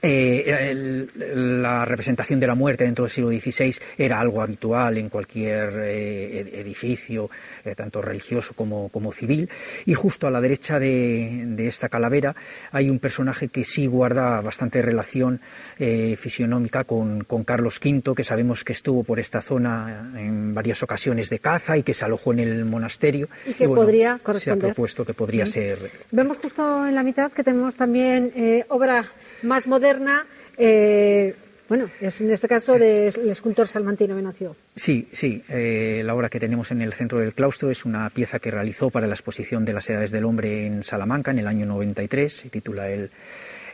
eh, 0.01 1.07
la 1.15 1.85
representación 1.85 2.39
de 2.39 2.47
la 2.47 2.55
muerte 2.55 2.83
dentro 2.83 3.05
del 3.05 3.11
siglo 3.11 3.29
XVI 3.31 3.75
era 3.97 4.19
algo 4.19 4.41
habitual 4.41 4.97
en 4.97 5.09
cualquier 5.09 5.73
eh, 5.83 6.59
edificio, 6.59 7.29
eh, 7.65 7.73
tanto 7.75 8.01
religioso 8.01 8.53
como, 8.53 9.11
civil. 9.11 9.49
Y 9.85 9.93
justo 9.93 10.27
a 10.27 10.31
la 10.31 10.41
derecha 10.41 10.79
de, 10.79 11.67
esta 11.67 11.89
calavera 11.89 12.35
hay 12.71 12.89
un 12.89 12.99
personaje 12.99 13.47
que 13.47 13.63
sí 13.63 13.87
guarda 13.87 14.41
bastante 14.41 14.81
relación 14.81 15.39
fisionómica 15.77 16.83
con, 16.83 17.25
Carlos 17.45 17.79
V, 17.83 18.15
que 18.15 18.23
sabemos 18.23 18.63
que 18.63 18.73
estuvo 18.73 19.03
por 19.03 19.19
esta 19.19 19.41
zona 19.41 20.11
en 20.15 20.53
varias 20.53 20.83
ocasiones 20.83 21.29
de 21.29 21.39
caza 21.39 21.77
y 21.77 21.83
que 21.83 21.93
se 21.93 22.05
alojó 22.05 22.33
en 22.33 22.39
el 22.39 22.65
monasterio. 22.65 23.29
Y 23.45 23.53
que 23.53 23.67
podría 23.67 24.19
corresponder. 24.21 24.41
Se 24.41 24.51
ha 24.65 24.69
propuesto 24.69 25.05
que 25.05 25.13
podría 25.13 25.45
ser. 25.45 25.79
Vemos 26.11 26.37
justo 26.37 26.85
en 26.85 26.95
la 26.95 27.03
mitad 27.03 27.31
que 27.31 27.43
tenemos 27.43 27.75
también 27.75 28.33
obra 28.69 29.05
más 29.43 29.67
moderna. 29.67 30.25
Eh, 30.57 31.35
bueno, 31.69 31.89
es 31.99 32.21
en 32.21 32.31
este 32.31 32.47
caso 32.47 32.73
del 32.79 33.29
escultor 33.29 33.67
salmantino 33.67 34.15
Venacio. 34.15 34.55
Sí, 34.75 35.09
sí. 35.11 35.43
Eh, 35.49 36.01
la 36.05 36.15
obra 36.15 36.29
que 36.29 36.39
tenemos 36.39 36.71
en 36.71 36.81
el 36.81 36.93
centro 36.93 37.19
del 37.19 37.33
claustro 37.33 37.69
es 37.69 37.83
una 37.83 38.09
pieza 38.09 38.39
que 38.39 38.51
realizó 38.51 38.89
para 38.89 39.05
la 39.05 39.13
exposición 39.13 39.65
de 39.65 39.73
las 39.73 39.89
edades 39.89 40.11
del 40.11 40.23
hombre 40.23 40.65
en 40.65 40.83
Salamanca 40.83 41.31
en 41.31 41.39
el 41.39 41.47
año 41.47 41.65
93. 41.65 42.33
Se 42.33 42.49
titula 42.49 42.89
El, 42.89 43.11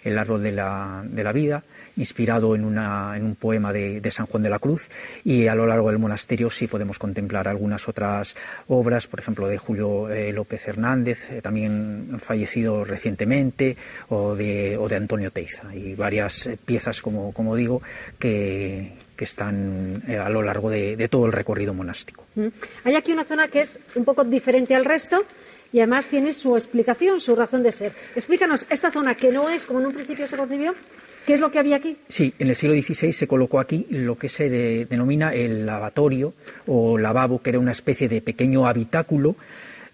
el 0.04 0.18
árbol 0.18 0.42
de 0.42 0.52
la, 0.52 1.04
de 1.06 1.24
la 1.24 1.32
vida 1.32 1.64
inspirado 1.98 2.56
en, 2.56 2.66
una, 2.66 3.16
en 3.16 3.26
un 3.26 3.36
poema 3.36 3.72
de, 3.72 4.02
San 4.12 4.26
Juan 4.26 4.44
de 4.44 4.50
la 4.50 4.60
Cruz 4.60 4.90
y 5.24 5.48
a 5.48 5.56
lo 5.56 5.66
largo 5.66 5.90
del 5.90 6.00
monasterio 6.00 6.50
sí 6.50 6.68
podemos 6.68 7.00
contemplar 7.00 7.48
algunas 7.48 7.88
otras 7.88 8.36
obras, 8.68 9.08
por 9.08 9.20
ejemplo 9.20 9.48
de 9.48 9.58
Julio 9.58 10.10
eh, 10.10 10.32
López 10.32 10.68
Hernández, 10.68 11.30
eh, 11.32 11.42
también 11.42 12.20
fallecido 12.20 12.84
recientemente, 12.84 13.78
o 14.10 14.36
de, 14.36 14.78
o 14.78 14.88
de 14.88 14.96
Antonio 14.96 15.32
Teiza, 15.32 15.74
y 15.76 15.96
varias 15.96 16.48
eh, 16.48 16.58
piezas, 16.64 17.02
como, 17.02 17.34
como 17.34 17.56
digo, 17.56 17.82
que, 18.20 18.94
que 19.16 19.26
están 19.26 20.04
a 20.08 20.30
lo 20.30 20.42
largo 20.42 20.70
de, 20.70 20.96
de 20.96 21.08
todo 21.08 21.26
el 21.26 21.32
recorrido 21.32 21.74
monástico. 21.74 22.26
Mm. 22.36 22.48
Hay 22.84 22.96
aquí 22.96 23.12
una 23.12 23.24
zona 23.24 23.48
que 23.48 23.62
es 23.62 23.80
un 23.96 24.06
poco 24.06 24.24
diferente 24.24 24.76
al 24.76 24.86
resto 24.86 25.26
y 25.74 25.80
además 25.80 26.08
tiene 26.08 26.34
su 26.34 26.56
explicación, 26.56 27.20
su 27.20 27.36
razón 27.36 27.64
de 27.64 27.72
ser. 27.72 27.94
Explícanos, 28.16 28.66
esta 28.70 28.92
zona 28.92 29.16
que 29.16 29.32
no 29.32 29.50
es 29.50 29.66
como 29.66 29.80
en 29.80 29.88
un 29.88 29.94
principio 29.94 30.28
se 30.28 30.38
concibió. 30.38 30.76
¿Qué 31.26 31.34
es 31.34 31.40
lo 31.40 31.52
que 31.52 31.60
había 31.60 31.78
aquí? 31.78 31.96
Sí, 32.10 32.34
en 32.38 32.50
el 32.50 32.56
siglo 32.56 32.76
XVI 32.76 33.14
se 33.14 33.28
colocó 33.28 33.60
aquí 33.60 33.88
lo 33.90 34.18
que 34.18 34.28
se 34.28 34.50
denomina 34.86 35.34
el 35.34 35.66
lavatorio 35.66 36.34
o 36.68 36.98
lavabo, 36.98 37.42
que 37.42 37.52
era 37.52 37.60
una 37.60 37.72
especie 37.72 38.10
de 38.10 38.22
pequeño 38.22 38.68
habitáculo 38.68 39.38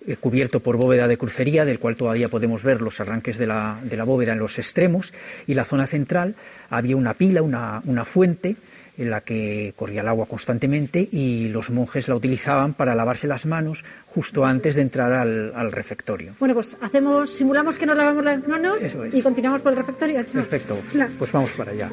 eh, 0.08 0.16
cubierto 0.16 0.60
por 0.60 0.78
bóveda 0.78 1.08
de 1.08 1.18
crucería, 1.18 1.66
del 1.66 1.78
cual 1.78 1.96
todavía 1.96 2.30
podemos 2.30 2.64
ver 2.64 2.82
los 2.82 3.00
arranques 3.00 3.38
de 3.38 3.46
la, 3.46 3.80
de 3.84 3.96
la 3.96 4.06
bóveda 4.06 4.34
en 4.34 4.40
los 4.40 4.58
extremos, 4.58 5.14
y 5.46 5.54
la 5.54 5.66
zona 5.66 5.86
central 5.86 6.36
había 6.70 6.96
una 6.96 7.14
pila, 7.14 7.44
una, 7.44 7.82
una 7.86 8.06
fuente, 8.06 8.56
en 9.00 9.10
la 9.10 9.22
que 9.22 9.74
corría 9.76 10.02
el 10.02 10.08
agua 10.08 10.26
constantemente 10.26 11.08
y 11.10 11.48
los 11.48 11.70
monjes 11.70 12.08
la 12.10 12.16
utilizaban 12.16 12.74
para 12.74 12.94
lavarse 12.96 13.28
las 13.28 13.46
manos 13.46 13.84
justo 14.06 14.46
antes 14.46 14.76
de 14.76 14.82
entrar 14.82 15.14
al, 15.14 15.72
refectorio. 15.72 16.34
Bueno, 16.40 16.54
pues 16.54 16.76
hacemos, 16.82 17.30
simulamos 17.30 17.78
que 17.78 17.86
nos 17.86 17.96
lavamos 17.96 18.24
las 18.24 18.46
manos 18.48 18.84
y 19.12 19.22
continuamos 19.22 19.62
por 19.62 19.72
el 19.72 19.78
refectorio. 19.78 20.24
Perfecto, 20.26 20.78
pues 21.18 21.32
vamos 21.32 21.52
para 21.52 21.72
allá. 21.72 21.90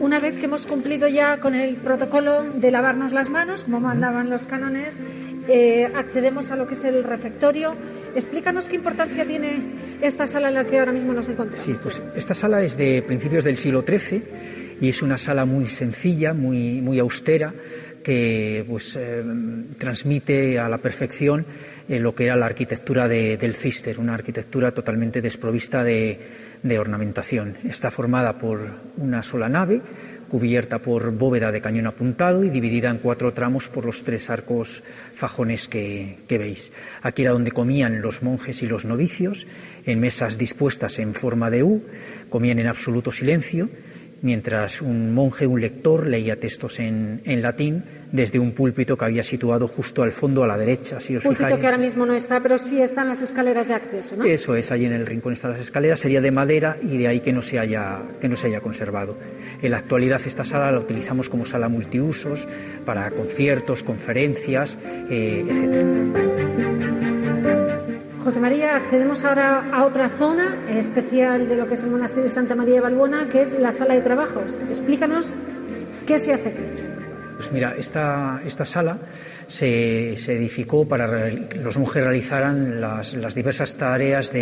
Una 0.00 0.18
vez 0.18 0.38
que 0.38 0.46
hemos 0.46 0.66
cumplido 0.66 1.06
ya 1.06 1.38
con 1.38 1.54
el 1.54 1.76
protocolo 1.76 2.42
de 2.42 2.72
lavarnos 2.72 3.12
las 3.12 3.30
manos, 3.30 3.62
como 3.62 3.78
mandaban 3.78 4.28
los 4.28 4.48
cánones, 4.48 5.00
eh, 5.50 5.90
accedemos 5.94 6.50
a 6.50 6.56
lo 6.56 6.66
que 6.66 6.74
es 6.74 6.84
el 6.84 7.02
refectorio. 7.02 7.74
Explícanos 8.14 8.68
qué 8.68 8.76
importancia 8.76 9.24
tiene 9.24 9.60
esta 10.00 10.26
sala 10.26 10.48
en 10.48 10.54
la 10.54 10.64
que 10.64 10.78
ahora 10.78 10.92
mismo 10.92 11.12
nos 11.12 11.28
encontramos. 11.28 11.64
Sí, 11.64 11.74
pues 11.82 12.00
esta 12.14 12.34
sala 12.34 12.62
es 12.62 12.76
de 12.76 13.02
principios 13.02 13.44
del 13.44 13.56
siglo 13.56 13.82
XIII 13.86 14.22
y 14.80 14.88
es 14.88 15.02
una 15.02 15.18
sala 15.18 15.44
muy 15.44 15.68
sencilla, 15.68 16.32
muy, 16.32 16.80
muy 16.80 16.98
austera, 17.00 17.52
que 18.04 18.64
pues, 18.68 18.96
eh, 18.96 19.22
transmite 19.76 20.58
a 20.58 20.68
la 20.68 20.78
perfección 20.78 21.44
eh, 21.88 21.98
lo 21.98 22.14
que 22.14 22.26
era 22.26 22.36
la 22.36 22.46
arquitectura 22.46 23.08
del 23.08 23.54
Cister, 23.54 23.98
una 23.98 24.14
arquitectura 24.14 24.72
totalmente 24.72 25.20
desprovista 25.20 25.82
de, 25.84 26.18
de 26.62 26.78
ornamentación. 26.78 27.56
Está 27.68 27.90
formada 27.90 28.38
por 28.38 28.60
una 28.96 29.22
sola 29.22 29.48
nave, 29.48 29.80
cubierta 30.30 30.78
por 30.78 31.10
bóveda 31.12 31.52
de 31.52 31.60
cañón 31.60 31.86
apuntado 31.86 32.44
y 32.44 32.50
dividida 32.50 32.88
en 32.88 32.98
cuatro 32.98 33.34
tramos 33.34 33.68
por 33.68 33.84
los 33.84 34.04
tres 34.04 34.30
arcos 34.30 34.82
fajones 35.14 35.68
que, 35.68 36.16
veis. 36.28 36.72
Aquí 37.02 37.22
era 37.22 37.32
donde 37.32 37.50
comían 37.52 38.00
los 38.00 38.22
monjes 38.22 38.62
y 38.62 38.66
los 38.66 38.84
novicios, 38.84 39.46
en 39.84 40.00
mesas 40.00 40.38
dispuestas 40.38 40.98
en 40.98 41.14
forma 41.14 41.50
de 41.50 41.62
U, 41.62 41.82
comían 42.30 42.58
en 42.58 42.68
absoluto 42.68 43.12
silencio 43.12 43.68
mientras 44.22 44.82
un 44.82 45.14
monje, 45.14 45.46
un 45.46 45.60
lector, 45.60 46.06
leía 46.06 46.36
textos 46.36 46.78
en, 46.80 47.20
latín 47.42 47.84
desde 48.12 48.38
un 48.38 48.52
púlpito 48.52 48.96
que 48.96 49.04
había 49.04 49.22
situado 49.22 49.68
justo 49.68 50.02
al 50.02 50.12
fondo 50.12 50.42
a 50.42 50.46
la 50.46 50.56
derecha. 50.56 51.00
Si 51.00 51.16
os 51.16 51.22
púlpito 51.22 51.58
que 51.58 51.66
ahora 51.66 51.78
mismo 51.78 52.04
no 52.04 52.14
está, 52.14 52.40
pero 52.40 52.58
sí 52.58 52.82
están 52.82 53.08
las 53.08 53.22
escaleras 53.22 53.68
de 53.68 53.74
acceso, 53.74 54.16
¿no? 54.16 54.24
Eso 54.24 54.56
es, 54.56 54.72
allí 54.72 54.86
en 54.86 54.92
el 54.92 55.06
rincón 55.06 55.32
están 55.32 55.52
las 55.52 55.60
escaleras, 55.60 56.00
sería 56.00 56.20
de 56.20 56.30
madera 56.30 56.76
y 56.82 56.98
de 56.98 57.08
ahí 57.08 57.20
que 57.20 57.32
no 57.32 57.40
se 57.40 57.58
haya, 57.58 58.00
que 58.20 58.28
no 58.28 58.36
se 58.36 58.48
haya 58.48 58.60
conservado. 58.60 59.16
En 59.62 59.70
la 59.70 59.78
actualidad 59.78 60.20
esta 60.26 60.44
sala 60.44 60.72
la 60.72 60.80
utilizamos 60.80 61.28
como 61.28 61.44
sala 61.44 61.68
multiusos 61.68 62.46
para 62.84 63.10
conciertos, 63.12 63.82
conferencias, 63.82 64.76
eh, 65.08 65.44
etc. 65.48 67.19
José 68.22 68.38
María, 68.38 68.76
accedemos 68.76 69.24
ahora 69.24 69.64
a 69.72 69.84
otra 69.84 70.10
zona 70.10 70.54
especial 70.68 71.48
de 71.48 71.56
lo 71.56 71.66
que 71.66 71.74
es 71.74 71.82
el 71.82 71.90
monasterio 71.90 72.24
de 72.24 72.30
Santa 72.30 72.54
María 72.54 72.74
de 72.74 72.80
Balbuena, 72.80 73.28
que 73.28 73.40
es 73.40 73.58
la 73.58 73.72
sala 73.72 73.94
de 73.94 74.02
trabajos. 74.02 74.58
Explícanos 74.68 75.32
qué 76.06 76.18
se 76.18 76.34
hace 76.34 76.50
aquí. 76.50 76.62
Pues 77.36 77.50
mira, 77.50 77.74
esta, 77.78 78.42
esta 78.44 78.66
sala 78.66 78.98
se, 79.50 80.12
edificó 80.12 80.86
para 80.86 81.28
que 81.48 81.56
los 81.56 81.76
monjes 81.76 82.04
realizaran 82.04 82.80
las, 82.80 83.34
diversas 83.34 83.76
tareas 83.76 84.32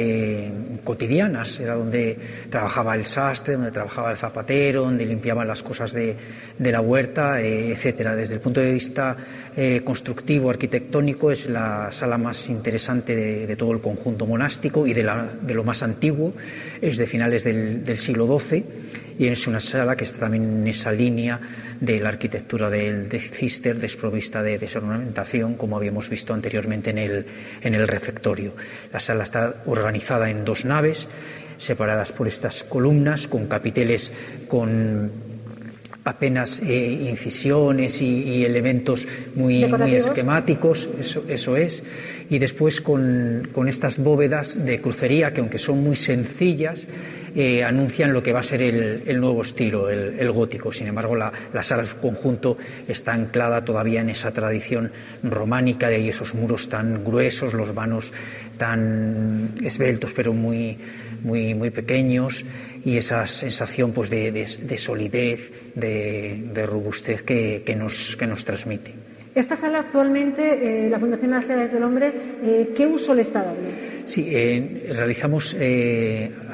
cotidianas. 0.85 1.59
Era 1.61 1.77
donde 1.77 2.19
trabajaba 2.51 2.95
el 2.95 3.07
sastre, 3.07 3.55
donde 3.55 3.71
trabajaba 3.71 4.11
el 4.11 4.19
zapatero, 4.19 4.83
donde 4.83 5.07
limpiaban 5.07 5.49
las 5.49 5.63
cosas 5.63 5.93
de, 5.93 6.15
la 6.59 6.83
huerta, 6.83 7.41
eh, 7.41 7.73
etcétera. 7.73 8.15
Desde 8.15 8.35
el 8.35 8.41
punto 8.41 8.61
de 8.61 8.71
vista 8.71 9.17
eh, 9.57 9.81
constructivo, 9.83 10.51
arquitectónico, 10.51 11.31
es 11.31 11.49
la 11.49 11.91
sala 11.91 12.19
más 12.19 12.51
interesante 12.51 13.17
de, 13.17 13.57
todo 13.57 13.73
el 13.73 13.81
conjunto 13.81 14.27
monástico 14.27 14.87
y 14.87 14.93
de, 14.93 15.11
de, 15.41 15.55
lo 15.55 15.65
más 15.65 15.83
antiguo. 15.83 16.35
Es 16.83 16.99
de 16.99 17.07
finales 17.07 17.45
del, 17.45 17.83
del 17.83 17.97
siglo 17.97 18.39
XII 18.39 18.63
y 19.19 19.27
es 19.27 19.47
una 19.47 19.61
sala 19.61 19.97
que 19.97 20.05
está 20.05 20.21
también 20.21 20.45
en 20.45 20.69
esa 20.69 20.93
línea 20.93 21.41
de 21.81 21.99
la 21.99 22.09
arquitectura 22.09 22.71
del 22.71 23.09
de 23.09 23.19
Cister 23.19 23.77
desprovista 23.77 24.43
de 24.43 24.59
desornamentación, 24.59 25.55
como 25.55 25.77
habíamos 25.77 26.09
visto 26.09 26.33
anteriormente 26.33 26.91
en 26.91 26.99
el, 26.99 27.27
en 27.61 27.75
el 27.75 27.89
refectorio. 27.89 28.55
La 28.93 29.01
sala 29.01 29.25
está 29.25 29.63
organizada 29.67 30.31
en 30.31 30.45
dos 30.45 30.65
naves, 30.65 31.09
separadas 31.59 32.13
por 32.13 32.29
estas 32.29 32.63
columnas, 32.63 33.27
con 33.27 33.47
capiteles 33.47 34.13
con 34.47 35.28
apenas 36.09 36.61
eh, 36.61 37.09
incisiones 37.09 38.01
y, 38.01 38.45
elementos 38.45 39.07
muy, 39.35 39.67
muy 39.67 39.95
esquemáticos, 39.95 40.89
eso, 40.99 41.23
eso, 41.29 41.57
es, 41.57 41.85
y 42.31 42.39
después 42.39 42.81
con, 42.81 43.49
con, 43.53 43.69
estas 43.69 43.99
bóvedas 43.99 44.65
de 44.65 44.81
crucería 44.81 45.33
que 45.35 45.41
aunque 45.41 45.59
son 45.59 45.83
muy 45.85 45.97
sencillas, 45.97 46.87
eh, 47.35 47.63
anuncian 47.63 48.13
lo 48.13 48.23
que 48.23 48.33
va 48.33 48.41
a 48.41 48.43
ser 48.43 48.63
el, 48.63 49.21
nuevo 49.21 49.43
estilo, 49.43 49.91
el, 49.91 50.33
gótico. 50.33 50.73
Sin 50.73 50.87
embargo, 50.87 51.15
la, 51.15 51.33
sala 51.63 51.83
en 51.83 51.89
su 51.89 51.99
conjunto 51.99 52.57
está 52.87 53.13
anclada 53.13 53.65
todavía 53.65 54.01
en 54.01 54.11
esa 54.11 54.33
tradición 54.33 54.91
románica, 55.23 55.89
de 55.89 55.97
ahí 55.97 56.09
esos 56.09 56.35
muros 56.35 56.69
tan 56.69 57.05
gruesos, 57.05 57.53
los 57.53 57.75
vanos 57.75 58.13
tan 58.57 59.51
esbeltos 59.63 60.13
pero 60.15 60.33
muy, 60.33 60.79
muy, 61.23 61.55
muy 61.55 61.71
pequeños 61.71 62.45
y 62.89 62.97
esa 62.97 63.27
sensación 63.27 63.93
pues, 63.93 64.09
de, 64.09 64.79
solidez, 64.79 65.53
de, 65.75 66.65
robustez 66.67 67.23
que, 67.23 67.77
nos, 67.77 68.17
que 68.17 68.27
nos 68.27 68.47
transmite. 68.47 68.95
Esta 69.35 69.57
sala 69.57 69.81
actualmente, 69.81 70.87
eh, 70.87 70.89
la 70.89 70.99
Fundación 70.99 71.31
Las 71.31 71.49
Edades 71.51 71.71
del 71.71 71.83
Hombre, 71.83 72.13
eh, 72.43 72.71
¿qué 72.75 72.87
uso 72.87 73.15
le 73.15 73.23
está 73.23 73.45
dando? 73.45 73.69
Sí, 74.07 74.27
eh, 74.31 74.91
realizamos 74.97 75.55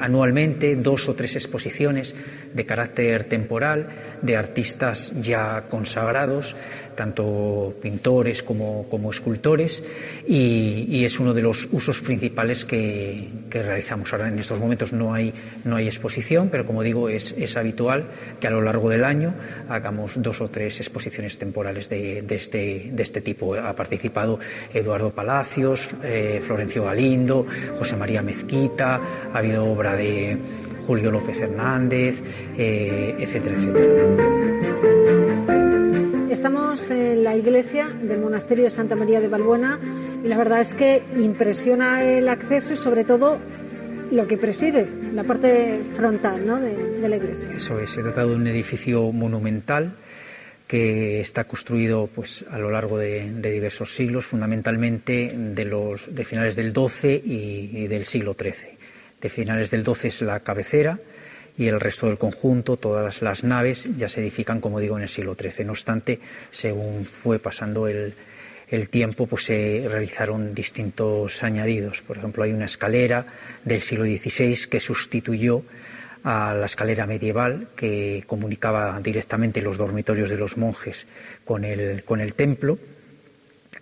anualmente 0.01 0.75
dos 0.75 1.07
o 1.07 1.15
tres 1.15 1.37
exposiciones 1.37 2.13
de 2.53 2.65
carácter 2.65 3.23
temporal 3.23 3.87
de 4.21 4.35
artistas 4.35 5.13
ya 5.21 5.63
consagrados 5.69 6.55
tanto 6.95 7.73
pintores 7.81 8.41
como, 8.43 8.85
escultores, 9.11 9.83
y, 10.27 11.03
es 11.05 11.19
uno 11.19 11.33
de 11.33 11.41
los 11.41 11.67
usos 11.71 12.01
principales 12.01 12.65
que, 12.65 13.29
realizamos. 13.51 14.11
Ahora 14.11 14.27
en 14.27 14.39
estos 14.39 14.59
momentos 14.59 14.91
no 14.91 15.13
hay, 15.13 15.33
no 15.63 15.75
hay 15.75 15.85
exposición, 15.85 16.49
pero 16.49 16.65
como 16.65 16.83
digo, 16.83 17.09
es, 17.09 17.33
habitual 17.55 18.05
que 18.39 18.47
a 18.47 18.49
lo 18.49 18.61
largo 18.61 18.89
del 18.89 19.03
año 19.03 19.33
hagamos 19.69 20.21
dos 20.21 20.41
o 20.41 20.49
tres 20.49 20.79
exposiciones 20.79 21.37
temporales 21.37 21.89
de, 21.89 22.25
este, 22.29 22.89
de 22.91 23.03
este 23.03 23.21
tipo. 23.21 23.55
Ha 23.55 23.73
participado 23.73 24.39
Eduardo 24.73 25.11
Palacios, 25.11 25.89
eh, 26.03 26.41
Florencio 26.45 26.83
Galindo, 26.83 27.45
José 27.77 27.95
María 27.95 28.21
Mezquita, 28.21 28.99
ha 29.33 29.37
habido 29.37 29.65
obra 29.65 29.95
de 29.95 30.37
Julio 30.85 31.11
López 31.11 31.39
Hernández, 31.39 32.21
eh, 32.57 33.15
etcétera, 33.19 33.55
etcétera. 33.55 34.74
Estamos 36.45 36.91
en 36.91 37.23
la 37.23 37.35
iglesia 37.35 37.87
del 37.87 38.19
monasterio 38.19 38.65
de 38.65 38.69
Santa 38.69 38.95
María 38.95 39.19
de 39.19 39.27
Balbuena 39.27 39.79
y 40.23 40.27
la 40.27 40.37
verdad 40.37 40.59
es 40.59 40.75
que 40.75 41.01
impresiona 41.17 42.03
el 42.03 42.29
acceso 42.29 42.73
y 42.73 42.77
sobre 42.77 43.03
todo 43.03 43.39
lo 44.11 44.27
que 44.27 44.37
preside, 44.37 44.87
la 45.15 45.23
parte 45.23 45.79
frontal 45.95 46.45
¿no? 46.45 46.59
de, 46.61 47.09
la 47.09 47.15
iglesia. 47.15 47.51
Eso 47.51 47.79
es, 47.79 47.89
se 47.89 48.03
trata 48.03 48.27
de 48.27 48.35
un 48.35 48.45
edificio 48.45 49.11
monumental 49.11 49.93
que 50.67 51.19
está 51.19 51.45
construido 51.45 52.07
pues, 52.13 52.45
a 52.51 52.59
lo 52.59 52.69
largo 52.69 52.99
de, 52.99 53.27
diversos 53.41 53.95
siglos, 53.95 54.27
fundamentalmente 54.27 55.33
de, 55.35 55.65
los, 55.65 56.13
de 56.13 56.25
finales 56.25 56.55
del 56.55 56.75
XII 56.75 57.23
y, 57.25 57.71
y 57.73 57.87
del 57.87 58.05
siglo 58.05 58.35
XIII. 58.39 58.77
De 59.19 59.29
finales 59.29 59.71
del 59.71 59.83
XII 59.83 60.09
es 60.09 60.21
la 60.21 60.39
cabecera, 60.41 60.99
y 61.57 61.67
el 61.67 61.79
resto 61.79 62.07
del 62.07 62.17
conjunto, 62.17 62.77
todas 62.77 63.21
las 63.21 63.43
naves, 63.43 63.87
ya 63.97 64.09
se 64.09 64.21
edifican, 64.21 64.59
como 64.59 64.79
digo, 64.79 64.97
en 64.97 65.03
el 65.03 65.09
siglo 65.09 65.35
XIII. 65.35 65.65
No 65.65 65.71
obstante, 65.71 66.19
según 66.51 67.05
fue 67.05 67.39
pasando 67.39 67.87
el, 67.87 68.13
tiempo, 68.89 69.25
pues 69.25 69.45
se 69.45 69.85
realizaron 69.87 70.53
distintos 70.53 71.43
añadidos. 71.43 72.01
Por 72.01 72.17
ejemplo, 72.17 72.43
hay 72.43 72.51
una 72.51 72.65
escalera 72.65 73.25
del 73.63 73.79
siglo 73.79 74.03
XVI 74.03 74.67
que 74.69 74.81
sustituyó 74.81 75.63
a 76.25 76.53
la 76.53 76.65
escalera 76.65 77.05
medieval 77.05 77.67
que 77.75 78.23
comunicaba 78.27 78.99
directamente 78.99 79.61
los 79.61 79.77
dormitorios 79.77 80.29
de 80.29 80.37
los 80.37 80.57
monjes 80.57 81.07
con 81.45 81.63
el, 81.63 82.03
con 82.03 82.19
el 82.19 82.33
templo. 82.33 82.77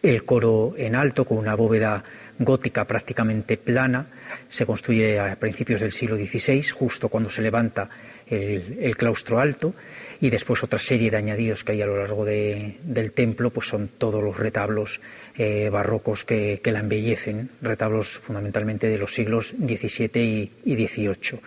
El 0.04 0.26
coro 0.26 0.76
en 0.78 0.96
alto 0.96 1.26
con 1.26 1.40
una 1.40 1.56
bóveda 1.56 2.04
gótica 2.38 2.86
prácticamente 2.86 3.58
plana 3.58 4.06
se 4.50 4.66
construye 4.66 5.20
a 5.20 5.36
principios 5.36 5.82
del 5.82 5.92
siglo 5.92 6.18
XVI, 6.18 6.64
justo 6.64 7.10
cuando 7.10 7.30
se 7.30 7.42
levanta 7.42 7.90
el, 8.28 8.96
claustro 8.98 9.40
alto, 9.40 9.74
y 10.22 10.30
después 10.30 10.64
otra 10.64 10.80
serie 10.80 11.12
de 11.12 11.18
añadidos 11.18 11.64
que 11.64 11.74
hay 11.74 11.82
a 11.82 11.86
lo 11.86 11.98
largo 11.98 12.24
del 12.26 13.12
templo, 13.14 13.50
pues 13.50 13.68
son 13.68 13.90
todos 13.98 14.24
los 14.24 14.38
retablos 14.38 15.02
eh, 15.38 15.70
barrocos 15.70 16.24
que, 16.24 16.62
la 16.64 16.80
embellecen, 16.80 17.50
retablos 17.62 18.08
fundamentalmente 18.08 18.88
de 18.88 18.98
los 18.98 19.14
siglos 19.14 19.54
XVII 19.58 20.52
y, 20.64 20.88
XVIII. 20.88 21.40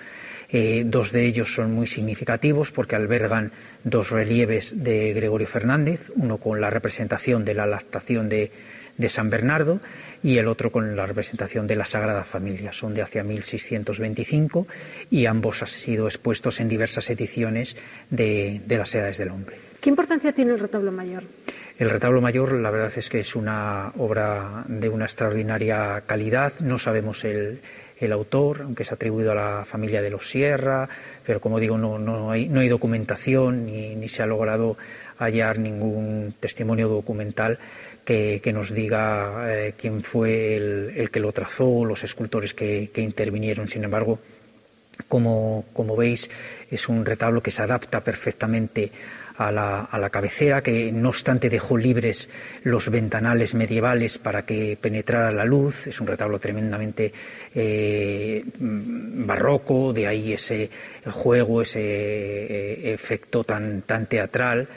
Eh, 0.49 0.84
dos 0.87 1.11
de 1.11 1.24
ellos 1.24 1.55
son 1.55 1.72
muy 1.72 1.87
significativos 1.87 2.70
porque 2.70 2.97
albergan 2.97 3.53
dos 3.82 4.11
relieves 4.11 4.82
de 4.82 5.12
Gregorio 5.12 5.47
Fernández, 5.47 6.11
uno 6.14 6.39
con 6.39 6.61
la 6.61 6.70
representación 6.70 7.45
de 7.45 7.55
la 7.55 7.66
lactación 7.66 8.28
de, 8.28 8.51
San 9.09 9.30
Bernardo 9.30 9.80
y 10.23 10.39
el 10.39 10.49
otro 10.49 10.71
con 10.73 10.97
la 10.97 11.07
representación 11.07 11.67
de 11.67 11.77
la 11.77 11.85
Sagrada 11.85 12.25
Familia. 12.25 12.73
Son 12.73 12.95
de 12.95 13.03
hacia 13.03 13.23
1625 13.23 14.67
y 15.11 15.27
ambos 15.27 15.62
han 15.62 15.69
sido 15.69 16.07
expuestos 16.07 16.61
en 16.61 16.69
diversas 16.69 17.09
ediciones 17.11 17.77
de, 18.11 18.61
de 18.67 18.79
las 18.79 18.95
Edades 18.95 19.19
del 19.19 19.31
Hombre. 19.31 19.57
¿Qué 19.81 19.91
importancia 19.91 20.33
tiene 20.33 20.53
el 20.53 20.59
retablo 20.59 20.91
mayor? 20.91 21.23
El 21.79 21.91
retablo 21.91 22.23
mayor, 22.23 22.53
la 22.53 22.71
verdad 22.71 22.91
es 22.97 23.11
que 23.11 23.19
es 23.19 23.37
una 23.37 23.93
obra 23.99 24.64
de 24.67 24.89
una 24.89 25.05
extraordinaria 25.05 26.03
calidad. 26.07 26.55
No 26.61 26.79
sabemos 26.79 27.23
el, 27.25 27.61
autor, 28.12 28.62
aunque 28.62 28.83
es 28.83 28.93
atribuido 28.93 29.33
a 29.33 29.35
la 29.35 29.64
familia 29.67 30.01
de 30.01 30.09
los 30.09 30.31
Sierra, 30.31 30.89
pero 31.25 31.39
como 31.39 31.61
digo, 31.61 31.77
no, 31.77 31.99
no, 31.99 32.31
hay, 32.31 32.49
no 32.49 32.61
hay, 32.61 32.69
documentación 32.69 33.67
ni, 33.67 34.09
se 34.09 34.23
ha 34.23 34.27
logrado 34.27 34.79
hallar 35.19 35.59
ningún 35.59 36.35
testimonio 36.41 36.89
documental 36.89 37.59
que, 38.07 38.52
nos 38.54 38.72
diga 38.72 39.44
eh, 39.48 39.74
quién 39.76 40.02
fue 40.02 40.57
el, 40.57 41.11
que 41.11 41.20
lo 41.20 41.32
trazó, 41.32 41.84
los 41.84 42.04
escultores 42.04 42.54
que, 42.54 42.90
que 42.94 43.02
intervinieron. 43.02 43.68
Sin 43.68 43.84
embargo, 43.84 44.20
como, 45.09 45.64
como, 45.72 45.96
veis, 45.96 46.30
es 46.70 46.88
un 46.88 47.04
retablo 47.04 47.42
que 47.42 47.50
se 47.50 47.62
adapta 47.62 48.00
perfectamente 48.00 48.90
a 49.38 49.50
la, 49.50 49.80
a 49.80 49.98
la, 49.98 50.09
cabecera, 50.09 50.62
que 50.62 50.90
no 50.92 51.11
obstante 51.11 51.50
dejó 51.50 51.76
libres 51.76 52.30
los 52.62 52.88
ventanales 52.90 53.54
medievales 53.54 54.16
para 54.16 54.46
que 54.46 54.78
penetrara 54.80 55.32
la 55.32 55.44
luz. 55.44 55.88
Es 55.88 56.00
un 56.00 56.07
retablo 56.07 56.38
tremendamente 56.38 57.12
eh, 57.54 58.42
barroco, 58.59 59.92
de 59.92 60.07
ahí 60.07 60.32
ese 60.32 60.70
juego, 61.11 61.61
ese 61.61 61.80
eh, 61.80 62.94
efecto 62.94 63.42
tan, 63.44 63.82
tan 63.82 64.07
teatral 64.07 64.68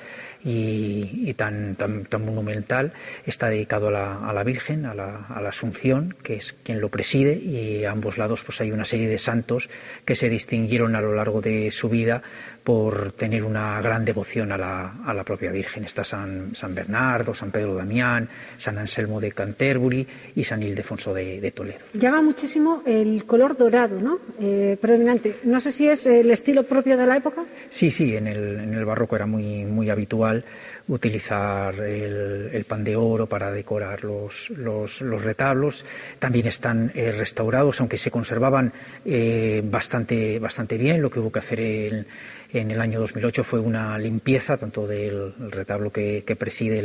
y, 0.44 1.34
tan, 1.34 1.76
tan, 1.76 2.26
monumental 2.26 2.94
está 3.26 3.50
dedicado 3.50 3.90
a 3.90 3.92
la, 3.92 4.30
a 4.30 4.34
la 4.34 4.44
Virgen, 4.44 4.86
a 4.86 4.94
la, 4.94 5.26
a 5.28 5.42
la, 5.42 5.50
Asunción, 5.50 6.16
que 6.24 6.36
es 6.36 6.54
quien 6.64 6.80
lo 6.80 6.90
preside, 6.90 7.34
y 7.34 7.84
a 7.84 7.92
ambos 7.92 8.18
lados 8.18 8.44
pues 8.44 8.62
hay 8.62 8.72
una 8.72 8.86
serie 8.86 9.08
de 9.08 9.18
santos 9.18 9.70
que 10.06 10.16
se 10.16 10.30
distinguieron 10.30 10.96
a 10.96 11.02
lo 11.02 11.14
largo 11.14 11.42
de 11.42 11.72
su 11.72 11.90
vida 11.90 12.22
por 12.64 13.14
tener 13.14 13.44
una 13.44 13.82
gran 13.82 14.06
devoción 14.06 14.52
a 14.52 14.58
la, 14.58 14.94
a 15.06 15.14
la 15.14 15.24
propia 15.24 15.52
Virgen. 15.52 15.86
Está 15.86 16.04
San, 16.04 16.56
San, 16.56 16.76
Bernardo, 16.76 17.34
San 17.34 17.52
Pedro 17.52 17.76
Damián, 17.76 18.28
San 18.58 18.78
Anselmo 18.78 19.20
de 19.20 19.32
Canterbury 19.32 20.06
y 20.36 20.44
San 20.44 20.62
Ildefonso 20.62 21.14
de, 21.14 21.40
de 21.40 21.52
Toledo. 21.52 21.80
Llama 21.94 22.22
muchísimo 22.22 22.84
el 22.86 23.26
color 23.26 23.58
dorado, 23.58 24.00
¿no? 24.00 24.20
Eh, 24.40 24.78
predominante. 24.80 25.38
No 25.44 25.60
sé 25.60 25.72
si 25.72 25.88
es 25.88 26.06
el 26.06 26.30
estilo 26.32 26.64
propio 26.64 26.98
de 26.98 27.08
la 27.08 27.18
época. 27.18 27.44
Sí, 27.70 27.92
sí, 27.92 28.16
en 28.16 28.28
el, 28.28 28.60
en 28.60 28.74
el 28.74 28.86
barroco 28.86 29.16
era 29.16 29.26
muy, 29.26 29.66
muy 29.66 29.90
habitual 29.90 30.44
utilizar 30.90 31.76
el, 31.80 32.66
pan 32.68 32.84
de 32.84 32.96
oro 32.96 33.28
para 33.28 33.52
decorar 33.52 34.04
los, 34.04 34.50
los, 34.50 35.00
retablos. 35.02 35.86
También 36.18 36.48
están 36.48 36.92
eh, 36.96 37.12
restaurados, 37.12 37.80
aunque 37.80 37.98
se 37.98 38.12
conservaban 38.12 38.74
eh, 39.06 39.62
bastante, 39.64 40.40
bastante 40.40 40.78
bien. 40.78 41.02
Lo 41.02 41.10
que 41.10 41.20
hubo 41.20 41.32
que 41.32 41.40
hacer 41.40 41.60
en, 41.60 42.08
en 42.52 42.72
el 42.72 42.82
año 42.82 43.00
2008 43.00 43.44
fue 43.44 43.60
una 43.60 43.98
limpieza 43.98 44.58
tanto 44.58 44.88
del 44.88 45.34
retablo 45.52 45.92
que, 45.92 46.24
preside 46.40 46.84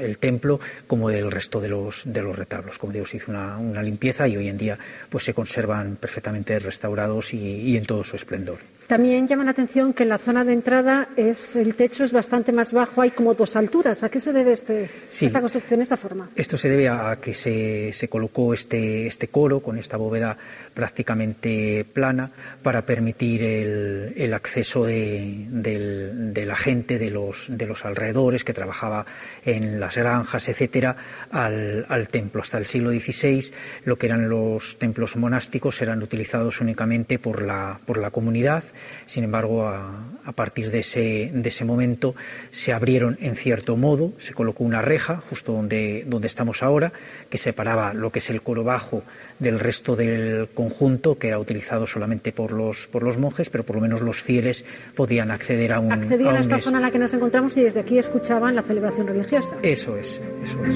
el 0.00 0.18
templo 0.18 0.60
como 0.86 1.08
del 1.08 1.30
resto 1.30 1.60
de 1.60 1.68
los, 1.68 2.02
de 2.04 2.22
los 2.22 2.36
retablos. 2.36 2.78
Como 2.78 2.92
digo, 2.92 3.06
se 3.06 3.18
hizo 3.18 3.30
una, 3.30 3.56
una 3.58 3.82
limpieza 3.82 4.26
y 4.26 4.36
hoy 4.36 4.48
en 4.48 4.58
día 4.58 4.78
pues 5.08 5.24
se 5.24 5.34
conservan 5.34 5.96
perfectamente 5.96 6.58
restaurados 6.58 7.32
y 7.32 7.76
en 7.76 7.86
todo 7.86 8.02
su 8.04 8.16
esplendor. 8.16 8.58
También 8.88 9.26
llama 9.26 9.44
la 9.44 9.50
atención 9.50 9.92
que 9.92 10.04
en 10.04 10.08
la 10.08 10.16
zona 10.16 10.46
de 10.46 10.54
entrada 10.54 11.10
es, 11.14 11.56
el 11.56 11.74
techo 11.74 12.04
es 12.04 12.12
bastante 12.14 12.52
más 12.52 12.72
bajo, 12.72 13.02
hay 13.02 13.10
como 13.10 13.34
dos 13.34 13.54
alturas. 13.54 14.02
¿A 14.02 14.08
qué 14.08 14.18
se 14.18 14.32
debe 14.32 14.52
este, 14.52 14.88
esta 15.12 15.42
construcción, 15.42 15.82
esta 15.82 15.98
forma? 15.98 16.30
Esto 16.34 16.56
se 16.56 16.70
debe 16.70 16.88
a 16.88 17.18
que 17.20 17.34
se, 17.34 17.92
se 17.92 18.08
colocó 18.08 18.54
este, 18.54 19.06
este 19.06 19.28
coro 19.28 19.60
con 19.60 19.76
esta 19.76 19.98
bóveda 19.98 20.38
prácticamente 20.78 21.84
plana 21.92 22.30
para 22.62 22.82
permitir 22.82 23.42
el, 23.42 24.32
acceso 24.32 24.84
de, 24.84 25.46
de, 25.50 26.46
la 26.46 26.54
gente 26.54 27.00
de 27.00 27.10
los, 27.10 27.46
de 27.48 27.66
los 27.66 27.84
alrededores 27.84 28.44
que 28.44 28.54
trabajaba 28.54 29.04
en 29.44 29.80
las 29.80 29.96
granjas, 29.96 30.48
etcétera, 30.48 30.94
al, 31.32 32.08
templo. 32.12 32.42
Hasta 32.42 32.58
el 32.58 32.66
siglo 32.66 32.90
XVI, 32.90 33.52
lo 33.86 33.96
que 33.96 34.06
eran 34.06 34.28
los 34.28 34.78
templos 34.78 35.16
monásticos 35.16 35.82
eran 35.82 36.00
utilizados 36.00 36.60
únicamente 36.60 37.18
por 37.18 37.42
la, 37.42 37.80
la 37.96 38.10
comunidad 38.12 38.62
sin 39.06 39.24
embargo, 39.24 39.66
a, 39.66 40.32
partir 40.32 40.70
de 40.70 40.78
ese, 40.78 41.64
momento 41.64 42.14
se 42.52 42.72
abrieron 42.72 43.18
en 43.20 43.34
cierto 43.34 43.76
modo, 43.76 44.12
se 44.18 44.32
colocó 44.32 44.62
una 44.62 44.80
reja 44.80 45.22
justo 45.28 45.52
donde 45.52 46.04
estamos 46.22 46.62
ahora, 46.62 46.92
que 47.28 47.38
separaba 47.38 47.94
lo 47.94 48.12
que 48.12 48.20
es 48.20 48.30
el 48.30 48.42
coro 48.42 48.62
bajo 48.62 49.02
del 49.38 49.60
resto 49.60 49.94
del 49.96 50.48
conjunto, 50.54 51.18
que 51.18 51.28
era 51.28 51.38
utilizado 51.38 51.86
solamente 51.86 52.32
por 52.32 52.52
los, 52.52 52.86
por 52.88 53.02
los 53.02 53.18
monjes, 53.18 53.50
pero 53.50 53.64
por 53.64 53.76
lo 53.76 53.82
menos 53.82 54.00
los 54.00 54.22
fieles 54.22 54.64
podían 54.94 55.30
acceder 55.30 55.72
a 55.72 55.80
un. 55.80 55.92
Accedían 55.92 56.36
a, 56.36 56.40
esta 56.40 56.60
zona 56.60 56.78
en 56.78 56.82
la 56.84 56.90
que 56.90 56.98
nos 56.98 57.14
encontramos 57.14 57.56
y 57.56 57.62
desde 57.62 57.80
aquí 57.80 57.98
escuchaban 57.98 58.54
la 58.54 58.62
celebración 58.62 59.06
religiosa. 59.06 59.56
Eso 59.62 59.96
es, 59.96 60.20
eso 60.44 60.64
es. 60.64 60.74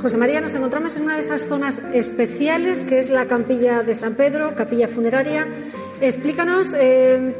José 0.00 0.16
María, 0.16 0.40
nos 0.40 0.54
encontramos 0.54 0.96
en 0.96 1.02
una 1.02 1.14
de 1.14 1.20
esas 1.20 1.46
zonas 1.46 1.82
especiales 1.92 2.84
que 2.84 3.00
es 3.00 3.10
la 3.10 3.26
Campilla 3.26 3.82
de 3.82 3.94
San 3.94 4.14
Pedro, 4.14 4.54
capilla 4.54 4.86
funeraria. 4.86 5.46
Explícanos 6.00 6.72
eh, 6.78 7.34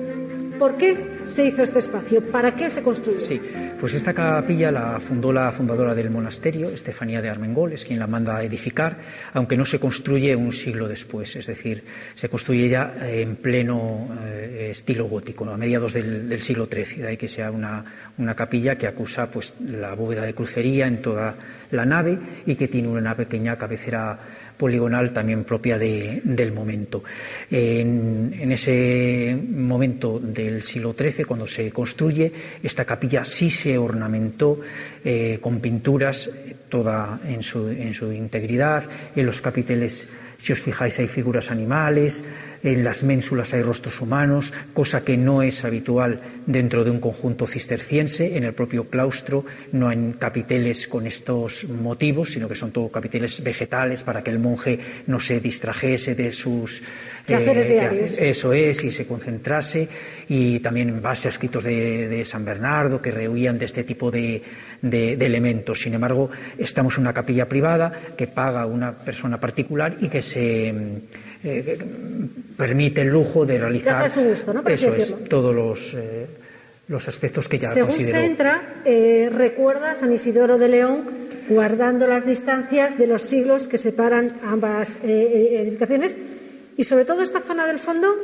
por 0.59 0.77
qué 0.77 0.97
se 1.25 1.47
hizo 1.47 1.63
este 1.63 1.79
espacio, 1.79 2.23
para 2.31 2.55
qué 2.55 2.69
se 2.69 2.83
construyó. 2.83 3.25
Sí, 3.25 3.41
pues 3.81 3.95
esta 3.95 4.13
capilla 4.13 4.71
la 4.71 5.01
fundó 5.01 5.33
la 5.33 5.53
fundadora 5.53 5.95
del 5.95 6.11
monasterio, 6.11 6.69
Estefanía 6.69 7.23
de 7.23 7.31
Armengol, 7.31 7.73
es 7.73 7.85
quien 7.85 7.99
la 7.99 8.07
manda 8.07 8.37
a 8.37 8.43
edificar, 8.43 8.97
aunque 9.35 9.57
no 9.57 9.65
se 9.65 9.79
construye 9.79 10.35
un 10.35 10.53
siglo 10.53 10.89
después, 10.89 11.37
es 11.37 11.47
decir, 11.47 11.85
se 12.15 12.29
construye 12.29 12.69
ya 12.69 12.95
en 13.03 13.37
pleno 13.37 14.09
eh, 14.25 14.69
estilo 14.73 15.07
gótico, 15.07 15.49
a 15.49 15.57
mediados 15.57 15.93
del, 15.93 16.41
siglo 16.43 16.67
XIII, 16.67 17.03
de 17.03 17.17
que 17.17 17.29
sea 17.29 17.51
una, 17.51 17.85
una 18.19 18.35
capilla 18.35 18.77
que 18.77 18.87
acusa 18.87 19.31
pues 19.31 19.55
la 19.61 19.95
bóveda 19.95 20.23
de 20.23 20.35
crucería 20.35 20.87
en 20.87 21.01
toda 21.01 21.35
la 21.71 21.85
nave 21.85 22.19
y 22.47 22.57
que 22.57 22.69
tiene 22.69 22.89
una 22.89 23.15
pequeña 23.15 23.57
cabecera 23.57 24.19
poligonal 24.59 25.13
también 25.13 25.45
propia 25.45 25.79
del 25.79 26.53
momento. 26.53 27.03
En, 27.51 28.51
ese 28.53 29.39
momento 29.51 30.19
del 30.19 30.63
siglo 30.63 30.95
XIII, 30.99 31.25
cuando 31.25 31.47
se 31.47 31.71
construye, 31.71 32.33
esta 32.63 32.85
capilla 32.85 33.25
sí 33.25 33.51
se 33.51 33.79
ornamentó 33.79 34.61
eh, 35.05 35.39
con 35.41 35.61
pinturas 35.61 36.29
toda 36.69 37.21
en 37.25 37.43
su, 37.43 37.69
en 37.69 37.95
su 37.95 38.13
integridad, 38.13 38.85
en 39.15 39.25
los 39.25 39.41
capiteles 39.41 40.09
si 40.39 40.53
os 40.53 40.63
fijáis, 40.63 40.97
hay 41.01 41.09
figuras 41.09 41.51
animales, 41.51 42.25
en 42.63 42.85
las 42.85 43.03
ménsulas 43.03 43.55
hay 43.55 43.63
rostros 43.63 44.01
humanos, 44.01 44.53
cosa 44.75 45.05
que 45.05 45.17
no 45.17 45.43
es 45.43 45.65
habitual 45.65 46.21
dentro 46.47 46.85
de 46.85 46.91
un 46.91 47.01
conjunto 47.01 47.47
cisterciense. 47.47 48.37
En 48.37 48.45
el 48.45 48.53
propio 48.53 48.85
claustro 48.85 49.45
no 49.73 49.89
hay 49.89 50.15
capiteles 50.19 50.89
con 50.89 51.07
estos 51.07 51.65
motivos, 51.65 52.33
sino 52.33 52.49
que 52.49 52.55
son 52.55 52.73
todo 52.73 52.89
capiteles 52.91 53.43
vegetales 53.43 54.03
para 54.03 54.23
que 54.23 54.31
el 54.31 54.39
monje 54.39 54.79
no 55.07 55.21
se 55.21 55.41
distrajese 55.41 56.15
de 56.15 56.33
sus 56.33 56.83
eh, 57.29 58.17
eso 58.19 58.53
es, 58.53 58.85
y 58.85 58.91
se 58.91 59.07
concentrase, 59.07 59.89
y 60.29 60.61
también 60.61 60.89
en 60.89 61.03
base 61.03 61.29
a 61.29 61.31
escritos 61.31 61.65
de, 61.65 62.25
San 62.25 62.45
Bernardo 62.45 63.01
que 63.03 63.11
rehuían 63.11 63.59
de 63.59 63.67
este 63.67 63.85
tipo 63.85 64.11
de, 64.11 64.43
elementos. 64.83 65.81
Sin 65.81 65.95
embargo, 65.95 66.31
estamos 66.57 66.97
en 66.97 67.03
una 67.03 67.13
capilla 67.13 67.47
privada 67.47 67.93
que 68.17 68.27
paga 68.27 68.65
una 68.67 68.93
persona 68.93 69.39
particular 69.39 69.97
y 70.01 70.09
que 70.09 70.23
se 70.23 70.75
eh, 71.45 71.79
permite 72.57 73.03
el 73.03 73.09
lujo 73.09 73.47
de 73.47 73.59
realizar 73.59 74.11
todos 75.29 75.55
los, 75.55 75.95
eh, 75.95 76.27
los 76.89 77.09
aspectos 77.09 77.49
que 77.49 77.59
ya 77.59 77.71
Según 77.71 77.93
se 77.93 78.25
entra, 78.25 78.83
recuerda 78.85 79.95
San 79.95 80.13
Isidoro 80.13 80.59
de 80.59 80.69
León 80.69 81.29
guardando 81.49 82.07
las 82.07 82.27
distancias 82.27 82.99
de 82.99 83.07
los 83.07 83.23
siglos 83.23 83.69
que 83.69 83.79
separan 83.79 84.35
ambas 84.43 84.99
edificaciones. 85.03 86.19
Y 86.77 86.85
sobre 86.85 87.05
todo 87.05 87.23
esta 87.23 87.41
zona 87.41 87.67
del 87.67 87.79
fondo, 87.79 88.15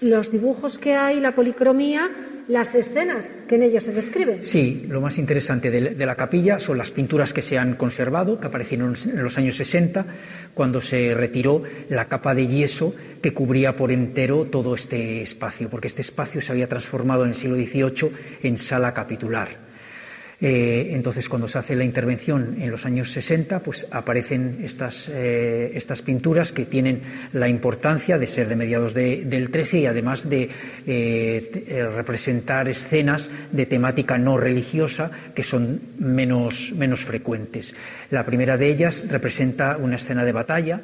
los 0.00 0.30
dibujos 0.30 0.78
que 0.78 0.94
hay, 0.94 1.20
la 1.20 1.34
policromía, 1.34 2.10
las 2.50 2.74
escenas 2.74 3.32
que 3.48 3.54
en 3.54 3.62
ellos 3.62 3.84
se 3.84 3.92
describen. 3.92 4.44
Sí, 4.44 4.84
lo 4.88 5.00
más 5.00 5.18
interesante 5.18 5.70
de, 5.70 6.04
la 6.04 6.16
capilla 6.16 6.58
son 6.58 6.78
las 6.78 6.90
pinturas 6.90 7.32
que 7.32 7.42
se 7.42 7.56
han 7.56 7.76
conservado, 7.76 8.40
que 8.40 8.48
aparecieron 8.48 8.96
en 9.04 9.22
los 9.22 9.38
años 9.38 9.56
60, 9.56 10.04
cuando 10.52 10.80
se 10.80 11.14
retiró 11.14 11.62
la 11.88 12.06
capa 12.06 12.34
de 12.34 12.48
yeso 12.48 12.92
que 13.22 13.32
cubría 13.32 13.76
por 13.76 13.92
entero 13.92 14.46
todo 14.46 14.74
este 14.74 15.22
espacio, 15.22 15.70
porque 15.70 15.86
este 15.86 16.02
espacio 16.02 16.40
se 16.40 16.50
había 16.50 16.68
transformado 16.68 17.22
en 17.22 17.30
el 17.30 17.34
siglo 17.36 17.54
XVIII 17.54 18.10
en 18.42 18.58
sala 18.58 18.92
capitular. 18.92 19.69
Eh, 20.40 20.92
entonces, 20.92 21.28
cuando 21.28 21.48
se 21.48 21.58
hace 21.58 21.76
la 21.76 21.84
intervención 21.84 22.56
en 22.60 22.70
los 22.70 22.86
años 22.86 23.10
60, 23.10 23.60
pues 23.60 23.86
aparecen 23.90 24.60
estas, 24.64 25.10
eh, 25.12 25.72
estas 25.74 26.00
pinturas 26.00 26.50
que 26.50 26.64
tienen 26.64 27.02
la 27.34 27.48
importancia 27.48 28.16
de 28.16 28.26
ser 28.26 28.48
de 28.48 28.56
mediados 28.56 28.94
del 28.94 29.50
13 29.50 29.80
y 29.80 29.86
además 29.86 30.28
de 30.28 30.48
eh, 30.86 31.88
representar 31.94 32.68
escenas 32.68 33.28
de 33.52 33.66
temática 33.66 34.16
no 34.16 34.38
religiosa 34.38 35.10
que 35.34 35.42
son 35.42 35.80
menos, 35.98 36.72
menos 36.74 37.04
frecuentes. 37.04 37.74
La 38.10 38.24
primera 38.24 38.56
de 38.56 38.70
ellas 38.70 39.04
representa 39.08 39.76
una 39.76 39.96
escena 39.96 40.24
de 40.24 40.32
batalla 40.32 40.80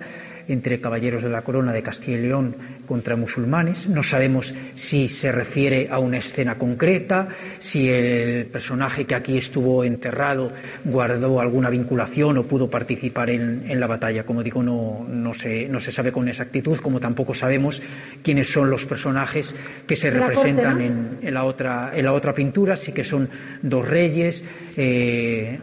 entre 0.48 0.80
caballeros 0.80 1.22
de 1.22 1.28
la 1.28 1.42
corona 1.42 1.72
de 1.72 1.82
Castilla 1.82 2.18
y 2.18 2.22
León 2.22 2.54
contra 2.86 3.16
musulmanes. 3.16 3.88
No 3.88 4.02
sabemos 4.02 4.54
si 4.74 5.08
se 5.08 5.32
refiere 5.32 5.88
a 5.90 5.98
una 5.98 6.18
escena 6.18 6.56
concreta, 6.56 7.28
si 7.58 7.88
el 7.88 8.46
personaje 8.46 9.04
que 9.04 9.14
aquí 9.14 9.36
estuvo 9.36 9.84
enterrado 9.84 10.52
guardó 10.84 11.40
alguna 11.40 11.70
vinculación 11.70 12.38
o 12.38 12.44
pudo 12.44 12.70
participar 12.70 13.30
en, 13.30 13.80
la 13.80 13.86
batalla. 13.86 14.24
Como 14.24 14.42
digo, 14.42 14.62
no, 14.62 15.06
no, 15.08 15.34
se, 15.34 15.68
no 15.68 15.80
se 15.80 15.92
sabe 15.92 16.12
con 16.12 16.28
exactitud, 16.28 16.78
como 16.78 17.00
tampoco 17.00 17.34
sabemos 17.34 17.82
quiénes 18.22 18.50
son 18.50 18.70
los 18.70 18.86
personajes 18.86 19.54
que 19.86 19.96
se 19.96 20.10
representan 20.10 21.18
en, 21.22 21.34
la 21.34 21.44
otra, 21.44 21.90
en 21.94 22.04
la 22.04 22.12
otra 22.12 22.32
pintura. 22.32 22.76
Sí 22.76 22.92
que 22.92 23.04
son 23.04 23.28
dos 23.62 23.86
reyes. 23.86 24.42
Eh, 24.76 25.58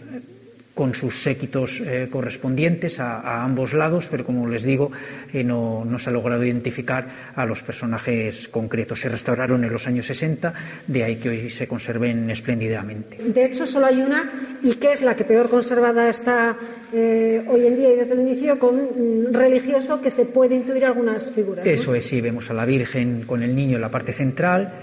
con 0.73 0.95
sus 0.95 1.21
séquitos 1.21 1.81
eh, 1.81 2.07
correspondientes 2.09 2.99
a, 2.99 3.43
ambos 3.43 3.73
lados, 3.73 4.07
pero 4.09 4.25
como 4.25 4.47
les 4.47 4.63
digo, 4.63 4.91
eh, 5.31 5.43
no, 5.43 5.85
se 5.99 6.09
ha 6.09 6.13
logrado 6.13 6.43
identificar 6.43 7.05
a 7.35 7.45
los 7.45 7.61
personajes 7.61 8.47
concretos. 8.47 8.99
Se 8.99 9.09
restauraron 9.09 9.63
en 9.63 9.71
los 9.71 9.87
años 9.87 10.07
60, 10.07 10.53
de 10.87 11.03
ahí 11.03 11.17
que 11.17 11.29
hoy 11.29 11.49
se 11.49 11.67
conserven 11.67 12.29
espléndidamente. 12.29 13.17
De 13.23 13.45
hecho, 13.45 13.67
solo 13.67 13.85
hay 13.85 14.01
una, 14.01 14.31
y 14.63 14.75
que 14.75 14.91
es 14.91 15.01
la 15.01 15.15
que 15.15 15.25
peor 15.25 15.49
conservada 15.49 16.09
está 16.09 16.57
eh, 16.91 17.45
hoy 17.47 17.67
en 17.67 17.75
día 17.75 17.93
y 17.93 17.95
desde 17.97 18.15
el 18.15 18.21
inicio, 18.21 18.57
con 18.57 18.75
un 18.75 19.29
religioso 19.31 20.01
que 20.01 20.09
se 20.09 20.25
puede 20.25 20.55
intuir 20.55 20.85
algunas 20.85 21.31
figuras. 21.31 21.65
Eso 21.65 21.93
es, 21.93 22.05
sí, 22.05 22.19
vemos 22.19 22.49
a 22.49 22.53
la 22.53 22.65
Virgen 22.65 23.23
con 23.27 23.43
el 23.43 23.55
niño 23.55 23.75
en 23.75 23.81
la 23.81 23.91
parte 23.91 24.13
central 24.13 24.73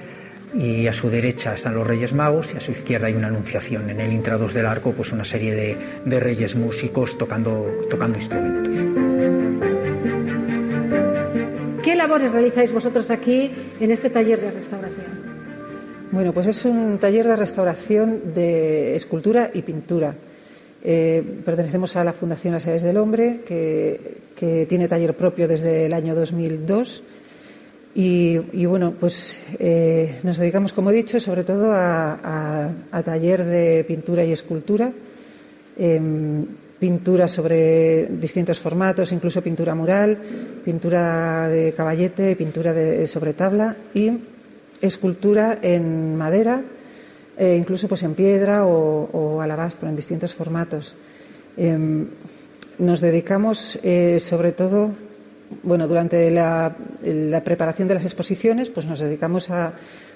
y 0.54 0.86
a 0.86 0.92
su 0.92 1.08
derecha 1.08 1.54
están 1.54 1.74
los 1.74 1.86
Reyes 1.86 2.12
Magos 2.12 2.52
y 2.54 2.56
a 2.56 2.60
su 2.60 2.72
izquierda 2.72 3.06
hay 3.06 3.14
una 3.14 3.28
anunciación. 3.28 3.88
En 3.90 4.00
el 4.00 4.12
intrados 4.12 4.54
del 4.54 4.66
arco, 4.66 4.92
pues 4.92 5.12
una 5.12 5.24
serie 5.24 5.54
de, 5.54 5.76
de 6.04 6.20
reyes 6.20 6.56
músicos 6.56 7.16
tocando, 7.16 7.66
tocando 7.88 8.18
instrumentos. 8.18 8.74
¿Qué 11.82 11.94
labores 11.94 12.32
realizáis 12.32 12.72
vosotros 12.72 13.10
aquí 13.10 13.50
en 13.80 13.90
este 13.90 14.10
taller 14.10 14.40
de 14.40 14.50
restauración? 14.50 15.06
Bueno, 16.12 16.32
pues 16.32 16.48
es 16.48 16.64
un 16.64 16.98
taller 16.98 17.26
de 17.26 17.36
restauración 17.36 18.34
de 18.34 18.96
escultura 18.96 19.50
y 19.54 19.62
pintura. 19.62 20.14
Eh, 20.82 21.22
pertenecemos 21.44 21.94
a 21.96 22.04
la 22.04 22.12
Fundación 22.12 22.54
Las 22.54 22.64
Edades 22.64 22.82
del 22.82 22.96
Hombre, 22.96 23.40
que, 23.46 24.18
que 24.34 24.66
tiene 24.66 24.88
taller 24.88 25.14
propio 25.14 25.46
desde 25.46 25.86
el 25.86 25.92
año 25.92 26.14
2002 26.14 27.02
y, 27.94 28.66
bueno, 28.66 28.94
pues 28.98 29.40
eh, 29.58 30.20
nos 30.22 30.38
dedicamos, 30.38 30.72
como 30.72 30.90
he 30.90 30.94
dicho, 30.94 31.18
sobre 31.18 31.42
todo 31.42 31.72
a, 31.72 32.70
taller 33.04 33.44
de 33.44 33.84
pintura 33.84 34.24
y 34.24 34.30
escultura, 34.30 34.92
em, 35.76 36.46
pintura 36.78 37.26
sobre 37.26 38.06
distintos 38.06 38.60
formatos, 38.60 39.10
incluso 39.10 39.42
pintura 39.42 39.74
mural, 39.74 40.16
pintura 40.64 41.48
de 41.48 41.72
caballete, 41.72 42.36
pintura 42.36 42.72
de, 42.72 43.06
sobre 43.08 43.34
tabla 43.34 43.76
y 43.92 44.12
escultura 44.80 45.58
en 45.60 46.16
madera, 46.16 46.62
e 47.36 47.56
incluso 47.56 47.88
pues 47.88 48.02
en 48.04 48.14
piedra 48.14 48.66
o, 48.66 49.40
alabastro, 49.40 49.88
en 49.88 49.96
distintos 49.96 50.32
formatos. 50.32 50.94
Em, 51.56 52.06
nos 52.78 53.00
dedicamos 53.00 53.78
eh, 53.82 54.18
sobre 54.20 54.52
todo 54.52 55.09
bueno, 55.62 55.88
durante 55.88 56.30
la, 56.30 56.74
preparación 57.44 57.88
de 57.88 57.94
las 57.94 58.04
exposiciones, 58.04 58.70
pues 58.70 58.86
nos 58.86 59.00
dedicamos 59.00 59.50
a, 59.50 59.72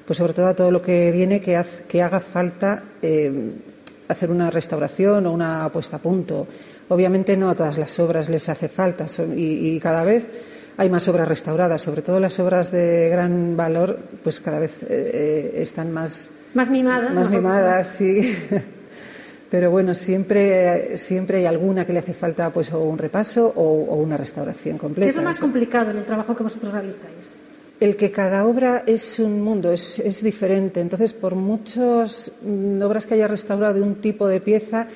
pues 0.07 0.19
sobre 0.19 0.33
todo 0.33 0.47
a 0.47 0.55
todo 0.55 0.71
lo 0.71 0.83
que 0.83 1.11
viene 1.13 1.41
que, 1.41 1.63
que 1.89 2.03
haga 2.03 2.21
falta 2.21 2.83
eh, 3.03 3.53
hacer 4.09 4.31
una 4.31 4.51
restauración 4.51 5.27
o 5.27 5.33
una 5.33 5.69
puesta 5.73 5.97
a 5.97 6.01
punto. 6.01 6.47
Obviamente 6.89 7.37
no 7.37 7.51
a 7.51 7.55
todas 7.55 7.79
las 7.79 7.99
obras 7.99 8.29
les 8.29 8.49
hace 8.49 8.69
falta 8.69 9.07
y, 9.35 9.79
cada 9.81 10.05
vez 10.05 10.27
hay 10.77 10.91
más 10.91 11.07
obras 11.09 11.29
restauradas, 11.29 11.81
sobre 11.81 12.03
todo 12.03 12.21
las 12.21 12.39
obras 12.41 12.71
de 12.71 13.09
gran 13.09 13.57
valor, 13.57 13.99
pues 14.23 14.41
cada 14.41 14.59
vez 14.59 14.83
eh, 14.83 14.87
eh, 14.91 15.53
están 15.63 15.93
más 15.93 16.31
más 16.53 16.71
mimadas, 16.71 17.15
más 17.15 17.31
mimadas, 17.31 17.89
sí. 17.89 18.37
Pero 19.55 19.71
bueno, 19.71 19.95
siempre, 19.95 20.99
siempre 20.99 21.39
hay 21.39 21.47
alguna 21.47 21.87
que 21.87 21.93
le 21.93 22.01
hace 22.01 22.13
falta 22.13 22.51
pues 22.51 22.73
o 22.73 22.81
un 22.81 22.99
repaso 22.99 23.53
o, 23.55 23.95
una 23.95 24.17
restauración 24.17 24.79
completa. 24.79 25.07
¿Qué 25.07 25.11
es 25.11 25.15
lo 25.15 25.23
más 25.23 25.39
complicado 25.39 25.93
en 25.93 25.99
el 25.99 26.05
trabajo 26.05 26.35
que 26.35 26.43
vosotros 26.43 26.73
realizáis? 26.73 27.37
El 27.79 27.95
que 27.95 28.11
cada 28.11 28.47
obra 28.47 28.83
es 28.85 29.21
un 29.21 29.41
mundo, 29.41 29.71
es, 29.71 30.01
es 30.01 30.25
diferente. 30.25 30.81
Entonces, 30.81 31.13
por 31.13 31.37
muchas 31.37 32.33
mm, 32.43 32.83
obras 32.83 33.07
que 33.07 33.15
haya 33.15 33.29
restaurado 33.29 33.75
de 33.75 33.83
un 33.83 34.01
tipo 34.01 34.27
de 34.27 34.41
pieza, 34.41 34.89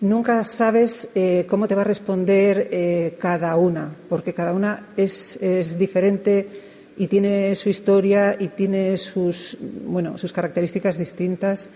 nunca 0.00 0.42
sabes 0.44 1.10
eh, 1.14 1.44
cómo 1.46 1.68
te 1.68 1.74
va 1.74 1.82
a 1.82 1.84
responder 1.84 2.68
eh, 2.70 3.16
cada 3.18 3.54
una, 3.56 3.90
porque 4.08 4.32
cada 4.32 4.54
una 4.54 4.86
es, 4.96 5.36
es, 5.42 5.78
diferente 5.78 6.48
y 6.96 7.06
tiene 7.06 7.54
su 7.54 7.68
historia 7.68 8.34
y 8.40 8.48
tiene 8.48 8.96
sus, 8.96 9.58
bueno, 9.84 10.16
sus 10.16 10.32
características 10.32 10.96
distintas 10.96 11.68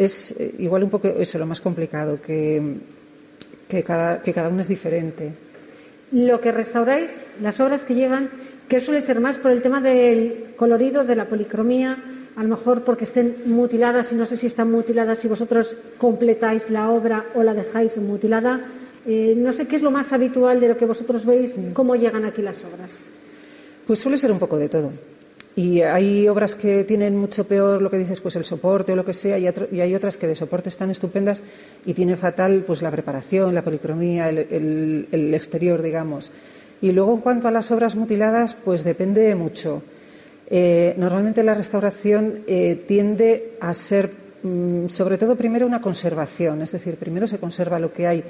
es 0.00 0.32
eh, 0.38 0.54
igual 0.58 0.84
un 0.84 0.90
poco 0.90 1.08
eso 1.08 1.38
lo 1.38 1.46
más 1.46 1.60
complicado, 1.60 2.20
que, 2.22 2.62
que, 3.68 3.82
cada, 3.82 4.22
que 4.22 4.32
cada 4.32 4.48
uno 4.48 4.62
es 4.62 4.68
diferente. 4.68 5.32
Lo 6.12 6.40
que 6.40 6.52
restauráis, 6.52 7.24
las 7.42 7.60
obras 7.60 7.84
que 7.84 7.94
llegan, 7.94 8.30
que 8.66 8.80
suele 8.80 9.02
ser 9.02 9.20
más 9.20 9.36
por 9.36 9.50
el 9.50 9.60
tema 9.60 9.80
del 9.82 10.54
colorido, 10.56 11.04
de 11.04 11.16
la 11.16 11.26
policromía, 11.26 11.98
a 12.34 12.42
lo 12.42 12.48
mejor 12.48 12.82
porque 12.82 13.04
estén 13.04 13.36
mutiladas 13.44 14.10
y 14.12 14.14
no 14.14 14.24
sé 14.24 14.38
si 14.38 14.46
están 14.46 14.70
mutiladas, 14.70 15.18
si 15.18 15.28
vosotros 15.28 15.76
completáis 15.98 16.70
la 16.70 16.90
obra 16.90 17.26
o 17.34 17.42
la 17.42 17.52
dejáis 17.52 17.98
mutilada. 17.98 18.60
Eh, 19.06 19.34
no 19.36 19.52
sé 19.52 19.66
qué 19.66 19.76
es 19.76 19.82
lo 19.82 19.90
más 19.90 20.12
habitual 20.14 20.60
de 20.60 20.68
lo 20.68 20.76
que 20.78 20.86
vosotros 20.86 21.26
veis, 21.26 21.58
cómo 21.74 21.94
llegan 21.94 22.24
aquí 22.24 22.40
las 22.40 22.64
obras. 22.64 23.00
Pues 23.86 23.98
suele 23.98 24.16
ser 24.16 24.32
un 24.32 24.38
poco 24.38 24.56
de 24.56 24.68
todo. 24.68 24.92
Y 25.56 25.82
hay 25.82 26.28
obras 26.28 26.54
que 26.54 26.84
tienen 26.84 27.16
mucho 27.16 27.44
peor 27.44 27.82
lo 27.82 27.90
que 27.90 27.98
dices, 27.98 28.20
pues 28.20 28.36
el 28.36 28.44
soporte 28.44 28.92
o 28.92 28.96
lo 28.96 29.04
que 29.04 29.12
sea, 29.12 29.38
y, 29.38 29.46
hay 29.46 29.94
otras 29.94 30.16
que 30.16 30.28
de 30.28 30.36
soporte 30.36 30.68
están 30.68 30.90
estupendas 30.90 31.42
y 31.84 31.94
tiene 31.94 32.16
fatal 32.16 32.62
pues 32.66 32.82
la 32.82 32.90
preparación, 32.90 33.54
la 33.54 33.62
policromía, 33.62 34.28
el, 34.28 35.34
exterior, 35.34 35.82
digamos. 35.82 36.30
Y 36.80 36.92
luego 36.92 37.12
en 37.14 37.20
cuanto 37.20 37.48
a 37.48 37.50
las 37.50 37.70
obras 37.70 37.96
mutiladas, 37.96 38.54
pues 38.54 38.84
depende 38.84 39.34
mucho. 39.34 39.82
Eh, 40.48 40.94
normalmente 40.96 41.42
la 41.42 41.54
restauración 41.54 42.40
eh, 42.46 42.84
tiende 42.86 43.52
a 43.60 43.74
ser, 43.74 44.10
mm, 44.42 44.88
sobre 44.88 45.18
todo 45.18 45.36
primero 45.36 45.66
una 45.66 45.80
conservación, 45.80 46.62
es 46.62 46.72
decir, 46.72 46.96
primero 46.96 47.28
se 47.28 47.38
conserva 47.38 47.78
lo 47.78 47.92
que 47.92 48.06
hay 48.06 48.24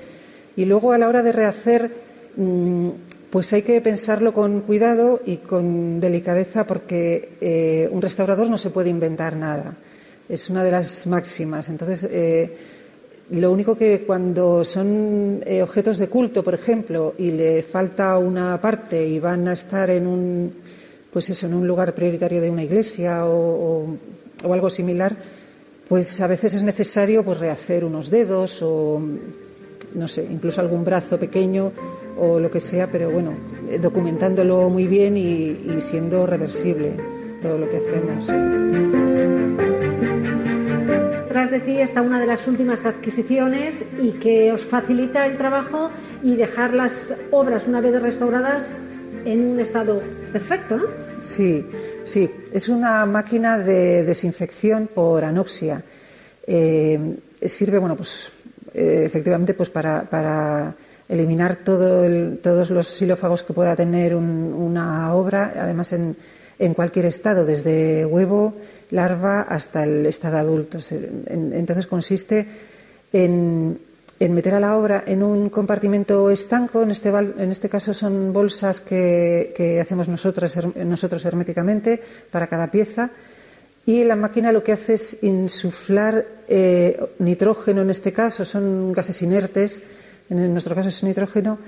y 0.56 0.64
luego 0.64 0.92
a 0.92 0.98
la 0.98 1.08
hora 1.08 1.22
de 1.22 1.32
rehacer 1.32 1.90
mm, 2.36 2.88
pues 3.30 3.52
hay 3.52 3.62
que 3.62 3.80
pensarlo 3.80 4.34
con 4.34 4.62
cuidado 4.62 5.20
y 5.24 5.36
con 5.36 6.00
delicadeza 6.00 6.66
porque 6.66 7.36
eh, 7.40 7.88
un 7.90 8.02
restaurador 8.02 8.50
no 8.50 8.58
se 8.58 8.70
puede 8.70 8.90
inventar 8.90 9.36
nada. 9.36 9.74
Es 10.28 10.50
una 10.50 10.64
de 10.64 10.72
las 10.72 11.06
máximas. 11.06 11.68
Entonces, 11.68 12.08
eh, 12.10 12.56
lo 13.30 13.52
único 13.52 13.76
que 13.76 14.02
cuando 14.02 14.64
son 14.64 15.42
eh, 15.46 15.62
objetos 15.62 15.98
de 15.98 16.08
culto, 16.08 16.42
por 16.42 16.54
ejemplo, 16.54 17.14
y 17.18 17.30
le 17.30 17.62
falta 17.62 18.18
una 18.18 18.60
parte 18.60 19.06
y 19.06 19.20
van 19.20 19.46
a 19.46 19.52
estar 19.52 19.90
en 19.90 20.08
un, 20.08 20.52
pues 21.12 21.30
eso, 21.30 21.46
en 21.46 21.54
un 21.54 21.66
lugar 21.66 21.94
prioritario 21.94 22.40
de 22.40 22.50
una 22.50 22.64
iglesia 22.64 23.26
o, 23.26 23.96
o 24.42 24.52
algo 24.52 24.70
similar, 24.70 25.14
pues 25.88 26.20
a 26.20 26.26
veces 26.26 26.54
es 26.54 26.64
necesario 26.64 27.24
pues 27.24 27.38
rehacer 27.38 27.84
unos 27.84 28.10
dedos 28.10 28.60
o 28.62 29.00
no 29.94 30.08
sé, 30.08 30.26
incluso 30.30 30.60
algún 30.60 30.84
brazo 30.84 31.18
pequeño 31.18 31.72
o 32.16 32.40
lo 32.40 32.50
que 32.50 32.60
sea, 32.60 32.88
pero 32.90 33.10
bueno, 33.10 33.34
eh, 33.68 33.78
documentándolo 33.78 34.68
muy 34.68 34.86
bien 34.86 35.16
y, 35.16 35.80
siendo 35.80 36.26
reversible 36.26 36.92
todo 37.40 37.58
lo 37.58 37.68
que 37.68 37.76
hacemos. 37.78 38.26
Tras 41.28 41.50
de 41.50 41.60
ti 41.60 41.80
está 41.80 42.02
una 42.02 42.20
de 42.20 42.26
las 42.26 42.46
últimas 42.46 42.84
adquisiciones 42.84 43.84
y 44.02 44.12
que 44.12 44.52
os 44.52 44.62
facilita 44.64 45.26
el 45.26 45.38
trabajo 45.38 45.90
y 46.22 46.36
dejar 46.36 46.74
las 46.74 47.14
obras 47.30 47.66
una 47.66 47.80
vez 47.80 48.00
restauradas 48.02 48.76
en 49.24 49.46
un 49.46 49.60
estado 49.60 50.02
perfecto, 50.32 50.76
¿no? 50.76 50.84
Sí, 51.22 51.64
Sí, 52.04 52.28
es 52.52 52.68
una 52.68 53.06
máquina 53.06 53.58
de 53.58 54.02
desinfección 54.04 54.88
por 54.92 55.24
anoxia. 55.24 55.82
Eh, 56.44 56.98
sirve, 57.42 57.78
bueno, 57.78 57.94
pues 57.94 58.32
eh, 58.74 59.04
efectivamente, 59.06 59.54
pues 59.54 59.70
para, 59.70 60.74
eliminar 61.10 61.56
todos 61.64 62.70
los 62.70 62.86
xilófagos 62.86 63.42
que 63.42 63.52
pueda 63.52 63.74
tener 63.74 64.14
una 64.14 65.12
obra, 65.12 65.52
además 65.58 65.92
en, 65.92 66.16
cualquier 66.74 67.06
estado, 67.06 67.44
desde 67.44 68.06
huevo, 68.06 68.54
larva 68.90 69.42
hasta 69.42 69.82
el 69.82 70.06
estado 70.06 70.38
adulto. 70.38 70.78
Entonces 71.26 71.86
consiste 71.86 72.46
en 73.12 73.78
meter 74.20 74.54
a 74.54 74.60
la 74.60 74.76
obra 74.76 75.02
en 75.06 75.22
un 75.22 75.50
compartimento 75.50 76.30
estanco, 76.30 76.82
en 76.82 76.92
este, 76.92 77.10
este 77.38 77.68
caso 77.68 77.92
son 77.92 78.32
bolsas 78.32 78.80
que, 78.80 79.78
hacemos 79.82 80.08
nosotros, 80.08 80.56
nosotros 80.76 81.24
herméticamente 81.24 82.00
para 82.30 82.46
cada 82.46 82.70
pieza, 82.70 83.10
y 83.86 84.04
la 84.04 84.14
máquina 84.14 84.52
lo 84.52 84.62
que 84.62 84.72
hace 84.72 84.94
es 84.94 85.22
insuflar 85.22 86.24
eh, 86.46 87.00
nitrógeno, 87.18 87.82
en 87.82 87.90
este 87.90 88.12
caso 88.12 88.44
son 88.44 88.92
gases 88.92 89.22
inertes, 89.22 89.82
en 90.30 90.52
nuestro 90.52 90.74
caso 90.74 90.88
es 90.88 91.02
nitrógeno, 91.02 91.58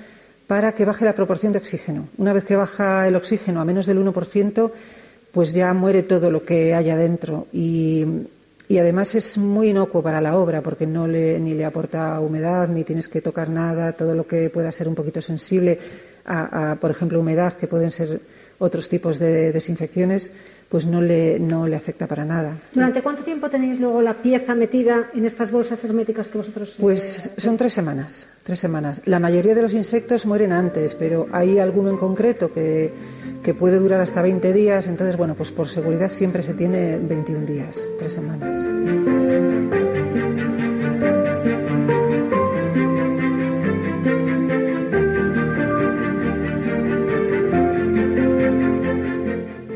para 0.47 0.73
que 0.73 0.85
baje 0.85 1.05
la 1.05 1.15
proporción 1.15 1.53
de 1.53 1.59
oxígeno. 1.59 2.09
Una 2.19 2.33
vez 2.33 2.45
que 2.45 2.57
baja 2.57 3.07
el 3.07 3.17
oxígeno 3.17 3.61
a 3.61 3.65
menos 3.65 3.87
del 3.87 3.99
1%, 3.99 4.71
pues 5.33 5.53
ya 5.53 5.73
muere 5.75 6.03
todo 6.03 6.31
lo 6.31 6.45
que 6.45 6.75
haya 6.75 6.97
dentro. 6.97 7.47
Y 7.53 8.07
además 8.79 9.15
es 9.15 9.37
muy 9.39 9.71
inocuo 9.71 10.03
para 10.03 10.21
la 10.21 10.37
obra 10.37 10.63
porque 10.63 10.87
no 10.87 11.07
le, 11.07 11.39
ni 11.39 11.55
le 11.55 11.65
aporta 11.65 12.19
humedad 12.21 12.69
ni 12.69 12.85
tienes 12.85 13.09
que 13.09 13.21
tocar 13.21 13.49
nada, 13.51 13.93
todo 13.93 14.15
lo 14.15 14.27
que 14.27 14.49
pueda 14.51 14.73
ser 14.73 14.89
un 14.89 14.95
poquito 14.95 15.21
sensible 15.21 15.79
a, 16.25 16.77
por 16.81 16.91
ejemplo, 16.91 17.21
humedad, 17.21 17.55
que 17.55 17.67
pueden 17.67 17.91
ser 17.91 18.21
otros 18.59 18.89
tipos 18.89 19.19
de 19.19 19.53
desinfecciones, 19.53 20.33
pues 20.73 20.87
no 20.87 21.03
le, 21.03 21.39
no 21.39 21.67
le 21.67 21.77
afecta 21.77 22.07
para 22.07 22.25
nada. 22.25 22.57
¿Durante 22.73 23.03
cuánto 23.03 23.23
tiempo 23.23 23.51
tenéis 23.51 23.79
luego 23.79 24.01
la 24.01 24.15
pieza 24.15 24.55
metida 24.55 25.11
en 25.15 25.27
estas 25.27 25.53
bolsas 25.53 25.85
herméticas 25.85 26.31
que 26.31 26.39
vosotros? 26.39 26.71
Eh, 26.71 26.79
pues 26.81 27.31
son 27.37 27.59
tres 27.59 27.75
semanas, 27.75 28.27
tres 28.43 28.59
semanas. 28.59 29.03
La 29.05 29.19
mayoría 29.19 29.55
de 29.55 29.61
los 29.61 29.75
insectos 29.75 30.25
mueren 30.25 30.51
antes, 30.51 30.95
pero 30.95 31.29
hay 31.31 31.59
alguno 31.59 31.91
en 31.91 31.99
concreto 31.99 32.55
que 32.55 32.91
que 33.43 33.55
puede 33.55 33.79
durar 33.79 34.01
hasta 34.01 34.23
20 34.23 34.53
días. 34.53 34.87
Entonces, 34.87 35.17
bueno, 35.17 35.35
pues 35.35 35.51
por 35.51 35.69
seguridad 35.69 36.09
siempre 36.09 36.43
se 36.43 36.55
tiene 36.55 36.99
21 36.99 37.45
días, 37.45 37.89
tres 37.99 38.13
semanas. 38.15 38.57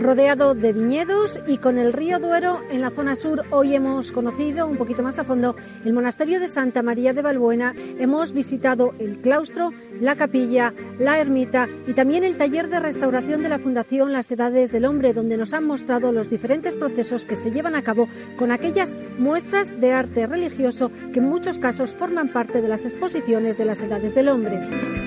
Rodeado 0.06 0.54
de 0.54 0.72
viñedos 0.72 1.40
y 1.48 1.58
con 1.58 1.78
el 1.78 1.92
río 1.92 2.20
Duero 2.20 2.60
en 2.70 2.80
la 2.80 2.90
zona 2.90 3.16
sur. 3.16 3.42
Hoy 3.50 3.74
hemos 3.74 4.12
conocido 4.12 4.68
un 4.68 4.76
poquito 4.76 5.02
más 5.02 5.18
a 5.18 5.24
fondo 5.24 5.56
el 5.84 5.92
monasterio 5.92 6.38
de 6.38 6.46
Santa 6.46 6.80
María 6.80 7.12
de 7.12 7.22
Balbuena, 7.22 7.74
hemos 7.98 8.32
visitado 8.32 8.94
el 9.00 9.18
claustro, 9.18 9.72
la 10.00 10.14
capilla, 10.14 10.72
la 11.00 11.18
ermita 11.18 11.68
y 11.88 11.92
también 11.94 12.22
el 12.22 12.36
taller 12.36 12.68
de 12.68 12.78
restauración 12.78 13.42
de 13.42 13.48
la 13.48 13.58
Fundación 13.58 14.12
Las 14.12 14.30
Edades 14.30 14.70
del 14.70 14.84
Hombre, 14.84 15.12
donde 15.12 15.36
nos 15.36 15.52
han 15.52 15.64
mostrado 15.64 16.12
los 16.12 16.30
diferentes 16.30 16.76
procesos 16.76 17.26
que 17.26 17.34
se 17.34 17.50
llevan 17.50 17.74
a 17.74 17.82
cabo 17.82 18.06
con 18.38 18.52
aquellas 18.52 18.94
muestras 19.18 19.80
de 19.80 19.92
arte 19.92 20.28
religioso 20.28 20.92
que 21.12 21.18
en 21.18 21.28
muchos 21.28 21.58
casos 21.58 21.96
forman 21.96 22.28
parte 22.28 22.62
de 22.62 22.68
las 22.68 22.84
exposiciones 22.84 23.58
de 23.58 23.64
las 23.64 23.82
Edades 23.82 24.14
del 24.14 24.28
Hombre. 24.28 25.05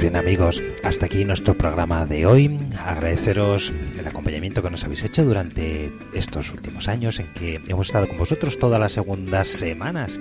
Bien 0.00 0.16
amigos, 0.16 0.62
hasta 0.82 1.04
aquí 1.04 1.26
nuestro 1.26 1.52
programa 1.52 2.06
de 2.06 2.24
hoy. 2.24 2.58
Agradeceros 2.86 3.70
el 3.98 4.06
acompañamiento 4.06 4.62
que 4.62 4.70
nos 4.70 4.82
habéis 4.82 5.04
hecho 5.04 5.26
durante 5.26 5.92
estos 6.14 6.50
últimos 6.54 6.88
años 6.88 7.18
en 7.18 7.26
que 7.34 7.60
hemos 7.68 7.88
estado 7.88 8.08
con 8.08 8.16
vosotros 8.16 8.58
todas 8.58 8.80
las 8.80 8.92
segundas 8.92 9.46
semanas 9.46 10.18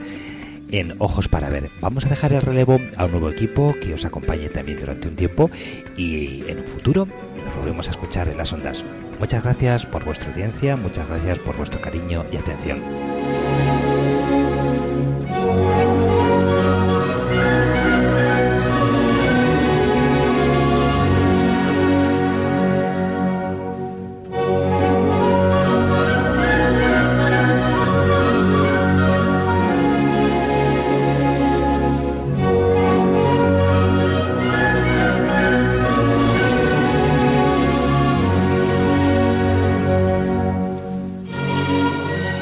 en 0.69 0.95
Ojos 0.99 1.30
para 1.30 1.47
Ver. 1.47 1.69
Vamos 1.80 2.05
a 2.05 2.09
dejar 2.09 2.34
el 2.34 2.41
relevo 2.41 2.77
a 2.97 3.05
un 3.05 3.11
nuevo 3.11 3.30
equipo 3.30 3.73
que 3.82 3.93
os 3.93 4.03
acompañe 4.03 4.49
también 4.49 4.82
durante 4.82 5.07
un 5.07 5.15
tiempo 5.15 5.49
y 5.95 6.43
en 6.49 6.59
un 6.59 6.65
futuro 6.65 7.07
nos 7.45 7.55
volvemos 7.55 7.88
a 7.88 7.91
escuchar 7.91 8.27
en 8.27 8.38
las 8.38 8.51
ondas. 8.51 8.84
Muchas 9.17 9.43
gracias 9.43 9.86
por 9.86 10.03
vuestra 10.03 10.30
audiencia, 10.30 10.75
muchas 10.75 11.07
gracias 11.07 11.39
por 11.39 11.55
vuestro 11.55 11.80
cariño 11.80 12.25
y 12.34 12.36
atención. 12.36 13.18